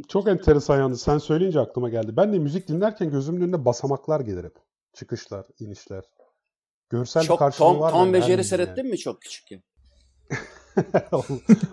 Çok 0.08 0.28
enteresan 0.28 0.78
yalnız. 0.78 1.02
Sen 1.02 1.18
söyleyince 1.18 1.60
aklıma 1.60 1.90
geldi. 1.90 2.18
Ben 2.18 2.34
de 2.34 2.40
müzik 2.40 2.68
dinlerken 2.68 3.12
gözümün 3.12 3.42
önüne 3.42 3.66
basamaklar 3.66 4.20
gelir 4.20 4.44
hep. 4.44 4.56
Çıkışlar, 4.94 5.46
inişler. 5.60 6.04
Görsel 6.90 7.22
bir 7.22 7.28
çok 7.28 7.40
karşılığı 7.40 7.68
Tom, 7.68 7.80
var. 7.80 7.92
Tom 7.92 8.06
yani 8.06 8.18
her 8.18 8.22
Jerry 8.22 8.38
müziğin 8.38 8.58
seyrettin 8.58 8.90
mi 8.90 8.98
çok 8.98 9.22
küçükken? 9.22 9.64
yani. 10.32 10.42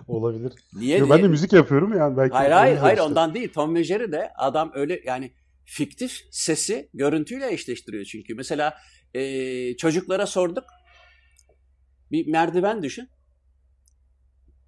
Olabilir. 0.07 0.53
Niye 0.73 0.97
Yo, 0.97 1.05
diye? 1.05 1.17
ben 1.17 1.23
de 1.23 1.27
müzik 1.27 1.53
yapıyorum 1.53 1.97
yani. 1.97 2.17
Belki 2.17 2.33
Hayır 2.33 2.51
hayır 2.51 2.77
hayır 2.77 2.97
işte. 2.97 3.07
ondan 3.07 3.33
değil. 3.33 3.53
Tom 3.53 3.75
ve 3.75 3.83
Jerry 3.83 4.11
de 4.11 4.31
adam 4.37 4.71
öyle 4.73 5.01
yani 5.05 5.31
fiktif 5.65 6.21
sesi 6.31 6.89
görüntüyle 6.93 7.53
eşleştiriyor 7.53 8.05
çünkü. 8.05 8.35
Mesela 8.35 8.73
e, 9.13 9.77
çocuklara 9.77 10.25
sorduk. 10.27 10.63
Bir 12.11 12.27
merdiven 12.27 12.83
düşün. 12.83 13.09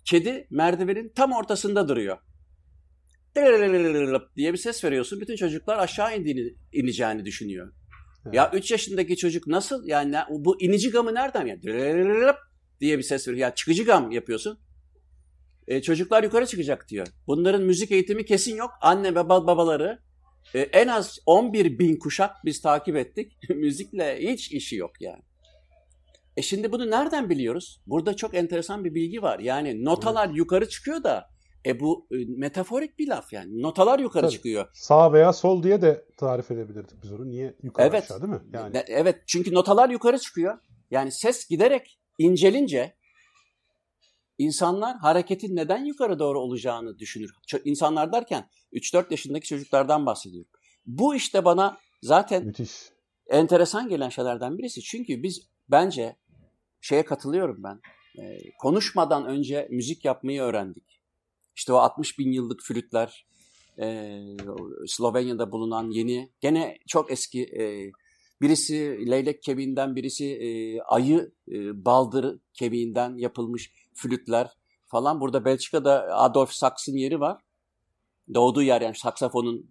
Kedi 0.05 0.47
merdivenin 0.49 1.09
tam 1.15 1.31
ortasında 1.31 1.87
duruyor. 1.87 2.17
diye 4.35 4.53
bir 4.53 4.57
ses 4.57 4.83
veriyorsun. 4.83 5.21
Bütün 5.21 5.35
çocuklar 5.35 5.77
aşağı 5.77 6.17
indiğini, 6.17 6.55
ineceğini 6.73 7.25
düşünüyor. 7.25 7.73
Ya 8.31 8.51
3 8.53 8.71
yaşındaki 8.71 9.17
çocuk 9.17 9.47
nasıl 9.47 9.87
yani 9.87 10.15
bu 10.29 10.61
inici 10.61 10.91
nereden 10.93 11.45
ya? 11.45 11.61
diye 12.79 12.97
bir 12.97 13.03
ses 13.03 13.27
veriyor. 13.27 13.47
Ya 13.47 13.55
çıkıcı 13.55 13.83
yapıyorsun. 14.11 14.59
Çocuklar 15.83 16.23
yukarı 16.23 16.45
çıkacak 16.45 16.89
diyor. 16.89 17.07
Bunların 17.27 17.61
müzik 17.61 17.91
eğitimi 17.91 18.25
kesin 18.25 18.55
yok. 18.55 18.71
Anne 18.81 19.15
ve 19.15 19.19
bab- 19.19 19.47
babaları 19.47 19.99
en 20.53 20.87
az 20.87 21.19
11 21.25 21.79
bin 21.79 21.99
kuşak 21.99 22.35
biz 22.45 22.61
takip 22.61 22.95
ettik. 22.95 23.37
Müzikle 23.49 24.17
hiç 24.31 24.51
işi 24.51 24.75
yok 24.75 24.91
yani. 25.01 25.21
E 26.37 26.41
şimdi 26.41 26.71
bunu 26.71 26.89
nereden 26.91 27.29
biliyoruz? 27.29 27.81
Burada 27.87 28.15
çok 28.15 28.33
enteresan 28.35 28.83
bir 28.85 28.95
bilgi 28.95 29.21
var. 29.21 29.39
Yani 29.39 29.85
notalar 29.85 30.29
yukarı 30.29 30.69
çıkıyor 30.69 31.03
da 31.03 31.29
e 31.65 31.79
bu 31.79 32.07
e, 32.11 32.15
metaforik 32.37 32.99
bir 32.99 33.07
laf 33.07 33.33
yani. 33.33 33.61
Notalar 33.61 33.99
yukarı 33.99 34.25
Tabii. 34.25 34.33
çıkıyor. 34.33 34.67
Sağ 34.73 35.13
veya 35.13 35.33
sol 35.33 35.63
diye 35.63 35.81
de 35.81 36.05
tarif 36.17 36.51
edebilirdik 36.51 37.03
biz 37.03 37.13
onu. 37.13 37.29
Niye 37.29 37.55
yukarı 37.63 37.87
Evet. 37.87 38.03
aşağı 38.03 38.21
değil 38.21 38.33
mi? 38.33 38.41
Yani 38.53 38.73
Ne- 38.73 38.85
Evet 38.87 39.23
çünkü 39.27 39.53
notalar 39.53 39.89
yukarı 39.89 40.19
çıkıyor. 40.19 40.57
Yani 40.91 41.11
ses 41.11 41.47
giderek 41.47 41.99
incelince 42.17 42.95
insanlar 44.37 44.97
hareketin 44.97 45.55
neden 45.55 45.85
yukarı 45.85 46.19
doğru 46.19 46.39
olacağını 46.39 46.99
düşünür. 46.99 47.31
İnsanlar 47.65 48.13
derken 48.13 48.49
3-4 48.73 49.11
yaşındaki 49.11 49.47
çocuklardan 49.47 50.05
bahsediyorum. 50.05 50.49
Bu 50.85 51.15
işte 51.15 51.45
bana 51.45 51.77
zaten 52.01 52.45
müthiş. 52.45 52.71
enteresan 53.27 53.89
gelen 53.89 54.09
şeylerden 54.09 54.57
birisi. 54.57 54.81
Çünkü 54.81 55.23
biz 55.23 55.41
bence 55.69 56.15
şeye 56.83 57.05
katılıyorum 57.05 57.63
ben. 57.63 57.81
Ee, 58.19 58.37
konuşmadan 58.59 59.25
önce 59.25 59.67
müzik 59.71 60.05
yapmayı 60.05 60.41
öğrendik. 60.41 60.99
İşte 61.55 61.73
o 61.73 61.75
60 61.75 62.19
bin 62.19 62.31
yıllık 62.31 62.61
flütler, 62.61 63.25
e, 63.79 64.19
Slovenya'da 64.87 65.51
bulunan 65.51 65.89
yeni, 65.89 66.31
gene 66.41 66.77
çok 66.87 67.11
eski, 67.11 67.43
e, 67.43 67.91
birisi 68.41 69.07
leylek 69.09 69.43
kemiğinden, 69.43 69.95
birisi 69.95 70.25
e, 70.25 70.81
ayı 70.81 71.31
e, 71.51 71.85
baldır 71.85 72.39
kemiğinden 72.53 73.17
yapılmış 73.17 73.71
flütler 73.93 74.49
falan. 74.85 75.21
Burada 75.21 75.45
Belçika'da 75.45 76.17
Adolf 76.17 76.51
Sax'ın 76.51 76.97
yeri 76.97 77.19
var. 77.19 77.41
Doğduğu 78.33 78.61
yer 78.61 78.81
yani 78.81 78.95
saksafonun 78.95 79.69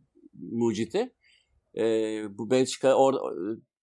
mucidi. 0.52 1.14
E, 1.76 1.84
bu 2.38 2.50
Belçika 2.50 2.94
or, 2.94 3.14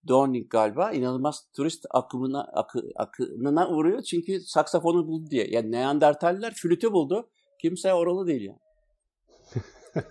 Dorning 0.08 0.50
galiba 0.50 0.92
inanılmaz 0.92 1.48
turist 1.56 1.86
akımına 1.90 2.44
akı, 2.44 2.84
akınına 2.96 3.70
uğruyor 3.70 4.02
çünkü 4.02 4.40
saksafonu 4.42 5.08
buldu 5.08 5.30
diye. 5.30 5.48
Yani 5.50 5.72
Neandertaller 5.72 6.54
flütü 6.54 6.92
buldu. 6.92 7.30
Kimse 7.62 7.94
oralı 7.94 8.28
değil 8.28 8.42
yani. 8.42 8.60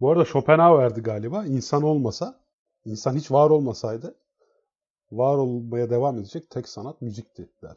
Bu 0.00 0.10
arada 0.10 0.24
Schopenhauer'di 0.24 1.00
galiba. 1.00 1.44
İnsan 1.44 1.82
olmasa, 1.82 2.40
insan 2.84 3.16
hiç 3.16 3.30
var 3.30 3.50
olmasaydı 3.50 4.14
var 5.12 5.36
olmaya 5.36 5.90
devam 5.90 6.18
edecek 6.18 6.50
tek 6.50 6.68
sanat 6.68 7.02
müzikti 7.02 7.50
der. 7.62 7.76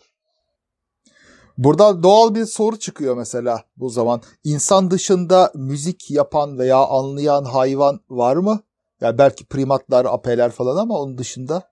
Burada 1.57 2.03
doğal 2.03 2.36
bir 2.36 2.45
soru 2.45 2.79
çıkıyor 2.79 3.17
mesela 3.17 3.63
bu 3.77 3.89
zaman. 3.89 4.21
İnsan 4.43 4.91
dışında 4.91 5.51
müzik 5.55 6.12
yapan 6.12 6.59
veya 6.59 6.86
anlayan 6.86 7.43
hayvan 7.43 7.99
var 8.09 8.36
mı? 8.36 8.59
Ya 9.03 9.17
belki 9.17 9.45
primatlar, 9.45 10.05
apeler 10.05 10.51
falan 10.51 10.77
ama 10.77 10.99
onun 10.99 11.17
dışında. 11.17 11.71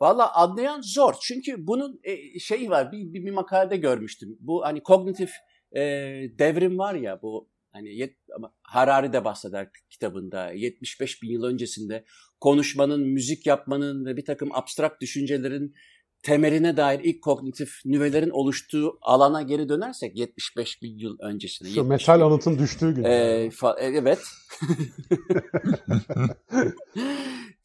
Valla 0.00 0.34
anlayan 0.34 0.80
zor. 0.80 1.14
Çünkü 1.20 1.66
bunun 1.66 2.00
e, 2.04 2.38
şeyi 2.38 2.70
var. 2.70 2.92
Bir, 2.92 3.12
bir, 3.12 3.24
bir 3.24 3.30
makalede 3.30 3.76
görmüştüm. 3.76 4.36
Bu 4.40 4.64
hani 4.64 4.82
kognitif 4.82 5.30
e, 5.72 5.80
devrim 6.38 6.78
var 6.78 6.94
ya 6.94 7.22
bu 7.22 7.48
hani 7.72 7.94
yet, 7.94 8.14
Harari 8.62 9.12
de 9.12 9.24
bahseder 9.24 9.68
kitabında 9.90 10.50
75 10.50 11.22
bin 11.22 11.30
yıl 11.30 11.42
öncesinde 11.42 12.04
konuşmanın, 12.40 13.08
müzik 13.08 13.46
yapmanın 13.46 14.04
ve 14.04 14.16
bir 14.16 14.24
takım 14.24 14.48
abstrakt 14.52 15.02
düşüncelerin 15.02 15.74
temeline 16.28 16.76
dair 16.76 17.00
ilk 17.00 17.22
kognitif 17.22 17.80
nüvelerin 17.84 18.30
oluştuğu 18.30 18.98
alana 19.02 19.42
geri 19.42 19.68
dönersek 19.68 20.18
75 20.18 20.82
bin 20.82 20.98
yıl 20.98 21.18
öncesine. 21.20 21.68
Şu 21.68 21.74
70 21.74 21.88
metal 21.88 22.20
bin- 22.20 22.24
anıtın 22.24 22.58
düştüğü 22.58 22.94
gün. 22.94 23.04
Ee, 23.04 23.48
fa- 23.48 23.80
e, 23.80 23.84
evet. 23.84 24.18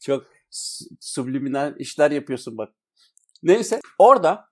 Çok 0.00 0.26
subliminal 1.00 1.74
işler 1.78 2.10
yapıyorsun 2.10 2.58
bak. 2.58 2.74
Neyse 3.42 3.80
orada 3.98 4.44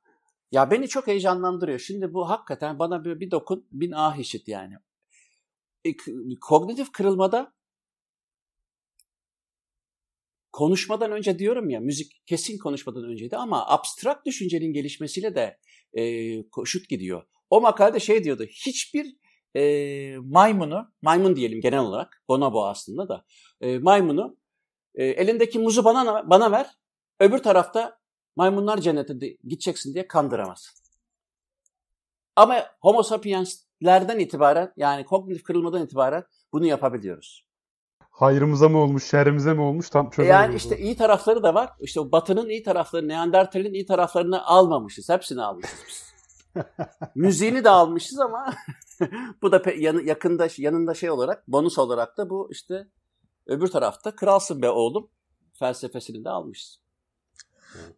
ya 0.53 0.71
beni 0.71 0.89
çok 0.89 1.07
heyecanlandırıyor. 1.07 1.79
Şimdi 1.79 2.15
bu 2.15 2.31
hakikaten 2.31 2.79
bana 2.79 3.05
bir, 3.05 3.21
bir 3.21 3.31
dokun 3.31 3.67
bin 3.73 3.93
ah 3.93 4.17
işit 4.17 4.49
yani. 4.49 4.75
E, 5.85 5.91
kognitif 6.41 6.93
kırılmada 6.93 7.53
konuşmadan 10.53 11.13
önce 11.13 11.39
diyorum 11.39 11.71
ya 11.71 11.81
müzik 11.81 12.23
kesin 12.27 12.59
konuşmadan 12.59 13.05
önceydi 13.05 13.37
ama 13.37 13.67
abstrakt 13.69 14.27
düşüncenin 14.27 14.73
gelişmesiyle 14.73 15.35
de 15.35 15.59
e, 15.93 16.49
koşut 16.49 16.89
gidiyor. 16.89 17.23
O 17.51 17.61
makalede 17.61 18.01
şey 18.01 18.25
diyordu 18.25 18.45
hiçbir 18.45 19.17
e, 19.57 20.17
maymunu, 20.19 20.93
maymun 21.03 21.37
diyelim 21.37 21.61
genel 21.61 21.81
olarak, 21.81 22.25
bonobo 22.29 22.67
aslında 22.67 23.09
da, 23.09 23.25
e, 23.61 23.79
maymunu 23.79 24.37
e, 24.95 25.05
elindeki 25.05 25.59
muzu 25.59 25.85
bana 25.85 26.31
bana 26.31 26.53
ver, 26.53 26.67
öbür 27.21 27.39
tarafta 27.39 27.99
maymunlar 28.37 28.81
cennete 28.81 29.21
de- 29.21 29.37
gideceksin 29.45 29.95
diye 29.95 30.09
kandıramaz. 30.09 30.83
Ama 32.37 32.67
homo 32.81 33.03
sapienslerden 33.03 34.19
itibaren 34.19 34.73
yani 34.77 35.05
kognitif 35.05 35.43
kırılmadan 35.43 35.85
itibaren 35.85 36.25
bunu 36.53 36.67
yapabiliyoruz. 36.67 37.47
Hayrımıza 38.13 38.69
mı 38.69 38.79
olmuş, 38.79 39.11
şerrimize 39.11 39.55
mi 39.55 39.61
olmuş 39.61 39.91
tam 39.91 40.11
çözemedim. 40.11 40.35
Yani 40.35 40.55
işte 40.55 40.79
iyi 40.79 40.97
tarafları 40.97 41.43
da 41.43 41.55
var. 41.55 41.71
İşte 41.81 42.13
Batı'nın 42.13 42.49
iyi 42.49 42.63
tarafları, 42.63 43.09
Neandertal'in 43.09 43.75
iyi 43.75 43.87
taraflarını 43.87 44.47
almamışız. 44.47 45.09
Hepsini 45.09 45.43
almışız 45.43 45.79
biz. 45.89 46.13
Müziğini 47.15 47.65
de 47.65 47.71
almışız 47.71 48.21
ama 48.21 48.55
bu 49.43 49.53
da 49.53 49.63
yanı, 49.79 50.03
yakında 50.03 50.49
yanında 50.59 50.95
şey 50.95 51.11
olarak 51.11 51.49
bonus 51.49 51.79
olarak 51.79 52.19
da 52.19 52.31
bu 52.31 52.49
işte 52.51 52.89
öbür 53.47 53.67
tarafta 53.67 54.17
kralsın 54.17 54.63
be 54.63 54.71
oğlum 54.71 55.11
felsefesini 55.53 56.25
de 56.25 56.31
almışız. 56.31 56.83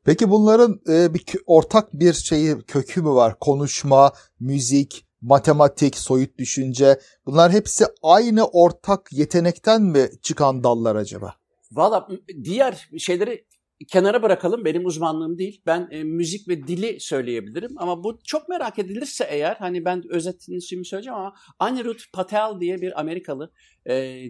Peki 0.04 0.30
bunların 0.30 0.80
e, 0.88 1.14
bir 1.14 1.24
ortak 1.46 1.92
bir 1.92 2.12
şeyi 2.12 2.62
kökü 2.62 3.02
mü 3.02 3.10
var? 3.10 3.38
Konuşma, 3.38 4.12
müzik, 4.40 5.06
matematik, 5.24 5.96
soyut 5.98 6.38
düşünce 6.38 7.00
bunlar 7.26 7.52
hepsi 7.52 7.84
aynı 8.02 8.46
ortak 8.46 9.12
yetenekten 9.12 9.82
mi 9.82 10.08
çıkan 10.22 10.64
dallar 10.64 10.96
acaba? 10.96 11.34
Valla 11.72 12.08
diğer 12.44 12.88
şeyleri 12.98 13.46
kenara 13.88 14.22
bırakalım. 14.22 14.64
Benim 14.64 14.86
uzmanlığım 14.86 15.38
değil. 15.38 15.62
Ben 15.66 15.88
e, 15.90 16.04
müzik 16.04 16.48
ve 16.48 16.66
dili 16.66 17.00
söyleyebilirim. 17.00 17.74
Ama 17.76 18.04
bu 18.04 18.18
çok 18.24 18.48
merak 18.48 18.78
edilirse 18.78 19.26
eğer 19.30 19.56
hani 19.58 19.84
ben 19.84 20.02
özetini 20.10 20.62
şimdi 20.62 20.84
söyleyeceğim 20.84 21.18
ama 21.18 21.34
Anirudh 21.58 22.02
Patel 22.12 22.60
diye 22.60 22.80
bir 22.80 23.00
Amerikalı 23.00 23.52
e, 23.88 24.22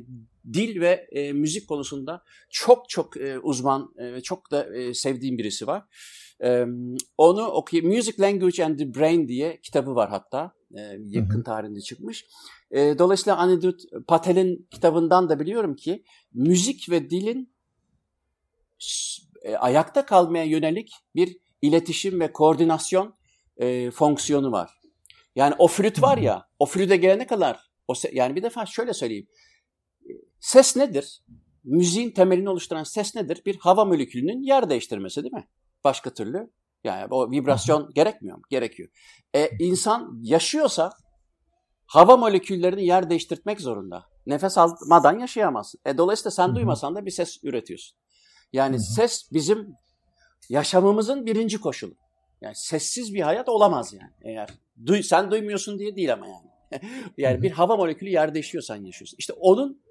dil 0.52 0.80
ve 0.80 1.08
e, 1.12 1.32
müzik 1.32 1.68
konusunda 1.68 2.22
çok 2.50 2.88
çok 2.88 3.16
e, 3.16 3.38
uzman 3.38 3.94
ve 3.98 4.16
e, 4.16 4.20
çok 4.20 4.50
da 4.50 4.76
e, 4.76 4.94
sevdiğim 4.94 5.38
birisi 5.38 5.66
var. 5.66 5.82
Onu 7.18 7.46
okuyayım. 7.46 7.94
Music 7.94 8.22
Language 8.22 8.64
and 8.64 8.78
the 8.78 8.94
Brain 8.94 9.28
diye 9.28 9.60
kitabı 9.60 9.94
var 9.94 10.10
hatta. 10.10 10.52
Yakın 10.98 11.42
tarihinde 11.42 11.80
çıkmış. 11.80 12.26
E, 12.70 12.98
dolayısıyla 12.98 13.36
Anirudh 13.36 13.78
Patel'in 14.06 14.68
kitabından 14.70 15.28
da 15.28 15.40
biliyorum 15.40 15.76
ki 15.76 16.04
müzik 16.32 16.90
ve 16.90 17.10
dilin 17.10 17.54
e, 19.42 19.56
ayakta 19.56 20.06
kalmaya 20.06 20.44
yönelik 20.44 20.92
bir 21.14 21.36
iletişim 21.62 22.20
ve 22.20 22.32
koordinasyon 22.32 23.14
e, 23.56 23.90
fonksiyonu 23.90 24.52
var. 24.52 24.70
Yani 25.36 25.54
o 25.58 25.68
flüt 25.68 26.02
var 26.02 26.18
ya, 26.18 26.48
o 26.58 26.66
flüte 26.66 26.96
gelene 26.96 27.26
kadar, 27.26 27.70
o 27.88 27.94
yani 28.12 28.36
bir 28.36 28.42
defa 28.42 28.66
şöyle 28.66 28.92
söyleyeyim. 28.92 29.26
Ses 30.40 30.76
nedir? 30.76 31.22
Müziğin 31.64 32.10
temelini 32.10 32.48
oluşturan 32.48 32.82
ses 32.82 33.14
nedir? 33.14 33.42
Bir 33.46 33.56
hava 33.56 33.84
molekülünün 33.84 34.42
yer 34.42 34.70
değiştirmesi 34.70 35.22
değil 35.22 35.34
mi? 35.34 35.48
Başka 35.84 36.14
türlü 36.14 36.50
yani 36.84 37.06
o 37.10 37.30
vibrasyon 37.30 37.90
gerekmiyor 37.94 38.36
mu? 38.36 38.42
Gerekiyor. 38.50 38.88
E, 39.34 39.50
insan 39.58 40.20
yaşıyorsa 40.22 40.90
hava 41.86 42.16
moleküllerini 42.16 42.86
yer 42.86 43.10
değiştirmek 43.10 43.60
zorunda. 43.60 44.06
Nefes 44.26 44.58
almadan 44.58 45.18
yaşayamazsın. 45.18 45.80
E, 45.86 45.98
dolayısıyla 45.98 46.30
sen 46.30 46.54
duymasan 46.54 46.94
da 46.94 47.06
bir 47.06 47.10
ses 47.10 47.38
üretiyorsun. 47.44 47.98
Yani 48.52 48.80
ses 48.80 49.32
bizim 49.32 49.76
yaşamımızın 50.48 51.26
birinci 51.26 51.60
koşulu. 51.60 51.94
Yani 52.40 52.54
sessiz 52.56 53.14
bir 53.14 53.20
hayat 53.20 53.48
olamaz 53.48 53.92
yani 53.92 54.12
eğer. 54.22 54.48
Duy, 54.86 55.02
sen 55.02 55.30
duymuyorsun 55.30 55.78
diye 55.78 55.96
değil 55.96 56.12
ama 56.12 56.26
yani. 56.26 56.50
yani 57.18 57.42
bir 57.42 57.50
hava 57.50 57.76
molekülü 57.76 58.08
yer 58.08 58.34
değişiyorsan 58.34 58.76
yaşıyorsun. 58.76 59.16
İşte 59.18 59.32
onun 59.32 59.82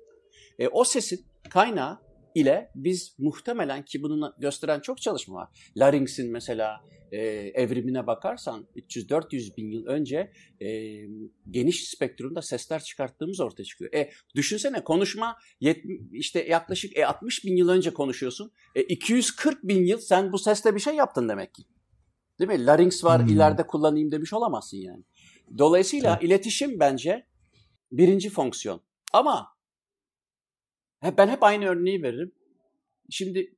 e, 0.60 0.68
o 0.68 0.84
sesin 0.84 1.26
kaynağı 1.50 2.00
ile 2.36 2.72
biz 2.76 3.16
muhtemelen 3.20 3.86
ki 3.86 4.04
bunu 4.04 4.34
gösteren 4.40 4.80
çok 4.80 5.02
çalışma 5.02 5.36
var. 5.36 5.50
Larynx'in 5.78 6.32
mesela 6.32 6.82
e, 7.14 7.18
evrimine 7.54 8.08
bakarsan 8.08 8.68
300-400 8.76 9.58
bin 9.58 9.72
yıl 9.72 9.86
önce 9.86 10.32
e, 10.62 10.68
geniş 11.50 11.90
spektrumda 11.90 12.42
sesler 12.42 12.84
çıkarttığımız 12.84 13.40
ortaya 13.40 13.64
çıkıyor. 13.64 13.94
E, 13.94 14.10
düşünsene 14.36 14.84
konuşma 14.84 15.38
yet, 15.60 15.86
işte 16.12 16.46
yaklaşık 16.50 16.98
e, 16.98 17.06
60 17.08 17.46
bin 17.46 17.58
yıl 17.58 17.70
önce 17.70 17.94
konuşuyorsun. 17.94 18.52
E, 18.76 18.82
240 18.82 19.64
bin 19.64 19.86
yıl 19.86 19.98
sen 19.98 20.32
bu 20.32 20.38
sesle 20.38 20.76
bir 20.76 20.80
şey 20.80 20.96
yaptın 20.96 21.30
demek 21.30 21.54
ki. 21.54 21.64
Değil 22.40 22.60
mi? 22.60 22.66
Larynx 22.66 23.04
var 23.04 23.22
hmm. 23.22 23.28
ileride 23.28 23.68
kullanayım 23.68 24.12
demiş 24.12 24.34
olamazsın 24.34 24.78
yani. 24.78 25.04
Dolayısıyla 25.58 26.14
evet. 26.14 26.24
iletişim 26.24 26.80
bence 26.80 27.28
birinci 27.92 28.30
fonksiyon. 28.30 28.82
Ama 29.14 29.48
ben 31.18 31.28
hep 31.28 31.44
aynı 31.44 31.66
örneği 31.66 32.04
veririm. 32.04 32.32
Şimdi 33.10 33.56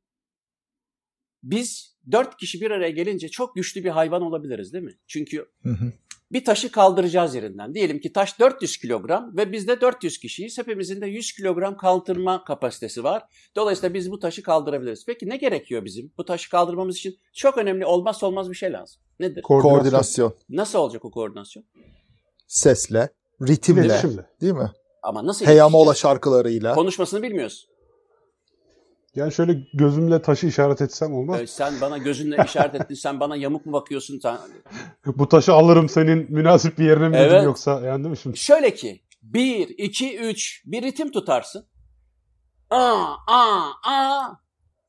biz 1.43 1.95
dört 2.12 2.38
kişi 2.38 2.62
bir 2.62 2.71
araya 2.71 2.89
gelince 2.89 3.29
çok 3.29 3.55
güçlü 3.55 3.84
bir 3.84 3.89
hayvan 3.89 4.21
olabiliriz 4.21 4.73
değil 4.73 4.84
mi? 4.84 4.97
Çünkü 5.08 5.45
hı 5.63 5.69
hı. 5.69 5.91
bir 6.31 6.45
taşı 6.45 6.71
kaldıracağız 6.71 7.36
yerinden. 7.36 7.73
Diyelim 7.73 7.99
ki 7.99 8.13
taş 8.13 8.39
400 8.39 8.77
kilogram 8.77 9.38
ve 9.38 9.51
biz 9.51 9.67
de 9.67 9.81
400 9.81 10.17
kişiyiz. 10.17 10.58
Hepimizin 10.58 11.01
de 11.01 11.08
100 11.08 11.34
kilogram 11.34 11.77
kaldırma 11.77 12.43
kapasitesi 12.43 13.03
var. 13.03 13.23
Dolayısıyla 13.55 13.93
biz 13.93 14.12
bu 14.12 14.19
taşı 14.19 14.43
kaldırabiliriz. 14.43 15.05
Peki 15.05 15.29
ne 15.29 15.38
gerekiyor 15.38 15.86
bizim? 15.86 16.12
Bu 16.17 16.25
taşı 16.25 16.49
kaldırmamız 16.49 16.97
için 16.97 17.17
çok 17.34 17.58
önemli 17.58 17.86
olmazsa 17.86 18.27
olmaz 18.27 18.49
bir 18.49 18.55
şey 18.55 18.71
lazım. 18.71 19.01
Nedir? 19.19 19.41
Koordinasyon. 19.41 19.79
koordinasyon. 19.79 20.34
Nasıl 20.49 20.79
olacak 20.79 21.05
o 21.05 21.12
koordinasyon? 21.12 21.65
Sesle, 22.47 23.10
ritimle, 23.41 23.86
İletişimle. 23.86 24.25
değil 24.41 24.53
mi? 24.53 24.71
Ama 25.06 25.26
nasıl 25.26 25.46
Heyamola 25.46 25.94
şarkılarıyla. 25.94 26.76
Konuşmasını 26.76 27.24
bilmiyoruz. 27.24 27.68
Yani 29.15 29.32
şöyle 29.32 29.68
gözümle 29.74 30.22
taşı 30.22 30.48
işaret 30.48 30.82
etsem 30.82 31.13
olmaz. 31.13 31.41
Ee, 31.41 31.48
sen 31.48 31.74
bana 31.82 31.98
gözünle 31.98 32.38
işaret 32.46 32.76
ettin. 32.82 32.96
Sen 32.96 33.20
bana 33.20 33.36
yamuk 33.36 33.65
mu 33.65 33.74
bakıyorsun? 33.74 34.20
Sen... 34.20 34.38
Bu 35.06 35.30
taşı 35.30 35.54
alırım 35.54 35.89
senin 35.89 36.32
münasip 36.32 36.78
bir 36.78 36.86
yerine 36.86 37.10
mi 37.10 37.18
evet. 37.18 37.32
dedim 37.32 37.44
yoksa 37.44 37.82
yani 37.82 38.04
değil 38.04 38.12
mi 38.12 38.18
şimdi? 38.18 38.38
Şöyle 38.38 38.74
ki 38.74 39.02
1, 39.22 39.70
2, 39.78 40.18
3 40.20 40.63
bir 40.65 40.82
ritim 40.84 41.12
tutarsın. 41.12 41.68
A, 42.70 43.06
a, 43.28 43.72
a. 43.84 44.32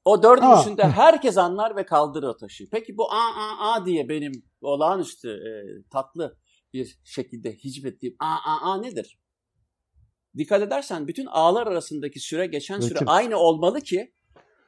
O 0.05 0.23
dördüncüsünde 0.23 0.85
a. 0.85 0.91
herkes 0.91 1.39
anlar 1.39 1.77
ve 1.77 1.87
kaldırır 1.87 2.27
o 2.27 2.37
taşı. 2.37 2.65
Peki 2.73 2.97
bu 2.97 3.13
a, 3.13 3.17
a, 3.17 3.73
a 3.73 3.87
diye 3.87 4.09
benim 4.09 4.33
olağanüstü 4.61 5.29
e, 5.29 5.51
tatlı 5.91 6.37
bir 6.73 6.99
şekilde 7.05 7.53
hicvettiğim 7.53 8.17
a, 8.21 8.27
a, 8.27 8.73
a 8.73 8.81
nedir? 8.81 9.19
Dikkat 10.37 10.63
edersen 10.63 11.09
bütün 11.09 11.27
ağlar 11.27 11.67
arasındaki 11.67 12.21
süre 12.21 12.47
geçen 12.47 12.81
süre 12.81 12.95
Ritim. 12.95 13.09
aynı 13.09 13.37
olmalı 13.37 13.81
ki 13.81 14.13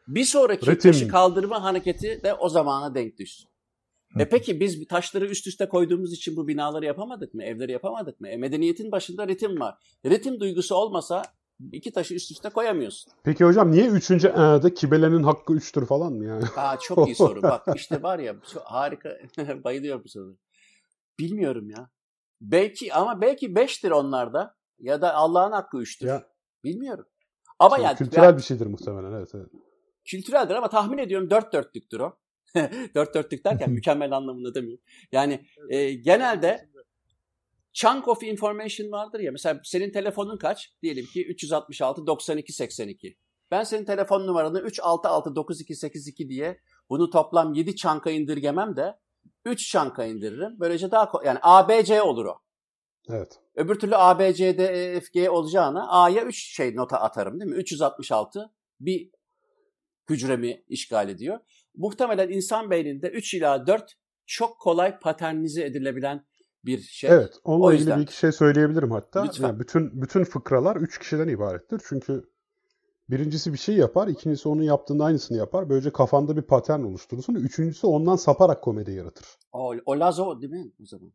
bir 0.08 0.24
sonraki 0.24 0.66
Ritim. 0.66 0.92
taşı 0.92 1.08
kaldırma 1.08 1.62
hareketi 1.62 2.20
de 2.24 2.34
o 2.34 2.48
zamana 2.48 2.94
denk 2.94 3.18
düşsün. 3.18 3.48
E 4.18 4.28
peki 4.28 4.60
biz 4.60 4.88
taşları 4.88 5.26
üst 5.26 5.46
üste 5.46 5.68
koyduğumuz 5.68 6.12
için 6.12 6.36
bu 6.36 6.48
binaları 6.48 6.84
yapamadık 6.84 7.34
mı? 7.34 7.44
Evleri 7.44 7.72
yapamadık 7.72 8.20
mı? 8.20 8.28
E 8.28 8.36
medeniyetin 8.36 8.92
başında 8.92 9.28
ritim 9.28 9.60
var. 9.60 9.74
Ritim 10.06 10.40
duygusu 10.40 10.74
olmasa 10.74 11.22
iki 11.72 11.92
taşı 11.92 12.14
üst 12.14 12.30
üste 12.30 12.48
koyamıyorsun. 12.48 13.12
Peki 13.24 13.44
hocam 13.44 13.72
niye 13.72 13.86
üçüncü 13.86 14.28
E'de 14.28 14.74
kibelenin 14.74 15.22
hakkı 15.22 15.54
üçtür 15.54 15.86
falan 15.86 16.12
mı 16.12 16.24
yani? 16.24 16.44
Aa 16.56 16.78
çok 16.78 17.08
iyi 17.08 17.14
soru. 17.14 17.42
Bak 17.42 17.66
işte 17.76 18.02
var 18.02 18.18
ya 18.18 18.36
harika. 18.64 19.18
Bayılıyorum 19.64 20.04
bu 20.04 20.08
soru. 20.08 20.36
Bilmiyorum 21.18 21.70
ya. 21.70 21.90
Belki 22.40 22.94
ama 22.94 23.20
belki 23.20 23.54
beştir 23.54 23.90
onlarda. 23.90 24.57
Ya 24.78 25.00
da 25.02 25.14
Allah'ın 25.14 25.52
hakkı 25.52 25.78
üçtür. 25.78 26.06
Ya. 26.06 26.26
Bilmiyorum. 26.64 27.06
Ama 27.58 27.78
yani 27.78 27.96
kültürel 27.96 28.24
yani, 28.24 28.36
bir 28.36 28.42
şeydir 28.42 28.66
muhtemelen 28.66 29.12
evet, 29.12 29.30
evet. 29.34 29.46
Kültüreldir 30.04 30.54
ama 30.54 30.68
tahmin 30.68 30.98
ediyorum 30.98 31.30
dört 31.30 31.52
dörtlüktür 31.52 32.00
o. 32.00 32.18
dört 32.94 33.14
dörtlük 33.14 33.44
derken 33.44 33.70
mükemmel 33.74 34.12
anlamında 34.12 34.54
demiyorum. 34.54 34.84
Yani 35.12 35.44
e, 35.68 35.92
genelde 35.94 36.68
chunk 37.72 38.08
of 38.08 38.22
information 38.22 38.92
vardır 38.92 39.20
ya. 39.20 39.32
Mesela 39.32 39.60
senin 39.64 39.92
telefonun 39.92 40.38
kaç? 40.38 40.72
Diyelim 40.82 41.06
ki 41.06 41.26
366 41.26 42.06
92 42.06 42.52
82. 42.52 43.18
Ben 43.50 43.62
senin 43.62 43.84
telefon 43.84 44.26
numaranı 44.26 44.60
366 44.60 45.36
9282 45.36 46.28
diye 46.28 46.60
bunu 46.90 47.10
toplam 47.10 47.54
7 47.54 47.76
çanka 47.76 48.10
indirgemem 48.10 48.76
de 48.76 48.98
3 49.44 49.70
çanka 49.70 50.04
indiririm. 50.04 50.60
Böylece 50.60 50.90
daha 50.90 51.10
yani 51.24 51.38
ABC 51.42 52.02
olur 52.02 52.24
o. 52.26 52.40
Evet. 53.08 53.40
Öbür 53.54 53.74
türlü 53.74 53.96
A, 53.96 54.18
B, 54.18 54.34
C, 54.34 54.58
D, 54.58 54.64
E, 54.64 55.00
F, 55.00 55.06
G 55.12 55.30
olacağına 55.30 55.88
A'ya 55.88 56.24
3 56.24 56.54
şey 56.56 56.76
nota 56.76 56.96
atarım 56.96 57.40
değil 57.40 57.50
mi? 57.50 57.56
366 57.56 58.52
bir 58.80 59.10
hücremi 60.10 60.62
işgal 60.68 61.08
ediyor. 61.08 61.38
Muhtemelen 61.76 62.28
insan 62.28 62.70
beyninde 62.70 63.08
3 63.08 63.34
ila 63.34 63.66
4 63.66 63.94
çok 64.26 64.60
kolay 64.60 64.98
paternize 64.98 65.64
edilebilen 65.64 66.26
bir 66.64 66.80
şey. 66.80 67.10
Evet, 67.10 67.34
onunla 67.44 67.64
o 67.64 67.72
ilgili 67.72 67.96
bir 67.96 68.00
iki 68.00 68.16
şey 68.16 68.32
söyleyebilirim 68.32 68.90
hatta. 68.90 69.22
Lütfen. 69.22 69.48
Yani 69.48 69.60
bütün 69.60 70.02
bütün 70.02 70.24
fıkralar 70.24 70.76
3 70.76 70.98
kişiden 70.98 71.28
ibarettir. 71.28 71.80
Çünkü 71.88 72.30
birincisi 73.10 73.52
bir 73.52 73.58
şey 73.58 73.76
yapar, 73.76 74.08
ikincisi 74.08 74.48
onun 74.48 74.62
yaptığında 74.62 75.04
aynısını 75.04 75.38
yapar. 75.38 75.68
Böylece 75.68 75.90
kafanda 75.90 76.36
bir 76.36 76.42
patern 76.42 76.80
oluşturursun. 76.80 77.34
Üçüncüsü 77.34 77.86
ondan 77.86 78.16
saparak 78.16 78.62
komedi 78.62 78.92
yaratır. 78.92 79.26
O, 79.52 79.74
o 79.86 80.00
Lazo 80.00 80.40
değil 80.40 80.52
mi 80.52 80.72
o 80.82 80.86
zaman? 80.86 81.12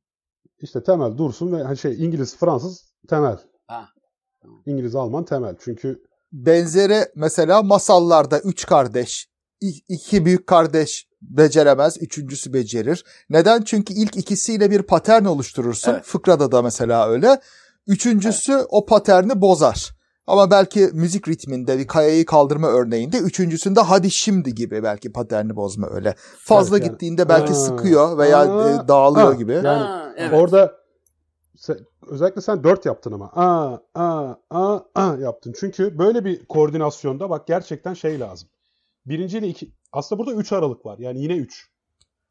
İşte 0.62 0.84
temel 0.84 1.18
dursun 1.18 1.52
ve 1.52 1.64
hani 1.64 1.78
şey 1.78 2.06
İngiliz, 2.06 2.38
Fransız 2.38 2.94
temel. 3.10 3.38
Ha. 3.68 3.90
İngiliz, 4.66 4.96
Alman 4.96 5.26
temel. 5.26 5.56
Çünkü 5.60 6.04
benzeri 6.32 7.06
mesela 7.16 7.64
masallarda 7.64 8.40
üç 8.40 8.66
kardeş, 8.66 9.30
iki 9.90 10.26
büyük 10.26 10.48
kardeş 10.48 11.08
beceremez, 11.22 11.98
üçüncüsü 12.02 12.54
becerir. 12.54 13.06
Neden? 13.30 13.62
Çünkü 13.62 13.94
ilk 13.94 14.18
ikisiyle 14.18 14.72
bir 14.72 14.82
patern 14.82 15.26
oluşturursun. 15.26 15.92
Evet. 15.92 16.04
Fıkrada 16.06 16.52
da 16.52 16.62
mesela 16.62 17.10
öyle. 17.10 17.40
Üçüncüsü 17.88 18.52
evet. 18.52 18.66
o 18.70 18.86
paterni 18.86 19.42
bozar. 19.42 19.96
Ama 20.28 20.52
belki 20.52 20.90
müzik 20.94 21.28
ritminde 21.28 21.78
bir 21.78 21.88
kayayı 21.88 22.26
kaldırma 22.26 22.68
örneğinde 22.68 23.18
üçüncüsünde 23.18 23.80
hadi 23.82 24.12
şimdi 24.12 24.56
gibi 24.56 24.84
belki 24.84 25.12
paterni 25.12 25.56
bozma 25.56 25.88
öyle. 25.90 26.16
Fazla 26.40 26.78
yani. 26.78 26.90
gittiğinde 26.90 27.30
belki 27.30 27.52
Aa, 27.52 27.56
sıkıyor 27.56 28.18
veya 28.18 28.38
aa, 28.40 28.70
e, 28.70 28.88
dağılıyor 28.88 29.32
aa. 29.32 29.36
gibi. 29.36 29.54
Yani 29.54 29.68
Ha, 29.68 30.14
evet. 30.18 30.34
Orada 30.42 30.74
sen- 31.58 31.80
özellikle 32.08 32.42
sen 32.42 32.64
4 32.64 32.86
yaptın 32.86 33.12
ama. 33.12 33.26
Aa, 33.26 33.78
aa, 33.96 34.36
aa, 34.50 34.80
aa 34.96 35.16
yaptın. 35.20 35.54
Çünkü 35.60 36.00
böyle 36.00 36.26
bir 36.26 36.46
koordinasyonda 36.46 37.30
bak 37.30 37.48
gerçekten 37.48 37.94
şey 37.94 38.20
lazım. 38.20 38.50
Birinci 39.06 39.38
ile 39.38 39.48
iki. 39.48 39.72
Aslında 39.92 40.20
burada 40.20 40.34
3 40.40 40.54
aralık 40.54 40.86
var. 40.86 40.98
Yani 41.00 41.22
yine 41.22 41.38
3. 41.38 41.70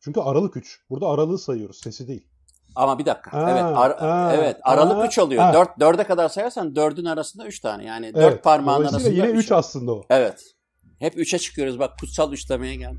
Çünkü 0.01 0.21
aralık 0.21 0.57
3. 0.57 0.81
Burada 0.91 1.07
aralığı 1.07 1.39
sayıyoruz. 1.39 1.81
Sesi 1.81 2.09
değil. 2.09 2.29
Ama 2.77 2.99
bir 2.99 3.07
dakika. 3.07 3.31
Aa, 3.39 3.51
evet. 3.51 3.63
ar- 3.63 3.97
aa, 3.99 4.35
evet. 4.35 4.57
Aralık 4.63 4.97
aa, 4.97 5.07
3 5.07 5.19
oluyor. 5.19 5.43
aa. 5.45 5.53
4 5.55 5.69
4'e 5.79 6.05
kadar 6.05 6.29
sayarsan 6.29 6.75
4'ün 6.75 7.05
arasında 7.05 7.47
3 7.47 7.61
tane. 7.61 7.85
Yani 7.85 8.15
4 8.15 8.25
Evet. 8.33 8.45
parmağın 8.45 8.83
arasında 8.85 9.09
yine 9.09 9.27
üç. 9.27 9.45
3 9.45 9.53
aslında 9.53 9.93
o. 9.93 10.03
Evet. 10.11 10.55
Hep 10.99 11.17
3'e 11.19 11.39
çıkıyoruz. 11.39 11.79
Bak 11.79 11.99
kutsal 12.01 12.33
üçlemeye 12.33 12.75
geldi. 12.75 12.99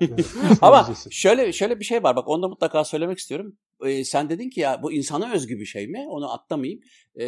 Evet. 0.00 0.26
Ama 0.62 0.88
şöyle 1.10 1.52
şöyle 1.52 1.80
bir 1.80 1.84
şey 1.84 2.02
var. 2.02 2.16
Bak 2.16 2.28
onu 2.28 2.42
da 2.42 2.48
mutlaka 2.48 2.84
söylemek 2.84 3.18
istiyorum. 3.18 3.56
Ee, 3.84 4.04
sen 4.04 4.28
dedin 4.30 4.50
ki 4.50 4.60
ya 4.60 4.82
bu 4.82 4.92
insana 4.92 5.32
özgü 5.32 5.58
bir 5.60 5.66
şey 5.66 5.86
mi? 5.88 6.06
Onu 6.08 6.32
atlamayayım. 6.32 6.80
Ee, 7.20 7.24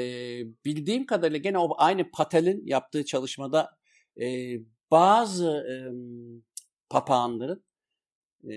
bildiğim 0.65 1.07
kadarıyla 1.07 1.39
gene 1.39 1.59
o 1.59 1.75
aynı 1.79 2.11
Patel'in 2.11 2.63
yaptığı 2.67 3.05
çalışmada 3.05 3.71
e, 4.21 4.27
bazı 4.91 5.47
e, 5.49 5.75
papağanların 6.91 7.65
e, 8.45 8.55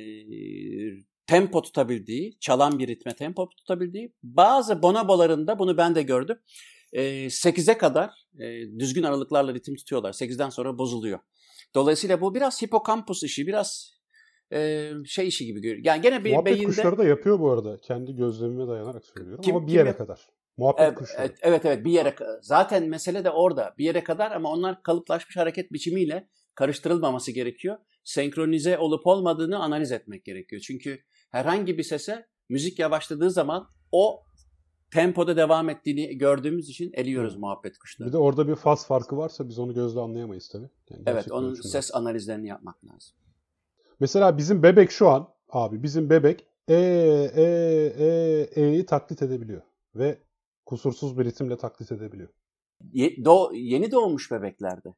tempo 1.28 1.62
tutabildiği, 1.62 2.38
çalan 2.40 2.80
bir 2.80 2.88
ritme 2.88 3.16
tempo 3.16 3.50
tutabildiği, 3.50 4.14
bazı 4.24 4.82
bonobolarında 4.82 5.60
bunu 5.60 5.78
ben 5.78 5.96
de 5.96 6.04
gördüm. 6.04 6.38
E, 6.94 7.02
8'e 7.26 7.78
kadar 7.78 8.10
e, 8.40 8.80
düzgün 8.80 9.04
aralıklarla 9.04 9.54
ritim 9.54 9.76
tutuyorlar. 9.76 10.14
8'den 10.14 10.50
sonra 10.50 10.78
bozuluyor. 10.78 11.20
Dolayısıyla 11.76 12.22
bu 12.22 12.36
biraz 12.36 12.62
hipokampus 12.62 13.24
işi, 13.24 13.48
biraz 13.48 13.94
e, 14.54 14.92
şey 15.06 15.28
işi 15.28 15.46
gibi 15.46 15.62
görünüyor. 15.62 15.86
Yani 15.86 16.02
gene 16.02 16.24
bir 16.24 16.32
Muhabbet 16.32 16.54
beyinde... 16.54 16.66
kuşları 16.66 16.98
da 16.98 17.04
yapıyor 17.04 17.40
bu 17.40 17.52
arada. 17.52 17.80
Kendi 17.82 18.16
gözlemime 18.16 18.68
dayanarak 18.68 19.06
söylüyorum. 19.06 19.42
Kim- 19.44 19.56
ama 19.56 19.68
bir 19.68 19.72
yere 19.72 19.88
yap- 19.88 19.98
kadar. 19.98 20.30
Muhabbet 20.58 20.82
Evet, 20.82 20.98
kuşları. 20.98 21.22
evet, 21.22 21.38
evet 21.42 21.66
evet 21.66 21.86
bir 21.86 21.92
yere 21.92 22.16
zaten 22.42 22.84
mesele 22.90 23.24
de 23.24 23.30
orada 23.30 23.76
bir 23.78 23.86
yere 23.86 24.04
kadar 24.04 24.32
ama 24.32 24.52
onlar 24.52 24.84
kalıplaşmış 24.84 25.38
hareket 25.38 25.74
biçimiyle 25.74 26.30
karıştırılmaması 26.56 27.32
gerekiyor. 27.32 27.78
Senkronize 28.04 28.78
olup 28.78 29.08
olmadığını 29.08 29.60
analiz 29.60 29.92
etmek 29.92 30.26
gerekiyor. 30.26 30.62
Çünkü 30.62 31.00
herhangi 31.32 31.78
bir 31.78 31.84
sese 31.84 32.28
müzik 32.50 32.80
yavaşladığı 32.80 33.32
zaman 33.32 33.68
o 33.92 34.24
tempoda 34.94 35.38
devam 35.38 35.70
ettiğini 35.70 36.18
gördüğümüz 36.18 36.70
için 36.70 36.92
eliyoruz 36.94 37.36
muhabbet 37.36 37.74
Bir 37.74 37.80
kuşları. 37.80 38.14
de 38.14 38.18
orada 38.18 38.48
bir 38.48 38.56
faz 38.56 38.88
farkı 38.88 39.18
varsa 39.18 39.50
biz 39.50 39.60
onu 39.60 39.74
gözle 39.74 40.00
anlayamayız 40.00 40.50
tabii. 40.50 40.70
Yani 40.90 41.04
Evet 41.06 41.32
onun 41.32 41.52
ölçümde. 41.52 41.68
ses 41.68 41.96
analizlerini 41.96 42.48
yapmak 42.48 42.86
lazım. 42.86 43.16
Mesela 44.00 44.38
bizim 44.38 44.64
bebek 44.64 44.92
şu 44.92 45.10
an 45.10 45.28
abi 45.50 45.84
bizim 45.84 46.10
bebek 46.10 46.46
e 46.68 46.74
e 47.36 47.44
e 47.98 48.62
e'yi 48.62 48.86
taklit 48.86 49.22
edebiliyor 49.22 49.62
ve 49.96 50.20
kusursuz 50.66 51.18
bir 51.18 51.26
ritimle 51.26 51.58
taklit 51.58 51.92
edebiliyor. 51.92 52.30
Ye- 52.94 53.16
doğ- 53.26 53.56
yeni 53.56 53.92
doğmuş 53.92 54.32
bebeklerde 54.32 54.94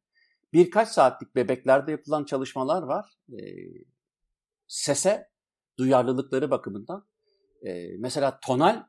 birkaç 0.53 0.89
saatlik 0.89 1.35
bebeklerde 1.35 1.91
yapılan 1.91 2.23
çalışmalar 2.25 2.83
var. 2.83 3.09
Ee, 3.31 3.35
sese 4.67 5.29
duyarlılıkları 5.77 6.51
bakımından. 6.51 7.05
Ee, 7.65 7.89
mesela 7.99 8.39
tonal, 8.39 8.83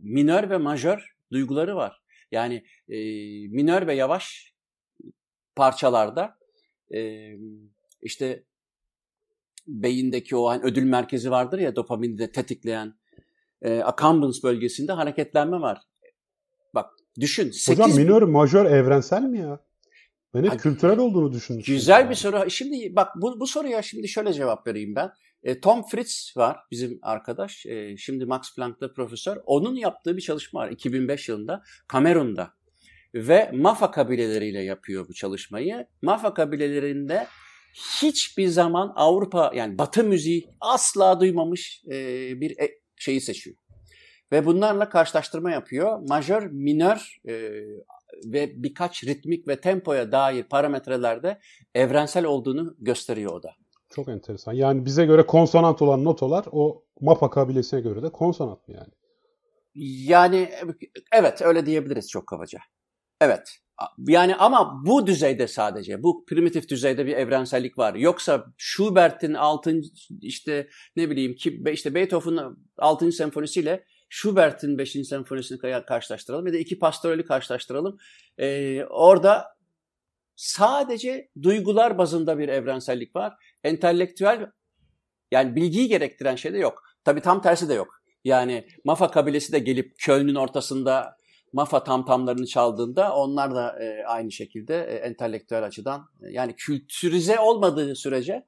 minör 0.00 0.50
ve 0.50 0.56
majör 0.56 1.16
duyguları 1.32 1.76
var. 1.76 2.02
Yani 2.32 2.64
e, 2.88 2.96
minör 3.48 3.86
ve 3.86 3.94
yavaş 3.94 4.54
parçalarda 5.56 6.38
e, 6.94 7.30
işte 8.02 8.44
beyindeki 9.66 10.36
o 10.36 10.48
hani 10.48 10.62
ödül 10.62 10.84
merkezi 10.84 11.30
vardır 11.30 11.58
ya 11.58 11.76
dopamini 11.76 12.18
de 12.18 12.32
tetikleyen 12.32 12.94
e, 13.62 13.82
accumbens 13.82 14.42
bölgesinde 14.42 14.92
hareketlenme 14.92 15.60
var. 15.60 15.78
Bak 16.74 16.90
düşün. 17.20 17.46
Hocam 17.46 17.90
8 17.90 17.98
minör 17.98 18.22
majör 18.22 18.66
evrensel 18.66 19.22
mi 19.22 19.38
ya? 19.38 19.60
Ben 20.34 20.44
hep 20.44 20.50
Ay, 20.50 20.58
kültürel 20.58 20.98
olduğunu 20.98 21.32
düşünmüştüm. 21.32 21.74
Güzel 21.74 22.00
yani. 22.00 22.10
bir 22.10 22.14
soru. 22.14 22.50
Şimdi 22.50 22.96
bak 22.96 23.08
bu, 23.16 23.40
bu 23.40 23.46
soruya 23.46 23.82
şimdi 23.82 24.08
şöyle 24.08 24.32
cevap 24.32 24.66
vereyim 24.66 24.94
ben. 24.94 25.10
E, 25.44 25.60
Tom 25.60 25.82
Fritz 25.82 26.32
var 26.36 26.56
bizim 26.70 26.98
arkadaş. 27.02 27.66
E, 27.66 27.96
şimdi 27.96 28.26
Max 28.26 28.54
Planck'ta 28.56 28.92
profesör. 28.92 29.36
Onun 29.46 29.74
yaptığı 29.74 30.16
bir 30.16 30.22
çalışma 30.22 30.60
var 30.60 30.70
2005 30.70 31.28
yılında 31.28 31.62
Kamerun'da. 31.88 32.54
Ve 33.14 33.50
Mafa 33.52 33.90
kabileleriyle 33.90 34.62
yapıyor 34.62 35.08
bu 35.08 35.14
çalışmayı. 35.14 35.86
Mafa 36.02 36.34
kabilelerinde 36.34 37.26
hiçbir 38.02 38.46
zaman 38.46 38.92
Avrupa 38.96 39.52
yani 39.54 39.78
Batı 39.78 40.04
müziği 40.04 40.48
asla 40.60 41.20
duymamış 41.20 41.82
e, 41.86 41.96
bir 42.40 42.56
şeyi 42.96 43.20
seçiyor. 43.20 43.56
Ve 44.32 44.46
bunlarla 44.46 44.88
karşılaştırma 44.88 45.50
yapıyor. 45.50 45.98
Majör, 46.08 46.42
minör 46.42 47.18
ve 48.24 48.62
birkaç 48.62 49.04
ritmik 49.04 49.48
ve 49.48 49.60
tempoya 49.60 50.12
dair 50.12 50.42
parametrelerde 50.42 51.38
evrensel 51.74 52.24
olduğunu 52.24 52.76
gösteriyor 52.78 53.32
o 53.32 53.42
da. 53.42 53.50
Çok 53.94 54.08
enteresan. 54.08 54.52
Yani 54.52 54.84
bize 54.84 55.04
göre 55.04 55.26
konsonant 55.26 55.82
olan 55.82 56.04
notalar 56.04 56.44
o 56.52 56.84
Mapa 57.00 57.30
kabilesine 57.30 57.80
göre 57.80 58.02
de 58.02 58.12
konsonant 58.12 58.68
mı 58.68 58.74
yani? 58.74 58.92
Yani 60.08 60.50
evet 61.12 61.42
öyle 61.42 61.66
diyebiliriz 61.66 62.08
çok 62.08 62.26
kabaca. 62.26 62.58
Evet. 63.20 63.58
Yani 63.98 64.36
ama 64.36 64.82
bu 64.86 65.06
düzeyde 65.06 65.48
sadece 65.48 66.02
bu 66.02 66.24
primitif 66.24 66.68
düzeyde 66.68 67.06
bir 67.06 67.16
evrensellik 67.16 67.78
var. 67.78 67.94
Yoksa 67.94 68.46
Schubert'in 68.56 69.34
6. 69.34 69.80
işte 70.20 70.68
ne 70.96 71.10
bileyim 71.10 71.34
ki 71.34 71.62
işte 71.72 71.94
Beethoven'ın 71.94 72.68
6. 72.78 73.12
senfonisiyle 73.12 73.84
Schubert'in 74.08 74.78
5. 74.78 74.92
senfonisini 75.08 75.58
karşılaştıralım 75.86 76.46
ya 76.46 76.52
da 76.52 76.56
iki 76.56 76.78
pastorali 76.78 77.24
karşılaştıralım. 77.24 77.98
Ee, 78.38 78.84
orada 78.84 79.44
sadece 80.36 81.28
duygular 81.42 81.98
bazında 81.98 82.38
bir 82.38 82.48
evrensellik 82.48 83.16
var. 83.16 83.34
Entelektüel 83.64 84.50
yani 85.30 85.56
bilgiyi 85.56 85.88
gerektiren 85.88 86.36
şey 86.36 86.52
de 86.52 86.58
yok. 86.58 86.82
Tabii 87.04 87.20
tam 87.20 87.42
tersi 87.42 87.68
de 87.68 87.74
yok. 87.74 88.00
Yani 88.24 88.66
Mafa 88.84 89.10
kabilesi 89.10 89.52
de 89.52 89.58
gelip 89.58 89.94
Köln'ün 89.98 90.34
ortasında 90.34 91.16
Mafa 91.52 91.84
tamtamlarını 91.84 92.46
çaldığında 92.46 93.16
onlar 93.16 93.54
da 93.54 93.82
e, 93.84 94.04
aynı 94.06 94.32
şekilde 94.32 94.84
e, 94.84 94.94
entelektüel 94.94 95.64
açıdan 95.64 96.08
e, 96.22 96.30
yani 96.30 96.54
kültürize 96.56 97.40
olmadığı 97.40 97.94
sürece 97.94 98.46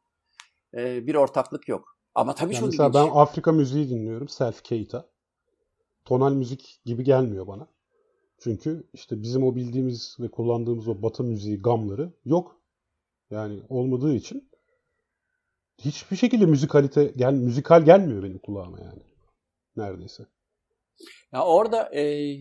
e, 0.75 1.07
bir 1.07 1.14
ortaklık 1.14 1.68
yok. 1.68 1.99
Ama 2.14 2.35
tabii 2.35 2.55
Yani 2.55 2.61
çok 2.61 2.70
mesela 2.70 2.88
ilginç. 2.88 3.03
ben 3.05 3.20
Afrika 3.20 3.53
müziği 3.53 3.88
dinliyorum. 3.90 4.29
Self 4.29 4.62
Keita. 4.62 5.07
Tonal 6.05 6.33
müzik 6.33 6.81
gibi 6.85 7.05
gelmiyor 7.05 7.46
bana. 7.46 7.68
Çünkü 8.46 8.82
işte 8.92 9.22
bizim 9.22 9.42
o 9.44 9.54
bildiğimiz 9.56 10.16
ve 10.20 10.28
kullandığımız 10.28 10.88
o 10.88 11.02
batı 11.02 11.24
müziği 11.24 11.62
gamları 11.62 12.12
yok. 12.24 12.61
Yani 13.30 13.61
olmadığı 13.68 14.14
için 14.14 14.50
hiçbir 15.78 16.16
şekilde 16.16 16.46
müzikalite 16.46 17.12
gel 17.16 17.32
müzikal 17.32 17.85
gelmiyor 17.85 18.22
benim 18.22 18.38
kulağıma 18.38 18.80
yani. 18.80 19.02
Neredeyse. 19.76 20.26
Ya 21.32 21.44
orada 21.44 21.94
e, 21.94 22.32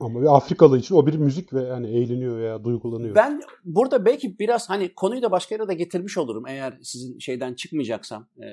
Ama 0.00 0.20
bir 0.20 0.36
Afrikalı 0.36 0.78
için 0.78 0.94
o 0.94 1.06
bir 1.06 1.14
müzik 1.14 1.52
ve 1.52 1.62
yani 1.62 1.86
eğleniyor 1.86 2.38
veya 2.38 2.64
duygulanıyor. 2.64 3.14
ben 3.14 3.40
burada 3.64 4.04
belki 4.04 4.38
biraz 4.38 4.70
hani 4.70 4.94
konuyu 4.94 5.22
da 5.22 5.30
başka 5.30 5.54
yere 5.54 5.68
de 5.68 5.74
getirmiş 5.74 6.18
olurum 6.18 6.46
eğer 6.46 6.78
sizin 6.82 7.18
şeyden 7.18 7.54
çıkmayacaksam. 7.54 8.28
E, 8.42 8.46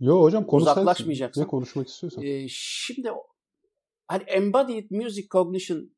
Yo 0.00 0.22
hocam 0.22 0.46
konu 0.46 0.64
sensin. 0.64 0.80
Uzaklaşmayacaksın. 0.80 1.42
Ne 1.42 1.46
konuşmak 1.46 1.88
istiyorsan. 1.88 2.22
e, 2.24 2.46
şimdi 2.48 3.10
hani 4.08 4.22
embodied 4.22 4.90
music 4.90 5.28
cognition 5.28 5.90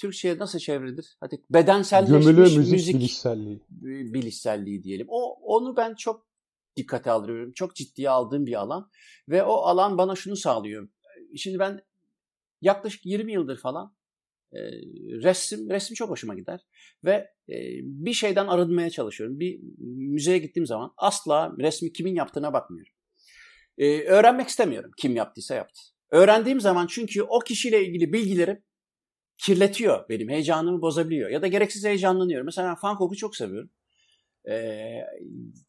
Türkçe'ye 0.00 0.38
nasıl 0.38 0.58
çevrilir? 0.58 1.16
Hadi 1.20 1.42
bedenselleşmiş 1.50 2.24
Gömülü 2.24 2.40
müzik, 2.40 2.72
müzik 2.72 2.94
bilişselliği. 2.94 3.60
bilişselliği 4.14 4.82
diyelim. 4.82 5.06
O 5.10 5.38
onu 5.42 5.76
ben 5.76 5.94
çok 5.94 6.26
dikkate 6.76 7.10
alıyorum. 7.10 7.52
Çok 7.52 7.76
ciddiye 7.76 8.10
aldığım 8.10 8.46
bir 8.46 8.60
alan 8.60 8.90
ve 9.28 9.42
o 9.42 9.52
alan 9.52 9.98
bana 9.98 10.14
şunu 10.14 10.36
sağlıyor. 10.36 10.88
Şimdi 11.36 11.58
ben 11.58 11.80
yaklaşık 12.60 13.06
20 13.06 13.32
yıldır 13.32 13.56
falan 13.58 13.96
e, 14.52 14.58
resim 15.22 15.70
resim 15.70 15.94
çok 15.94 16.10
hoşuma 16.10 16.34
gider 16.34 16.60
ve 17.04 17.12
e, 17.48 17.56
bir 17.82 18.12
şeyden 18.12 18.46
arınmaya 18.46 18.90
çalışıyorum. 18.90 19.40
Bir 19.40 19.60
müzeye 19.78 20.38
gittiğim 20.38 20.66
zaman 20.66 20.92
asla 20.96 21.52
resmi 21.58 21.92
kimin 21.92 22.14
yaptığına 22.14 22.52
bakmıyorum. 22.52 22.92
E, 23.78 24.02
öğrenmek 24.02 24.48
istemiyorum 24.48 24.90
kim 24.96 25.16
yaptıysa 25.16 25.54
yaptı. 25.54 25.80
Öğrendiğim 26.10 26.60
zaman 26.60 26.86
çünkü 26.86 27.22
o 27.22 27.38
kişiyle 27.38 27.86
ilgili 27.86 28.12
bilgilerim 28.12 28.62
kirletiyor 29.38 30.08
benim 30.08 30.28
heyecanımı 30.28 30.82
bozabiliyor 30.82 31.30
ya 31.30 31.42
da 31.42 31.46
gereksiz 31.46 31.84
heyecanlanıyorum. 31.84 32.46
Mesela 32.46 32.76
ben 32.84 32.94
Gogh'u 32.94 33.16
çok 33.16 33.36
seviyorum. 33.36 33.70
Ee, 34.48 35.04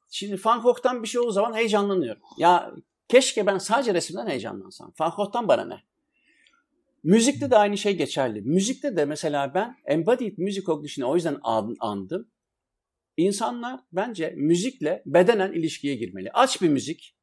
şimdi 0.09 0.41
Van 0.45 0.61
Gogh'tan 0.61 1.03
bir 1.03 1.07
şey 1.07 1.21
olduğu 1.21 1.31
zaman 1.31 1.53
heyecanlanıyorum. 1.53 2.21
Ya 2.37 2.71
keşke 3.07 3.45
ben 3.45 3.57
sadece 3.57 3.93
resimden 3.93 4.27
heyecanlansam. 4.27 4.93
Van 4.99 5.13
Gogh'tan 5.17 5.47
bana 5.47 5.65
ne? 5.65 5.83
Müzikte 7.03 7.51
de 7.51 7.57
aynı 7.57 7.77
şey 7.77 7.97
geçerli. 7.97 8.41
Müzikte 8.41 8.97
de 8.97 9.05
mesela 9.05 9.53
ben 9.53 9.75
embodied 9.85 10.37
music 10.37 10.61
cognition'ı 10.61 11.11
o 11.11 11.15
yüzden 11.15 11.37
andım. 11.79 12.27
İnsanlar 13.17 13.79
bence 13.91 14.33
müzikle 14.37 15.03
bedenen 15.05 15.51
ilişkiye 15.51 15.95
girmeli. 15.95 16.31
Aç 16.31 16.61
bir 16.61 16.69
müzik. 16.69 17.15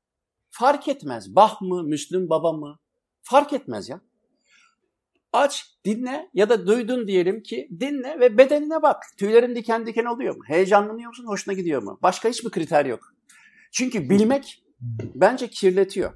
Fark 0.50 0.88
etmez. 0.88 1.36
Bah 1.36 1.60
mı, 1.60 1.82
Müslüm 1.82 2.28
Baba 2.28 2.52
mı? 2.52 2.78
Fark 3.22 3.52
etmez 3.52 3.88
ya. 3.88 4.00
Aç, 5.36 5.64
dinle 5.84 6.30
ya 6.34 6.48
da 6.48 6.66
duydun 6.66 7.08
diyelim 7.08 7.42
ki 7.42 7.68
dinle 7.80 8.20
ve 8.20 8.38
bedenine 8.38 8.82
bak. 8.82 9.02
Tüylerin 9.18 9.56
diken 9.56 9.86
diken 9.86 10.04
oluyor 10.04 10.36
mu? 10.36 10.42
Heyecanlanıyor 10.46 11.08
musun? 11.08 11.26
Hoşuna 11.26 11.54
gidiyor 11.54 11.82
mu? 11.82 11.98
Başka 12.02 12.28
hiçbir 12.28 12.50
kriter 12.50 12.86
yok. 12.86 13.00
Çünkü 13.72 14.10
bilmek 14.10 14.62
bence 15.14 15.48
kirletiyor. 15.48 16.12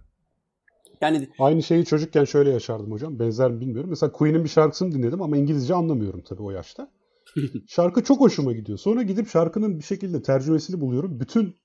Yani 1.00 1.28
aynı 1.38 1.62
şeyi 1.62 1.84
çocukken 1.84 2.24
şöyle 2.24 2.50
yaşardım 2.50 2.92
hocam. 2.92 3.18
Benzer 3.18 3.50
mi 3.50 3.60
bilmiyorum. 3.60 3.90
Mesela 3.90 4.12
Queen'in 4.12 4.44
bir 4.44 4.48
şarkısını 4.48 4.92
dinledim 4.92 5.22
ama 5.22 5.36
İngilizce 5.36 5.74
anlamıyorum 5.74 6.22
tabii 6.28 6.42
o 6.42 6.50
yaşta. 6.50 6.90
Şarkı 7.68 8.04
çok 8.04 8.20
hoşuma 8.20 8.52
gidiyor. 8.52 8.78
Sonra 8.78 9.02
gidip 9.02 9.28
şarkının 9.28 9.78
bir 9.78 9.84
şekilde 9.84 10.22
tercümesini 10.22 10.80
buluyorum. 10.80 11.20
Bütün 11.20 11.56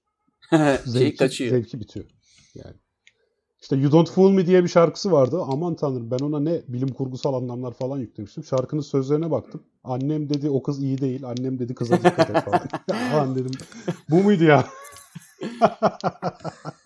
zevki, 0.85 1.15
kaçıyor. 1.15 1.49
zevki 1.49 1.79
bitiyor. 1.79 2.05
Yani. 2.55 2.75
İşte 3.65 3.75
You 3.75 3.91
Don't 3.91 4.11
Fool 4.11 4.31
Me 4.31 4.47
diye 4.47 4.63
bir 4.63 4.69
şarkısı 4.69 5.11
vardı. 5.11 5.41
Aman 5.47 5.75
tanrım 5.75 6.11
ben 6.11 6.19
ona 6.19 6.39
ne 6.39 6.61
bilim 6.67 6.87
kurgusal 6.87 7.33
anlamlar 7.33 7.73
falan 7.73 7.97
yüklemiştim. 7.97 8.43
Şarkının 8.43 8.81
sözlerine 8.81 9.31
baktım. 9.31 9.63
Annem 9.83 10.29
dedi 10.29 10.49
o 10.49 10.63
kız 10.63 10.83
iyi 10.83 10.97
değil. 10.97 11.23
Annem 11.23 11.59
dedi 11.59 11.75
kıza 11.75 11.97
dikkat 11.97 12.29
et 12.29 12.43
falan. 13.11 13.35
dedim. 13.35 13.51
Bu 14.09 14.23
muydu 14.23 14.43
ya? 14.43 14.65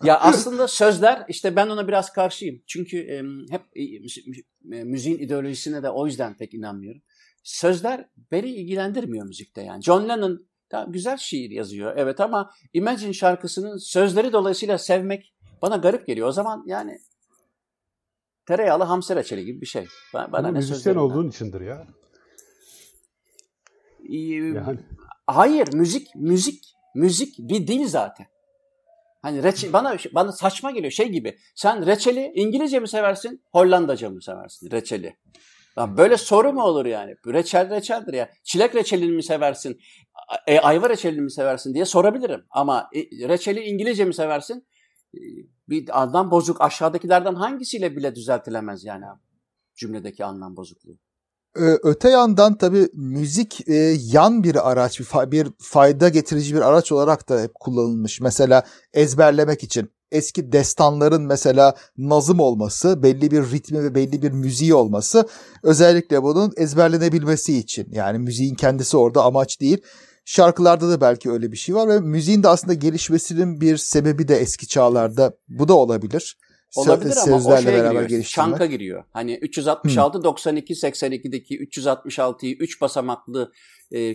ya 0.04 0.20
aslında 0.20 0.68
sözler 0.68 1.24
işte 1.28 1.56
ben 1.56 1.68
ona 1.68 1.88
biraz 1.88 2.12
karşıyım. 2.12 2.62
Çünkü 2.66 2.98
e, 2.98 3.22
hep 3.50 3.62
e, 4.72 4.84
müziğin 4.84 5.18
ideolojisine 5.18 5.82
de 5.82 5.90
o 5.90 6.06
yüzden 6.06 6.36
pek 6.36 6.54
inanmıyorum. 6.54 7.02
Sözler 7.42 8.08
beni 8.32 8.48
ilgilendirmiyor 8.48 9.26
müzikte 9.26 9.62
yani. 9.62 9.82
John 9.82 10.08
Lennon 10.08 10.46
da 10.72 10.86
güzel 10.88 11.16
şiir 11.16 11.50
yazıyor 11.50 11.92
evet 11.96 12.20
ama 12.20 12.50
Imagine 12.72 13.12
şarkısının 13.12 13.76
sözleri 13.76 14.32
dolayısıyla 14.32 14.78
sevmek 14.78 15.34
bana 15.62 15.76
garip 15.76 16.06
geliyor. 16.06 16.28
O 16.28 16.32
zaman 16.32 16.64
yani 16.66 16.98
tereyağlı 18.46 18.84
hamsi 18.84 19.16
reçeli 19.16 19.44
gibi 19.44 19.60
bir 19.60 19.66
şey. 19.66 19.86
Bana, 20.14 20.32
bana 20.32 20.48
ne 20.48 20.52
müzisyen 20.52 20.94
olduğun 20.94 21.28
içindir 21.28 21.60
ya. 21.60 21.86
Yani. 24.08 24.78
Hayır 25.26 25.72
müzik 25.72 26.14
müzik 26.14 26.64
müzik 26.94 27.38
bir 27.38 27.66
dil 27.66 27.88
zaten. 27.88 28.26
Hani 29.22 29.42
reçel, 29.42 29.72
bana 29.72 29.96
bana 30.14 30.32
saçma 30.32 30.70
geliyor 30.70 30.90
şey 30.92 31.08
gibi. 31.08 31.38
Sen 31.54 31.86
reçeli 31.86 32.32
İngilizce 32.34 32.80
mi 32.80 32.88
seversin, 32.88 33.44
Hollandaca 33.52 34.10
mı 34.10 34.22
seversin 34.22 34.70
reçeli? 34.70 35.16
Ya 35.76 35.96
böyle 35.96 36.16
soru 36.16 36.52
mu 36.52 36.62
olur 36.62 36.86
yani? 36.86 37.14
Reçel 37.26 37.70
reçeldir 37.70 38.12
ya. 38.12 38.30
Çilek 38.44 38.74
reçelini 38.74 39.12
mi 39.12 39.22
seversin, 39.22 39.80
e, 40.46 40.60
ayva 40.60 40.88
reçelini 40.88 41.20
mi 41.20 41.30
seversin 41.30 41.74
diye 41.74 41.84
sorabilirim. 41.84 42.44
Ama 42.50 42.90
e, 42.94 43.28
reçeli 43.28 43.60
İngilizce 43.60 44.04
mi 44.04 44.14
seversin? 44.14 44.66
E, 45.14 45.20
bir 45.68 46.02
anlam 46.02 46.30
bozuk 46.30 46.60
aşağıdakilerden 46.60 47.34
hangisiyle 47.34 47.96
bile 47.96 48.14
düzeltilemez 48.14 48.84
yani 48.84 49.04
cümledeki 49.76 50.24
anlam 50.24 50.56
bozukluğu. 50.56 50.98
Öte 51.82 52.10
yandan 52.10 52.58
tabii 52.58 52.88
müzik 52.94 53.68
e, 53.68 53.74
yan 53.98 54.44
bir 54.44 54.70
araç, 54.70 55.00
bir 55.32 55.46
fayda 55.58 56.08
getirici 56.08 56.54
bir 56.54 56.60
araç 56.60 56.92
olarak 56.92 57.28
da 57.28 57.42
hep 57.42 57.54
kullanılmış. 57.54 58.20
Mesela 58.20 58.62
ezberlemek 58.92 59.64
için 59.64 59.90
eski 60.12 60.52
destanların 60.52 61.22
mesela 61.22 61.74
nazım 61.98 62.40
olması, 62.40 63.02
belli 63.02 63.30
bir 63.30 63.50
ritmi 63.50 63.82
ve 63.82 63.94
belli 63.94 64.22
bir 64.22 64.30
müziği 64.30 64.74
olması 64.74 65.28
özellikle 65.62 66.22
bunun 66.22 66.52
ezberlenebilmesi 66.56 67.58
için. 67.58 67.88
Yani 67.92 68.18
müziğin 68.18 68.54
kendisi 68.54 68.96
orada 68.96 69.22
amaç 69.24 69.60
değil. 69.60 69.82
Şarkılarda 70.30 70.88
da 70.90 71.00
belki 71.00 71.30
öyle 71.30 71.52
bir 71.52 71.56
şey 71.56 71.74
var 71.74 71.88
ve 71.88 72.00
müziğin 72.00 72.42
de 72.42 72.48
aslında 72.48 72.74
gelişmesinin 72.74 73.60
bir 73.60 73.76
sebebi 73.76 74.28
de 74.28 74.36
eski 74.36 74.68
çağlarda 74.68 75.32
bu 75.48 75.68
da 75.68 75.74
olabilir. 75.74 76.38
Olabilir 76.76 77.16
ama 77.26 77.36
o 77.36 77.56
şeye 77.62 77.66
beraber 77.66 78.02
giriyor. 78.02 78.24
Çanka 78.24 78.66
giriyor. 78.66 79.04
Hani 79.12 79.34
366 79.34 80.18
hmm. 80.18 80.24
92 80.24 80.74
82'deki 80.74 81.58
366'yı 81.58 82.54
3 82.54 82.80
basamaklı 82.80 83.52
e, 83.94 84.14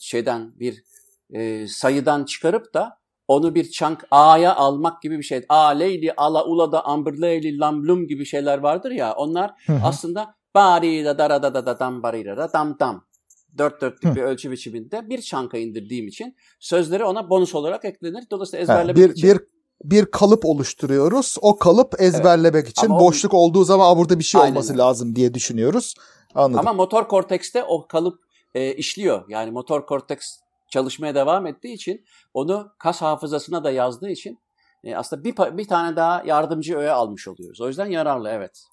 şeyden 0.00 0.52
bir 0.60 0.84
e, 1.30 1.66
sayıdan 1.68 2.24
çıkarıp 2.24 2.74
da 2.74 2.98
onu 3.28 3.54
bir 3.54 3.70
çank 3.70 4.06
A'ya 4.10 4.54
almak 4.54 5.02
gibi 5.02 5.18
bir 5.18 5.22
şey. 5.22 5.44
A, 5.48 5.68
Leyli, 5.68 6.12
Ala, 6.16 6.44
Ula'da, 6.44 6.84
Amberleyli, 6.84 7.58
Lamblum 7.58 8.06
gibi 8.06 8.26
şeyler 8.26 8.58
vardır 8.58 8.90
ya. 8.90 9.14
Onlar 9.14 9.54
aslında 9.84 10.34
bari 10.54 11.04
da 11.04 11.18
da 11.18 11.42
da 11.42 11.54
da 11.54 11.66
da 11.66 11.78
dam 11.78 12.02
bari 12.02 12.24
da 12.24 12.52
dam 12.52 12.78
dam. 12.80 13.09
Dört 13.58 13.80
dörtlük 13.80 14.16
bir 14.16 14.22
ölçü 14.22 14.50
biçiminde 14.50 15.10
bir 15.10 15.22
çanka 15.22 15.58
indirdiğim 15.58 16.08
için 16.08 16.36
sözleri 16.60 17.04
ona 17.04 17.30
bonus 17.30 17.54
olarak 17.54 17.84
eklenir. 17.84 18.24
Dolayısıyla 18.30 18.62
ezberlemek 18.62 18.96
bir, 18.96 19.10
için. 19.10 19.28
Bir 19.28 19.40
bir 19.84 20.06
kalıp 20.06 20.44
oluşturuyoruz. 20.44 21.36
O 21.42 21.58
kalıp 21.58 22.00
ezberlemek 22.00 22.64
evet. 22.64 22.78
için 22.78 22.86
Ama 22.86 23.00
boşluk 23.00 23.34
o... 23.34 23.36
olduğu 23.36 23.64
zaman 23.64 23.98
burada 23.98 24.18
bir 24.18 24.24
şey 24.24 24.40
Aynen 24.40 24.52
olması 24.52 24.78
lazım 24.78 25.16
diye 25.16 25.34
düşünüyoruz. 25.34 25.94
Anladım. 26.34 26.60
Ama 26.60 26.72
motor 26.72 27.08
kortekste 27.08 27.64
o 27.64 27.86
kalıp 27.86 28.20
e, 28.54 28.74
işliyor. 28.74 29.24
Yani 29.28 29.50
motor 29.50 29.86
korteks 29.86 30.38
çalışmaya 30.70 31.14
devam 31.14 31.46
ettiği 31.46 31.74
için 31.74 32.04
onu 32.34 32.72
kas 32.78 33.02
hafızasına 33.02 33.64
da 33.64 33.70
yazdığı 33.70 34.10
için 34.10 34.38
e, 34.84 34.96
aslında 34.96 35.24
bir, 35.24 35.34
bir 35.58 35.68
tane 35.68 35.96
daha 35.96 36.22
yardımcı 36.26 36.76
öğe 36.76 36.90
almış 36.90 37.28
oluyoruz. 37.28 37.60
O 37.60 37.68
yüzden 37.68 37.86
yararlı 37.86 38.28
evet. 38.28 38.64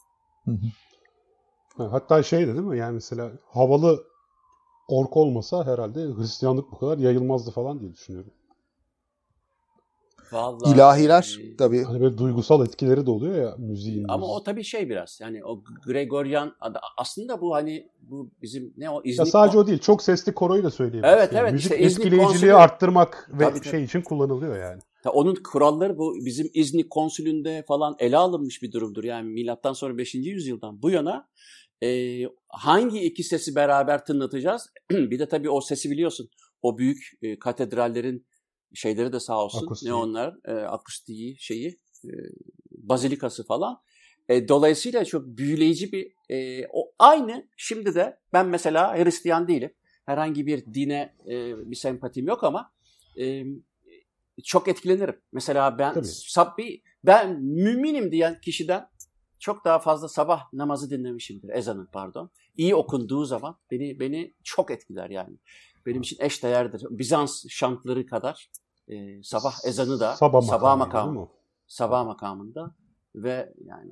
Hatta 1.78 2.23
şey 2.23 2.47
de 2.47 2.53
değil 2.53 2.65
mi 2.65 2.78
yani 2.78 2.93
mesela 2.93 3.32
havalı 3.45 4.03
ork 4.88 5.18
olmasa 5.18 5.66
herhalde 5.66 6.00
Hristiyanlık 6.00 6.72
bu 6.72 6.78
kadar 6.78 6.98
yayılmazdı 6.98 7.52
falan 7.52 7.80
diye 7.80 7.94
düşünüyorum. 7.94 8.32
Vallahi, 10.32 10.74
İlahiler 10.74 11.38
e, 11.44 11.56
tabii. 11.56 11.84
Hani 11.84 12.02
böyle 12.02 12.18
duygusal 12.18 12.66
etkileri 12.66 13.06
de 13.06 13.12
oluyor 13.12 13.36
ya 13.36 13.56
müziğin. 13.58 14.06
Ama 14.08 14.26
o 14.28 14.44
tabii 14.44 14.64
şey 14.64 14.90
biraz 14.90 15.20
yani 15.22 15.46
o 15.46 15.64
Gregorian 15.86 16.54
aslında 16.98 17.42
bu 17.42 17.54
hani 17.54 17.90
bu 18.02 18.30
bizim 18.42 18.74
ne 18.78 18.90
o 18.90 19.02
İznik... 19.04 19.20
Ya 19.20 19.26
sadece 19.26 19.58
o 19.58 19.68
değil 19.68 19.80
çok 19.80 20.04
sesli 20.04 20.34
koroyu 20.34 20.64
da 20.64 20.72
söyleyebiliriz. 20.72 21.18
Evet 21.18 21.30
evet. 21.34 21.54
Müzik 21.54 21.72
işte 21.72 21.84
etkileyiciliği 21.84 22.28
konsülü... 22.28 22.54
arttırmak 22.54 23.32
ve 23.34 23.44
tabii, 23.44 23.64
şey 23.64 23.84
için 23.84 24.02
kullanılıyor 24.02 24.60
yani. 24.60 24.82
Ya 25.06 25.12
onun 25.12 25.36
kuralları 25.36 25.98
bu 25.98 26.16
bizim 26.26 26.50
İznik 26.54 26.90
konsülünde 26.90 27.64
falan 27.68 27.96
ele 28.00 28.18
alınmış 28.18 28.62
bir 28.62 28.72
durumdur. 28.72 29.04
Yani 29.04 29.30
milattan 29.30 29.74
sonra 29.74 29.98
5. 29.98 30.16
yüzyıldan 30.16 30.82
bu 30.82 30.90
yana 30.90 31.28
e, 31.84 32.21
hangi 32.47 32.99
iki 32.99 33.23
sesi 33.23 33.55
beraber 33.55 34.05
tınlatacağız? 34.05 34.69
bir 34.91 35.19
de 35.19 35.28
tabii 35.28 35.49
o 35.49 35.61
sesi 35.61 35.91
biliyorsun. 35.91 36.30
O 36.61 36.78
büyük 36.78 37.11
e, 37.21 37.39
katedrallerin 37.39 38.28
şeyleri 38.73 39.13
de 39.13 39.19
sağ 39.19 39.43
olsun. 39.43 39.65
Akustiği. 39.65 39.89
Ne 39.89 39.93
onlar? 39.93 40.36
E, 40.45 40.51
akustiği 40.51 41.38
şeyi 41.39 41.80
e, 42.05 42.11
bazilikası 42.71 43.45
falan. 43.45 43.82
E, 44.30 44.47
dolayısıyla 44.47 45.05
çok 45.05 45.25
büyüleyici 45.25 45.91
bir 45.91 46.13
e, 46.30 46.67
o 46.73 46.91
aynı 46.99 47.47
şimdi 47.57 47.95
de 47.95 48.19
ben 48.34 48.47
mesela 48.47 48.97
Hristiyan 48.97 49.47
değilim. 49.47 49.73
Herhangi 50.05 50.45
bir 50.45 50.65
dine 50.73 51.15
e, 51.25 51.57
bir 51.71 51.75
sempatim 51.75 52.28
yok 52.28 52.43
ama 52.43 52.73
e, 53.19 53.43
çok 54.43 54.67
etkilenirim. 54.67 55.21
Mesela 55.32 55.80
ben 55.80 56.01
sabbi 56.03 56.82
ben 57.03 57.41
müminim 57.41 58.11
diyen 58.11 58.41
kişiden 58.41 58.88
çok 59.40 59.66
daha 59.66 59.80
fazla 59.80 60.10
sabah 60.10 60.54
namazı 60.54 60.90
dinlemişimdir. 60.90 61.50
Ezanı 61.50 61.88
pardon. 61.92 62.30
İyi 62.58 62.76
okunduğu 62.76 63.26
zaman 63.26 63.58
beni 63.72 64.00
beni 64.00 64.34
çok 64.44 64.72
etkiler 64.72 65.10
yani. 65.10 65.38
Benim 65.86 66.02
için 66.02 66.18
eş 66.20 66.44
değerdir. 66.44 66.84
Bizans 66.90 67.46
şantları 67.50 68.06
kadar 68.06 68.52
e, 68.88 69.24
sabah 69.24 69.66
ezanı 69.66 70.00
da 70.00 70.16
sabah, 70.16 70.42
sabah 70.42 70.78
makamı, 70.78 71.30
sabah 71.68 72.06
makamında 72.06 72.76
ve 73.16 73.54
yani 73.66 73.92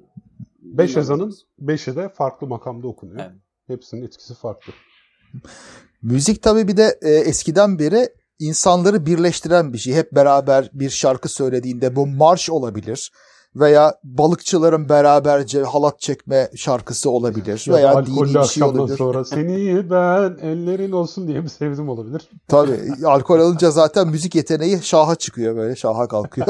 beş 0.62 0.98
ezanın 0.98 1.34
beşi 1.60 1.96
de 1.96 2.10
farklı 2.10 2.48
makamda 2.48 2.88
okunuyor. 2.88 3.20
Evet. 3.20 3.32
Hepsinin 3.68 4.04
etkisi 4.04 4.34
farklı. 4.34 4.74
Müzik 6.02 6.44
tabii 6.44 6.68
bir 6.68 6.78
de 6.78 7.00
e, 7.02 7.10
eskiden 7.10 7.80
beri 7.80 8.10
insanları 8.40 9.06
birleştiren 9.06 9.74
bir 9.74 9.78
şey. 9.78 9.94
Hep 9.94 10.12
beraber 10.12 10.70
bir 10.74 10.90
şarkı 10.90 11.30
söylediğinde 11.30 11.96
bu 11.96 12.08
marş 12.08 12.50
olabilir 12.50 13.12
veya 13.56 13.96
balıkçıların 14.04 14.90
beraberce 14.90 15.64
halat 15.64 16.00
çekme 16.00 16.50
şarkısı 16.56 17.10
olabilir 17.10 17.64
ya 17.68 17.74
veya 17.74 18.06
dini 18.06 18.36
bir 18.36 18.44
şey 18.44 18.64
olabilir. 18.64 18.98
sonra 18.98 19.26
seni 19.26 19.90
ben 19.90 20.38
ellerin 20.42 20.92
olsun 20.92 21.28
diye 21.28 21.44
bir 21.44 21.48
sevdim 21.48 21.90
olabilir. 21.90 22.30
Tabii 22.48 22.80
alkol 23.06 23.40
alınca 23.40 23.72
zaten 23.72 24.08
müzik 24.08 24.36
yeteneği 24.36 24.80
şaha 24.84 25.16
çıkıyor 25.16 25.56
böyle 25.56 25.76
şaha 25.76 26.08
kalkıyor. 26.08 26.48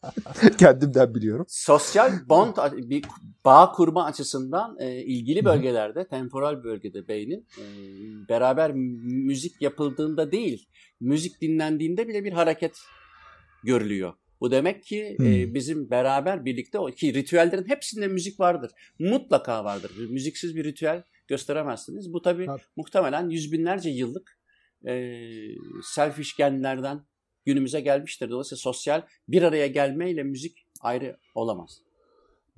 Kendimden 0.58 1.14
biliyorum. 1.14 1.46
Sosyal 1.48 2.12
bond 2.28 2.56
bir 2.74 3.04
bağ 3.44 3.72
kurma 3.72 4.04
açısından 4.04 4.76
e, 4.78 5.02
ilgili 5.02 5.44
bölgelerde 5.44 6.06
temporal 6.08 6.64
bölgede 6.64 7.08
beynin 7.08 7.46
e, 7.58 7.64
beraber 8.28 8.72
müzik 9.26 9.62
yapıldığında 9.62 10.32
değil 10.32 10.68
müzik 11.00 11.40
dinlendiğinde 11.40 12.08
bile 12.08 12.24
bir 12.24 12.32
hareket 12.32 12.76
görülüyor. 13.64 14.12
Bu 14.40 14.50
demek 14.50 14.84
ki 14.84 15.14
hmm. 15.18 15.26
e, 15.26 15.54
bizim 15.54 15.90
beraber 15.90 16.44
birlikte 16.44 16.78
o 16.78 16.86
ki 16.86 17.14
ritüellerin 17.14 17.68
hepsinde 17.68 18.08
müzik 18.08 18.40
vardır. 18.40 18.72
Mutlaka 18.98 19.64
vardır. 19.64 19.92
Müziksiz 20.10 20.56
bir 20.56 20.64
ritüel 20.64 21.02
gösteremezsiniz. 21.28 22.12
Bu 22.12 22.22
tabii 22.22 22.46
evet. 22.50 22.60
muhtemelen 22.76 23.28
yüz 23.28 23.52
binlerce 23.52 23.90
yıllık 23.90 24.38
e, 24.86 25.20
selfish 25.82 26.36
genlerden 26.36 27.00
günümüze 27.44 27.80
gelmiştir. 27.80 28.30
Dolayısıyla 28.30 28.60
sosyal 28.60 29.02
bir 29.28 29.42
araya 29.42 29.66
gelmeyle 29.66 30.22
müzik 30.22 30.66
ayrı 30.80 31.16
olamaz. 31.34 31.80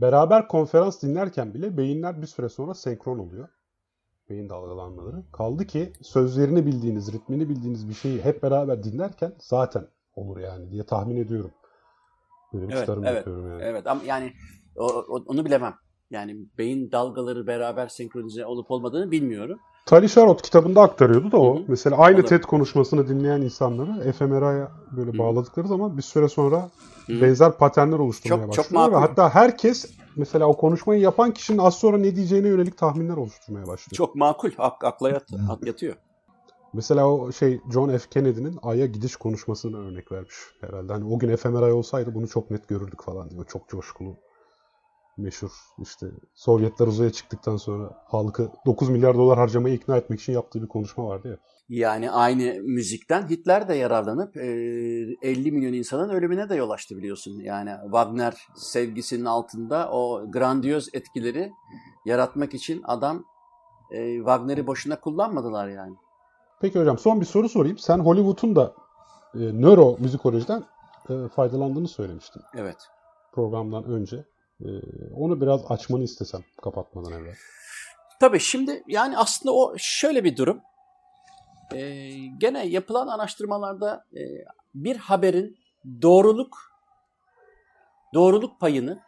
Beraber 0.01 0.49
konferans 0.49 1.03
dinlerken 1.03 1.55
bile 1.55 1.77
beyinler 1.77 2.23
bir 2.23 2.27
süre 2.27 2.49
sonra 2.49 2.75
senkron 2.75 3.19
oluyor. 3.19 3.49
Beyin 4.31 4.49
dalgalanmaları. 4.49 5.23
Kaldı 5.33 5.67
ki 5.67 5.93
sözlerini 6.03 6.67
bildiğiniz, 6.67 7.13
ritmini 7.13 7.49
bildiğiniz 7.49 7.89
bir 7.89 7.95
şeyi 7.95 8.23
hep 8.23 8.43
beraber 8.43 8.83
dinlerken 8.83 9.35
zaten 9.39 9.89
olur 10.15 10.39
yani 10.41 10.71
diye 10.71 10.87
tahmin 10.87 11.17
ediyorum. 11.17 11.51
Bir 12.63 12.73
evet, 12.73 12.81
çıkarım 12.81 13.05
evet, 13.05 13.17
yapıyorum 13.17 13.51
yani. 13.51 13.63
Evet 13.63 13.87
ama 13.87 14.01
yani 14.07 14.33
o, 14.77 14.87
onu 15.27 15.45
bilemem. 15.45 15.75
Yani 16.11 16.37
beyin 16.59 16.93
dalgaları 16.93 17.47
beraber 17.47 17.89
senkronize 17.89 18.47
olup 18.47 18.71
olmadığını 18.71 19.11
bilmiyorum. 19.11 19.59
Tali 19.87 20.09
Sharot 20.09 20.43
kitabında 20.43 20.83
aktarıyordu 20.83 21.33
da 21.33 21.39
o. 21.41 21.57
Hı 21.57 21.61
hı. 21.61 21.65
Mesela 21.69 21.97
aynı 21.97 22.17
Olur. 22.17 22.27
TED 22.27 22.43
konuşmasını 22.45 23.09
dinleyen 23.09 23.41
insanları 23.41 24.13
fMRI'ye 24.13 24.69
böyle 24.97 25.13
hı. 25.13 25.19
bağladıkları 25.19 25.69
zaman 25.69 25.97
bir 25.97 26.03
süre 26.03 26.29
sonra 26.29 26.71
hı. 27.07 27.21
benzer 27.21 27.53
paternler 27.53 27.99
oluşturmaya 27.99 28.41
çok, 28.41 28.49
başlıyor. 28.49 28.65
Çok 28.65 28.73
makul. 28.73 28.97
hatta 28.97 29.35
herkes 29.35 29.91
mesela 30.17 30.47
o 30.47 30.57
konuşmayı 30.57 31.01
yapan 31.01 31.33
kişinin 31.33 31.59
az 31.59 31.75
sonra 31.75 31.99
ne 31.99 32.17
diyeceğine 32.17 32.49
yönelik 32.49 32.79
tahminler 32.79 33.17
oluşturmaya 33.17 33.67
başlıyor. 33.67 33.97
Çok 33.97 34.15
makul. 34.15 34.51
Ak 34.59 34.85
akla 34.85 35.11
yat 35.11 35.25
yatıyor. 35.65 35.97
Mesela 36.77 37.11
o 37.11 37.33
şey 37.33 37.61
John 37.73 37.99
F. 37.99 38.09
Kennedy'nin 38.11 38.59
Ay'a 38.63 38.87
gidiş 38.87 39.17
konuşmasını 39.17 39.79
örnek 39.79 40.13
vermiş 40.13 40.35
herhalde. 40.61 40.93
Hani 40.93 41.05
o 41.05 41.19
gün 41.19 41.37
fMRI 41.37 41.73
olsaydı 41.73 42.15
bunu 42.15 42.29
çok 42.29 42.51
net 42.51 42.69
görürdük 42.69 43.03
falan 43.03 43.31
diyor. 43.31 43.47
Çok 43.49 43.69
coşkulu 43.69 44.17
meşhur 45.17 45.51
işte 45.83 46.07
Sovyetler 46.35 46.87
uzaya 46.87 47.13
çıktıktan 47.13 47.57
sonra 47.57 48.05
halkı 48.07 48.51
9 48.67 48.89
milyar 48.89 49.15
dolar 49.15 49.39
harcamayı 49.39 49.75
ikna 49.75 49.97
etmek 49.97 50.21
için 50.21 50.33
yaptığı 50.33 50.63
bir 50.63 50.69
konuşma 50.69 51.07
vardı 51.07 51.29
ya. 51.29 51.37
Yani 51.69 52.11
aynı 52.11 52.63
müzikten 52.63 53.29
Hitler 53.29 53.69
de 53.69 53.75
yararlanıp 53.75 54.37
50 54.37 55.53
milyon 55.53 55.73
insanın 55.73 56.09
ölümüne 56.09 56.49
de 56.49 56.55
yol 56.55 56.71
açtı 56.71 56.97
biliyorsun. 56.97 57.41
Yani 57.41 57.71
Wagner 57.83 58.47
sevgisinin 58.57 59.25
altında 59.25 59.91
o 59.91 60.31
grandiyöz 60.31 60.89
etkileri 60.93 61.53
yaratmak 62.05 62.55
için 62.55 62.83
adam 62.85 63.25
Wagner'i 64.17 64.67
boşuna 64.67 65.01
kullanmadılar 65.01 65.69
yani. 65.69 65.97
Peki 66.61 66.79
hocam 66.79 66.99
son 66.99 67.21
bir 67.21 67.27
soru 67.27 67.49
sorayım. 67.49 67.79
Sen 67.79 67.99
Hollywood'un 67.99 68.57
da 68.57 68.75
e, 69.35 69.39
nöro 69.39 69.97
müzikolojiden 69.99 70.65
e, 71.11 71.29
faydalandığını 71.29 71.89
söylemiştin. 71.89 72.43
Evet. 72.55 72.77
Programdan 73.33 73.85
önce. 73.85 74.25
E, 74.61 74.69
onu 75.15 75.41
biraz 75.41 75.71
açmanı 75.71 76.03
istesem 76.03 76.41
kapatmadan 76.63 77.13
evvel. 77.13 77.35
Tabii 78.21 78.41
şimdi 78.41 78.83
yani 78.87 79.19
aslında 79.19 79.55
o 79.55 79.75
şöyle 79.79 80.25
bir 80.25 80.37
durum. 80.37 80.61
E, 81.75 82.11
gene 82.39 82.67
yapılan 82.67 83.09
araştırmalarda 83.09 84.05
e, 84.15 84.21
bir 84.75 84.97
haberin 84.97 85.57
doğruluk 86.03 86.59
doğruluk 88.15 88.61
payını 88.61 89.06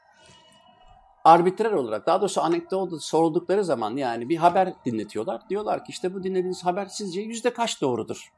arbitrer 1.29 1.73
olarak 1.73 2.07
daha 2.07 2.21
doğrusu 2.21 2.41
anekdot 2.43 3.03
sordukları 3.03 3.65
zaman 3.65 3.97
yani 3.97 4.29
bir 4.29 4.37
haber 4.37 4.73
dinletiyorlar. 4.85 5.49
Diyorlar 5.51 5.85
ki 5.85 5.91
işte 5.91 6.15
bu 6.15 6.23
dinlediğiniz 6.23 6.65
haber 6.65 6.87
sizce 6.87 7.21
yüzde 7.21 7.53
kaç 7.53 7.81
doğrudur? 7.81 8.33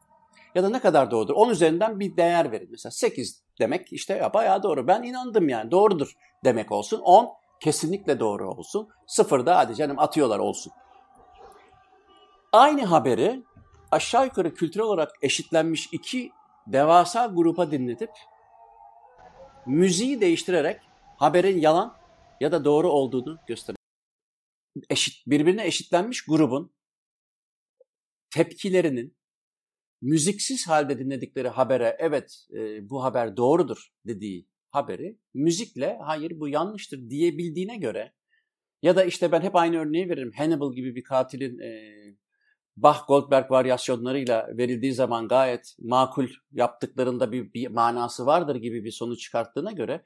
Ya 0.55 0.63
da 0.63 0.69
ne 0.69 0.81
kadar 0.81 1.11
doğrudur? 1.11 1.35
10 1.35 1.51
üzerinden 1.51 2.01
bir 2.01 2.17
değer 2.17 2.53
verin. 2.53 2.69
Mesela 2.71 2.91
8 2.91 3.43
demek 3.59 3.93
işte 3.93 4.15
ya 4.15 4.35
bayağı 4.35 4.63
doğru. 4.63 4.87
Ben 4.87 5.03
inandım 5.03 5.49
yani 5.49 5.71
doğrudur 5.71 6.17
demek 6.45 6.73
olsun. 6.73 7.01
10 7.01 7.29
kesinlikle 7.61 8.21
doğru 8.21 8.51
olsun. 8.51 8.89
0 9.07 9.47
da 9.47 9.59
hadi 9.59 9.75
canım 9.75 9.99
atıyorlar 9.99 10.39
olsun. 10.39 10.73
Aynı 12.53 12.85
haberi 12.85 13.43
aşağı 13.91 14.25
yukarı 14.25 14.55
kültürel 14.55 14.87
olarak 14.87 15.13
eşitlenmiş 15.23 15.89
iki 15.93 16.33
devasa 16.67 17.27
grupa 17.27 17.71
dinletip 17.71 18.11
müziği 19.67 20.21
değiştirerek 20.21 20.81
haberin 21.17 21.61
yalan 21.61 22.00
ya 22.41 22.53
da 22.53 22.65
doğru 22.65 22.91
olduğunu 22.91 23.39
gösterir. 23.49 23.77
Eşit, 24.91 25.27
birbirine 25.27 25.67
eşitlenmiş 25.67 26.25
grubun 26.25 26.75
tepkilerinin 28.31 29.17
müziksiz 30.03 30.69
halde 30.69 30.99
dinledikleri 30.99 31.49
habere 31.49 31.97
evet 31.99 32.47
e, 32.53 32.91
bu 32.91 33.05
haber 33.05 33.37
doğrudur 33.37 33.89
dediği 34.07 34.49
haberi 34.71 35.19
müzikle 35.35 35.99
hayır 36.03 36.41
bu 36.41 36.49
yanlıştır 36.49 37.11
diyebildiğine 37.11 37.77
göre 37.77 38.13
ya 38.83 38.97
da 38.97 39.05
işte 39.05 39.33
ben 39.33 39.41
hep 39.41 39.57
aynı 39.57 39.77
örneği 39.79 40.09
veririm. 40.09 40.33
Hannibal 40.37 40.75
gibi 40.75 40.95
bir 40.95 41.03
katilin 41.03 41.59
e, 41.59 41.93
Bach-Goldberg 42.77 43.51
varyasyonlarıyla 43.51 44.49
verildiği 44.57 44.93
zaman 44.93 45.29
gayet 45.29 45.77
makul 45.79 46.29
yaptıklarında 46.53 47.33
bir, 47.33 47.53
bir 47.53 47.69
manası 47.69 48.27
vardır 48.27 48.57
gibi 48.57 48.85
bir 48.85 48.91
sonuç 48.91 49.21
çıkarttığına 49.21 49.73
göre 49.73 50.05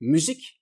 müzik 0.00 0.57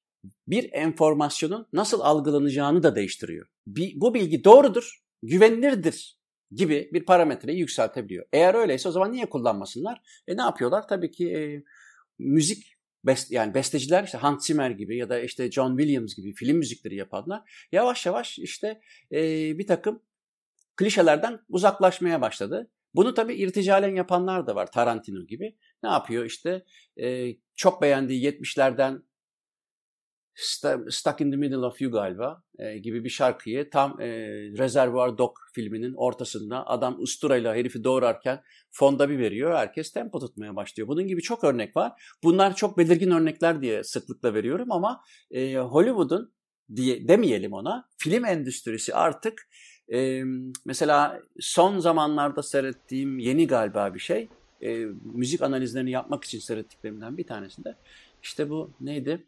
bir 0.48 0.72
enformasyonun 0.72 1.66
nasıl 1.72 2.00
algılanacağını 2.00 2.82
da 2.82 2.96
değiştiriyor. 2.96 3.46
Bir, 3.66 4.00
bu 4.00 4.14
bilgi 4.14 4.44
doğrudur, 4.44 5.02
güvenilirdir 5.22 6.18
gibi 6.50 6.90
bir 6.92 7.04
parametreyi 7.04 7.58
yükseltebiliyor. 7.58 8.26
Eğer 8.32 8.54
öyleyse 8.54 8.88
o 8.88 8.92
zaman 8.92 9.12
niye 9.12 9.26
kullanmasınlar? 9.26 10.00
E 10.28 10.36
ne 10.36 10.42
yapıyorlar? 10.42 10.88
Tabii 10.88 11.10
ki 11.10 11.32
e, 11.36 11.64
müzik 12.18 12.76
best, 13.04 13.32
yani 13.32 13.54
besteciler 13.54 14.04
işte 14.04 14.18
Hans 14.18 14.46
Zimmer 14.46 14.70
gibi 14.70 14.96
ya 14.96 15.08
da 15.08 15.20
işte 15.20 15.50
John 15.50 15.78
Williams 15.78 16.14
gibi 16.16 16.34
film 16.34 16.56
müzikleri 16.56 16.96
yapanlar 16.96 17.66
yavaş 17.72 18.06
yavaş 18.06 18.38
işte 18.38 18.80
e, 19.12 19.20
bir 19.58 19.66
takım 19.66 20.02
klişelerden 20.76 21.40
uzaklaşmaya 21.48 22.20
başladı. 22.20 22.70
Bunu 22.94 23.14
tabii 23.14 23.34
irticalen 23.34 23.94
yapanlar 23.94 24.46
da 24.46 24.54
var 24.54 24.72
Tarantino 24.72 25.26
gibi. 25.26 25.56
Ne 25.82 25.88
yapıyor 25.88 26.24
işte 26.24 26.64
e, 27.00 27.36
çok 27.54 27.82
beğendiği 27.82 28.22
70'lerden 28.22 29.02
Stuck 30.36 31.20
in 31.20 31.30
the 31.30 31.36
Middle 31.36 31.66
of 31.66 31.80
You 31.80 31.92
galiba 31.92 32.42
e, 32.58 32.78
gibi 32.78 33.04
bir 33.04 33.08
şarkıyı 33.10 33.70
tam 33.70 34.00
e, 34.00 34.06
Reservoir 34.58 35.18
Dog 35.18 35.36
filminin 35.54 35.94
ortasında 35.94 36.66
adam 36.66 37.00
usturayla 37.00 37.54
herifi 37.54 37.84
doğurarken 37.84 38.42
fonda 38.70 39.10
bir 39.10 39.18
veriyor. 39.18 39.54
Herkes 39.54 39.92
tempo 39.92 40.20
tutmaya 40.20 40.56
başlıyor. 40.56 40.88
Bunun 40.88 41.06
gibi 41.06 41.22
çok 41.22 41.44
örnek 41.44 41.76
var. 41.76 41.92
Bunlar 42.22 42.56
çok 42.56 42.78
belirgin 42.78 43.10
örnekler 43.10 43.62
diye 43.62 43.84
sıklıkla 43.84 44.34
veriyorum 44.34 44.72
ama 44.72 45.00
e, 45.30 45.56
Hollywood'un 45.56 46.32
diye 46.76 47.08
demeyelim 47.08 47.52
ona 47.52 47.88
film 47.98 48.24
endüstrisi 48.24 48.94
artık 48.94 49.48
e, 49.92 50.22
mesela 50.64 51.20
son 51.40 51.78
zamanlarda 51.78 52.42
seyrettiğim 52.42 53.18
yeni 53.18 53.46
galiba 53.46 53.94
bir 53.94 54.00
şey 54.00 54.28
e, 54.62 54.84
müzik 55.14 55.42
analizlerini 55.42 55.90
yapmak 55.90 56.24
için 56.24 56.38
seyrettiklerimden 56.38 57.16
bir 57.16 57.26
tanesinde 57.26 57.76
işte 58.22 58.50
bu 58.50 58.70
neydi? 58.80 59.26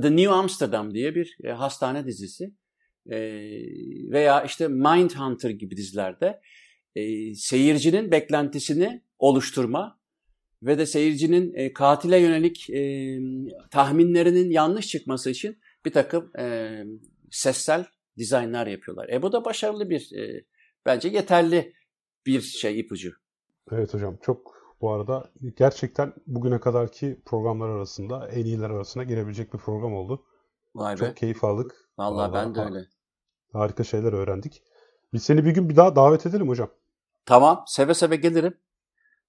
The 0.00 0.16
New 0.16 0.30
Amsterdam 0.30 0.94
diye 0.94 1.14
bir 1.14 1.38
e, 1.44 1.50
hastane 1.50 2.06
dizisi 2.06 2.54
e, 3.10 3.18
veya 4.10 4.42
işte 4.42 4.68
Mindhunter 4.68 5.50
gibi 5.50 5.76
dizilerde 5.76 6.40
e, 6.94 7.34
seyircinin 7.34 8.10
beklentisini 8.10 9.02
oluşturma 9.18 9.98
ve 10.62 10.78
de 10.78 10.86
seyircinin 10.86 11.54
e, 11.54 11.72
katile 11.72 12.18
yönelik 12.18 12.66
tahminlerinin 13.70 14.50
yanlış 14.50 14.88
çıkması 14.88 15.30
için 15.30 15.58
bir 15.84 15.92
takım 15.92 16.32
sessel 17.30 17.84
dizaynlar 18.18 18.66
yapıyorlar. 18.66 19.08
E 19.08 19.22
bu 19.22 19.32
da 19.32 19.44
başarılı 19.44 19.90
bir, 19.90 20.10
bence 20.86 21.08
yeterli 21.08 21.72
bir 22.26 22.40
şey 22.40 22.80
ipucu. 22.80 23.12
Evet 23.72 23.94
hocam 23.94 24.18
çok 24.22 24.57
bu 24.80 24.92
arada 24.92 25.30
gerçekten 25.56 26.12
bugüne 26.26 26.60
kadarki 26.60 27.20
programlar 27.26 27.68
arasında 27.68 28.28
en 28.28 28.44
iyiler 28.44 28.70
arasına 28.70 29.04
girebilecek 29.04 29.52
bir 29.54 29.58
program 29.58 29.94
oldu. 29.94 30.24
Vay 30.74 30.94
be. 30.94 30.98
Çok 30.98 31.16
keyif 31.16 31.44
aldık. 31.44 31.90
Vallahi, 31.98 32.32
Vallahi 32.32 32.46
ben 32.46 32.54
de 32.54 32.60
öyle. 32.60 32.86
Harika 33.52 33.84
şeyler 33.84 34.12
öğrendik. 34.12 34.62
Biz 35.12 35.22
seni 35.22 35.44
bir 35.44 35.50
gün 35.50 35.68
bir 35.68 35.76
daha 35.76 35.96
davet 35.96 36.26
edelim 36.26 36.48
hocam. 36.48 36.70
Tamam, 37.26 37.64
seve 37.66 37.94
seve 37.94 38.16
gelirim. 38.16 38.54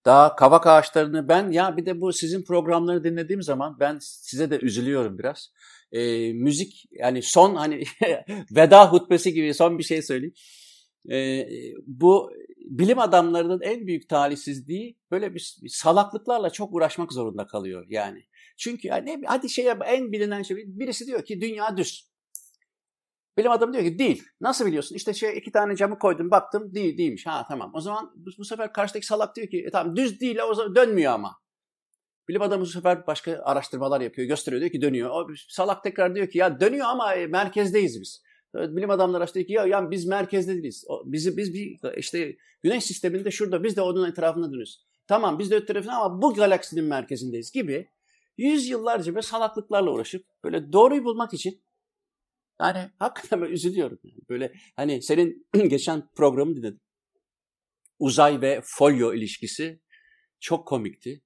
Daha 0.06 0.36
kavak 0.36 0.68
ağaçlarını 0.68 1.28
ben 1.28 1.52
ya 1.52 1.78
bir 1.78 1.86
de 1.86 2.02
bu 2.02 2.14
sizin 2.14 2.44
programları 2.44 3.04
dinlediğim 3.04 3.42
zaman 3.42 3.80
ben 3.80 3.98
size 4.02 4.52
de 4.52 4.60
üzülüyorum 4.60 5.20
biraz. 5.20 5.52
E, 5.92 6.34
müzik 6.34 6.86
yani 6.92 7.22
son 7.22 7.56
hani 7.56 7.84
veda 8.52 8.92
hutbesi 8.92 9.34
gibi 9.34 9.54
son 9.54 9.78
bir 9.78 9.84
şey 9.84 10.02
söyleyeyim. 10.02 10.34
E, 11.12 11.48
bu 11.88 12.32
bilim 12.70 13.00
adamlarının 13.00 13.62
en 13.62 13.88
büyük 13.88 14.10
talihsizliği 14.10 14.98
böyle 15.12 15.36
bir, 15.36 15.58
bir 15.64 15.70
salaklıklarla 15.70 16.50
çok 16.50 16.74
uğraşmak 16.74 17.14
zorunda 17.14 17.48
kalıyor 17.48 17.86
yani. 17.90 18.24
Çünkü 18.58 18.88
yani 18.88 19.22
hadi 19.26 19.50
şey 19.50 19.68
en 19.86 20.12
bilinen 20.12 20.42
şey 20.42 20.58
birisi 20.68 21.08
diyor 21.08 21.26
ki 21.26 21.42
dünya 21.42 21.78
düz. 21.78 22.10
Bilim 23.38 23.52
adamı 23.52 23.74
diyor 23.74 23.84
ki 23.84 24.00
değil. 24.00 24.24
Nasıl 24.42 24.66
biliyorsun? 24.66 24.96
İşte 24.96 25.14
şey 25.14 25.38
iki 25.38 25.52
tane 25.52 25.76
camı 25.76 26.00
koydum 26.00 26.32
baktım 26.32 26.74
değil 26.76 26.98
değilmiş. 26.98 27.26
Ha 27.26 27.46
tamam. 27.50 27.72
O 27.74 27.82
zaman 27.82 28.12
bu, 28.16 28.30
bu 28.38 28.46
sefer 28.46 28.74
karşıdaki 28.74 29.06
salak 29.06 29.36
diyor 29.36 29.48
ki 29.48 29.64
e, 29.68 29.72
tamam 29.72 29.96
düz 29.96 30.22
değil 30.22 30.38
o 30.50 30.54
zaman 30.54 30.76
dönmüyor 30.76 31.14
ama. 31.14 31.36
Bilim 32.28 32.42
adamı 32.42 32.62
bu 32.62 32.66
sefer 32.66 33.08
başka 33.08 33.42
araştırmalar 33.44 34.02
yapıyor, 34.02 34.28
gösteriyor 34.28 34.62
diyor 34.62 34.72
ki 34.72 34.82
dönüyor. 34.82 35.10
O 35.10 35.28
salak 35.50 35.84
tekrar 35.84 36.16
diyor 36.16 36.30
ki 36.30 36.38
ya 36.38 36.60
dönüyor 36.60 36.86
ama 36.86 37.14
e, 37.16 37.28
merkezdeyiz 37.28 38.02
biz. 38.02 38.24
Bilim 38.56 38.90
adamları 38.90 39.26
işte 39.26 39.46
ki 39.46 39.54
ya, 39.54 39.66
ya 39.66 39.92
biz 39.92 40.06
merkezde 40.06 40.54
değiliz. 40.54 40.86
Bizi 41.06 41.38
biz 41.38 41.54
bir 41.54 41.98
işte 41.98 42.38
güneş 42.64 42.84
sisteminde 42.84 43.32
şurada 43.32 43.64
biz 43.64 43.76
de 43.76 43.82
onun 43.82 44.10
etrafında 44.10 44.48
dönüyoruz. 44.48 44.86
Tamam 45.08 45.40
biz 45.40 45.52
de 45.52 45.56
öte 45.56 45.92
ama 45.92 46.22
bu 46.22 46.34
galaksinin 46.34 46.84
merkezindeyiz 46.84 47.52
gibi 47.52 47.88
yüzyıllarca 48.38 49.16
böyle 49.16 49.22
salaklıklarla 49.22 49.92
uğraşıp 49.92 50.26
böyle 50.44 50.74
doğruyu 50.74 51.04
bulmak 51.04 51.34
için 51.34 51.62
yani 52.62 52.90
hakikaten 53.00 53.42
böyle 53.42 53.54
üzülüyorum. 53.54 54.00
Yani. 54.04 54.22
Böyle 54.30 54.54
hani 54.76 55.02
senin 55.02 55.48
geçen 55.68 56.10
programı 56.16 56.56
dinledim. 56.56 56.80
Uzay 58.00 58.42
ve 58.42 58.62
folyo 58.64 59.14
ilişkisi 59.14 59.80
çok 60.40 60.68
komikti. 60.68 61.22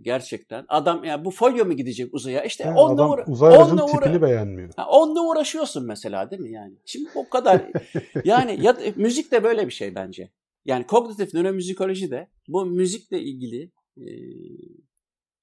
Gerçekten. 0.00 0.64
Adam 0.68 1.04
ya 1.04 1.24
bu 1.24 1.30
folyo 1.30 1.64
mu 1.64 1.72
gidecek 1.72 2.14
uzaya? 2.14 2.44
İşte 2.44 2.64
yani 2.64 2.78
onunla 2.78 3.08
uğra- 3.08 3.24
uzay 3.26 3.56
onunla 3.56 3.86
tipini 3.86 4.16
uğra- 4.16 4.22
beğenmiyor. 4.22 4.70
Ha, 4.76 4.86
onunla 4.88 5.20
uğraşıyorsun 5.20 5.86
mesela 5.86 6.30
değil 6.30 6.42
mi 6.42 6.52
yani? 6.52 6.74
Şimdi 6.84 7.08
o 7.14 7.28
kadar 7.28 7.62
yani 8.24 8.64
ya, 8.64 8.76
müzik 8.96 9.32
de 9.32 9.44
böyle 9.44 9.66
bir 9.66 9.72
şey 9.72 9.94
bence. 9.94 10.30
Yani 10.64 10.86
kognitif 10.86 11.34
nöromüzikoloji 11.34 12.10
de 12.10 12.28
bu 12.48 12.66
müzikle 12.66 13.20
ilgili 13.20 13.70
e, 13.96 14.06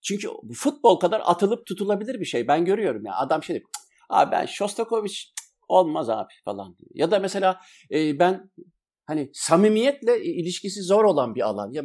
çünkü 0.01 0.27
futbol 0.53 0.95
kadar 0.99 1.21
atılıp 1.25 1.65
tutulabilir 1.65 2.19
bir 2.19 2.25
şey. 2.25 2.47
Ben 2.47 2.65
görüyorum 2.65 3.05
ya 3.05 3.13
adam 3.15 3.43
şey 3.43 3.55
diyor. 3.55 3.69
Abi 4.09 4.31
ben 4.31 4.45
Shostakovich 4.45 5.15
olmaz 5.67 6.09
abi 6.09 6.33
falan 6.45 6.77
diyor. 6.77 6.91
Ya 6.93 7.11
da 7.11 7.19
mesela 7.19 7.59
e, 7.91 8.19
ben 8.19 8.51
hani 9.05 9.29
samimiyetle 9.33 10.23
ilişkisi 10.23 10.81
zor 10.81 11.03
olan 11.03 11.35
bir 11.35 11.41
alan. 11.41 11.71
Ya 11.71 11.83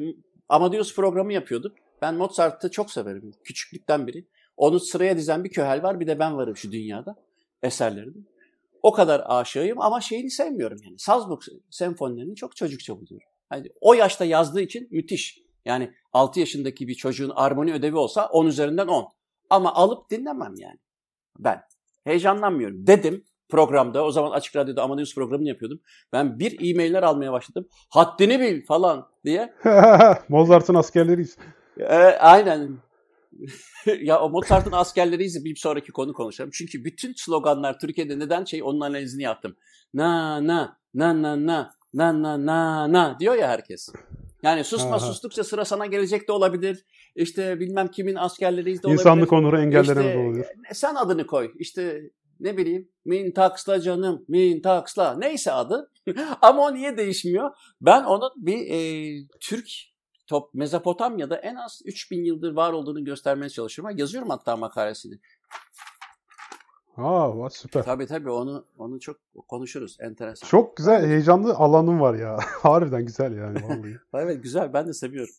Amadeus 0.48 0.94
programı 0.96 1.32
yapıyorduk. 1.32 1.76
Ben 2.02 2.14
Mozart'ı 2.14 2.70
çok 2.70 2.90
severim 2.90 3.32
küçüklükten 3.44 4.06
beri. 4.06 4.26
Onu 4.56 4.80
sıraya 4.80 5.16
dizen 5.16 5.44
bir 5.44 5.50
köhel 5.50 5.82
var 5.82 6.00
bir 6.00 6.06
de 6.06 6.18
ben 6.18 6.36
varım 6.36 6.56
şu 6.56 6.72
dünyada 6.72 7.16
eserlerinde. 7.62 8.18
O 8.82 8.92
kadar 8.92 9.22
aşığıyım 9.26 9.80
ama 9.80 10.00
şeyini 10.00 10.30
sevmiyorum 10.30 10.78
yani. 10.84 10.98
Salzburg 10.98 11.42
senfonilerini 11.70 12.36
çok 12.36 12.56
çocukça 12.56 13.00
buluyorum. 13.00 13.28
Yani 13.52 13.68
o 13.80 13.94
yaşta 13.94 14.24
yazdığı 14.24 14.60
için 14.60 14.88
müthiş. 14.90 15.38
Yani 15.64 15.92
6 16.12 16.40
yaşındaki 16.40 16.88
bir 16.88 16.94
çocuğun 16.94 17.32
armoni 17.34 17.72
ödevi 17.72 17.96
olsa 17.96 18.26
10 18.26 18.46
üzerinden 18.46 18.86
10. 18.86 19.08
Ama 19.50 19.74
alıp 19.74 20.10
dinlemem 20.10 20.54
yani. 20.58 20.78
Ben 21.38 21.62
heyecanlanmıyorum. 22.04 22.86
Dedim 22.86 23.24
programda 23.48 24.04
o 24.04 24.10
zaman 24.10 24.30
Açık 24.30 24.56
Radyo'da 24.56 24.82
Amadeus 24.82 25.14
programını 25.14 25.48
yapıyordum. 25.48 25.80
Ben 26.12 26.38
bir 26.38 26.70
e-mailler 26.70 27.02
almaya 27.02 27.32
başladım. 27.32 27.68
Haddini 27.90 28.40
bil 28.40 28.66
falan 28.66 29.08
diye. 29.24 29.54
Mozart'ın 30.28 30.74
askerleriyiz. 30.74 31.36
E, 31.80 31.94
aynen. 32.18 32.78
ya 34.00 34.20
o 34.20 34.30
Mozart'ın 34.30 34.72
askerleriyiz 34.72 35.44
bir 35.44 35.56
sonraki 35.56 35.92
konu 35.92 36.12
konuşalım. 36.12 36.50
Çünkü 36.54 36.84
bütün 36.84 37.14
sloganlar 37.16 37.78
Türkiye'de 37.78 38.18
neden 38.18 38.44
şey 38.44 38.62
onun 38.62 38.80
analizini 38.80 39.22
yaptım. 39.22 39.56
Na 39.94 40.46
na 40.46 40.78
na 40.94 41.22
na 41.22 41.46
na 41.46 41.70
na 41.94 42.22
na 42.22 42.46
na 42.46 42.92
na 42.92 43.16
diyor 43.20 43.34
ya 43.34 43.48
herkes. 43.48 43.88
Yani 44.42 44.64
susma 44.64 44.90
Aha. 44.90 45.00
sustukça 45.00 45.44
sıra 45.44 45.64
sana 45.64 45.86
gelecek 45.86 46.28
de 46.28 46.32
olabilir. 46.32 46.84
İşte 47.16 47.60
bilmem 47.60 47.88
kimin 47.88 48.14
askerleriyiz 48.14 48.82
de 48.82 48.86
olabilir. 48.86 49.00
İnsanlık 49.00 49.32
onuru 49.32 49.58
engellenemez 49.58 50.06
İşte, 50.06 50.18
olabilir. 50.18 50.46
Sen 50.72 50.94
adını 50.94 51.26
koy. 51.26 51.52
İşte 51.58 52.00
ne 52.40 52.56
bileyim 52.56 52.88
Mintaks'la 53.04 53.80
canım 53.80 54.24
Mintaks'la 54.28 55.16
neyse 55.18 55.52
adı. 55.52 55.90
Ama 56.42 56.62
o 56.62 56.74
niye 56.74 56.96
değişmiyor? 56.96 57.50
Ben 57.80 58.04
onun 58.04 58.30
bir 58.36 58.70
e, 58.70 58.78
Türk 59.40 59.68
top 60.26 60.54
Mezopotamya'da 60.54 61.36
en 61.36 61.54
az 61.54 61.82
3000 61.84 62.24
yıldır 62.24 62.52
var 62.52 62.72
olduğunu 62.72 63.04
göstermeye 63.04 63.48
çalışıyorum. 63.48 63.98
Yazıyorum 63.98 64.30
hatta 64.30 64.56
makalesini. 64.56 65.18
Aa 66.96 67.28
va- 67.28 67.50
süper. 67.50 67.82
Tabii 67.82 68.06
tabii 68.06 68.30
onu 68.30 68.64
onu 68.78 69.00
çok 69.00 69.16
konuşuruz. 69.48 69.96
Enteresan. 70.00 70.48
Çok 70.48 70.76
güzel, 70.76 71.06
heyecanlı 71.06 71.54
alanım 71.54 72.00
var 72.00 72.14
ya. 72.14 72.38
Harbiden 72.62 73.06
güzel 73.06 73.36
yani. 73.36 73.58
Evet 74.14 74.42
güzel 74.42 74.72
ben 74.72 74.88
de 74.88 74.92
seviyorum. 74.92 75.34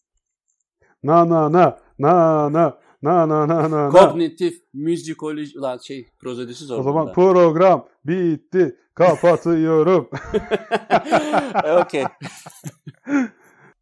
Na 1.03 1.29
na 1.29 1.51
na 1.51 1.79
na 1.99 2.53
na 2.53 2.73
na 3.01 3.27
na 3.27 3.47
na 3.47 3.71
na. 3.71 3.89
Kognitif 3.89 4.63
müzikoloji 4.73 5.57
lan 5.57 5.77
şey 5.77 6.07
prozedüsü 6.19 6.65
zor. 6.65 6.79
O 6.79 6.83
zaman 6.83 7.13
program 7.13 7.87
bitti. 8.05 8.75
Kapatıyorum. 8.93 10.09
Okey. 11.81 12.03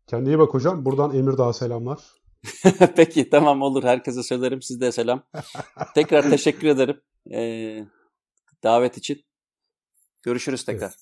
Kendine 0.08 0.34
iyi 0.34 0.40
bak 0.40 0.54
hocam. 0.54 0.86
Buradan 0.86 1.16
Emirdağ'a 1.16 1.54
selamlar. 1.54 2.00
Peki 2.96 3.30
tamam 3.30 3.62
olur. 3.62 3.84
Herkese 3.84 4.24
söylerim. 4.24 4.62
Siz 4.62 4.82
de 4.82 4.92
selam. 4.92 5.24
Tekrar 5.96 6.30
teşekkür 6.30 6.68
ederim. 6.68 7.02
Ee, 7.32 7.86
davet 8.64 8.98
için. 8.98 9.26
Görüşürüz 10.24 10.66
tekrar. 10.66 10.96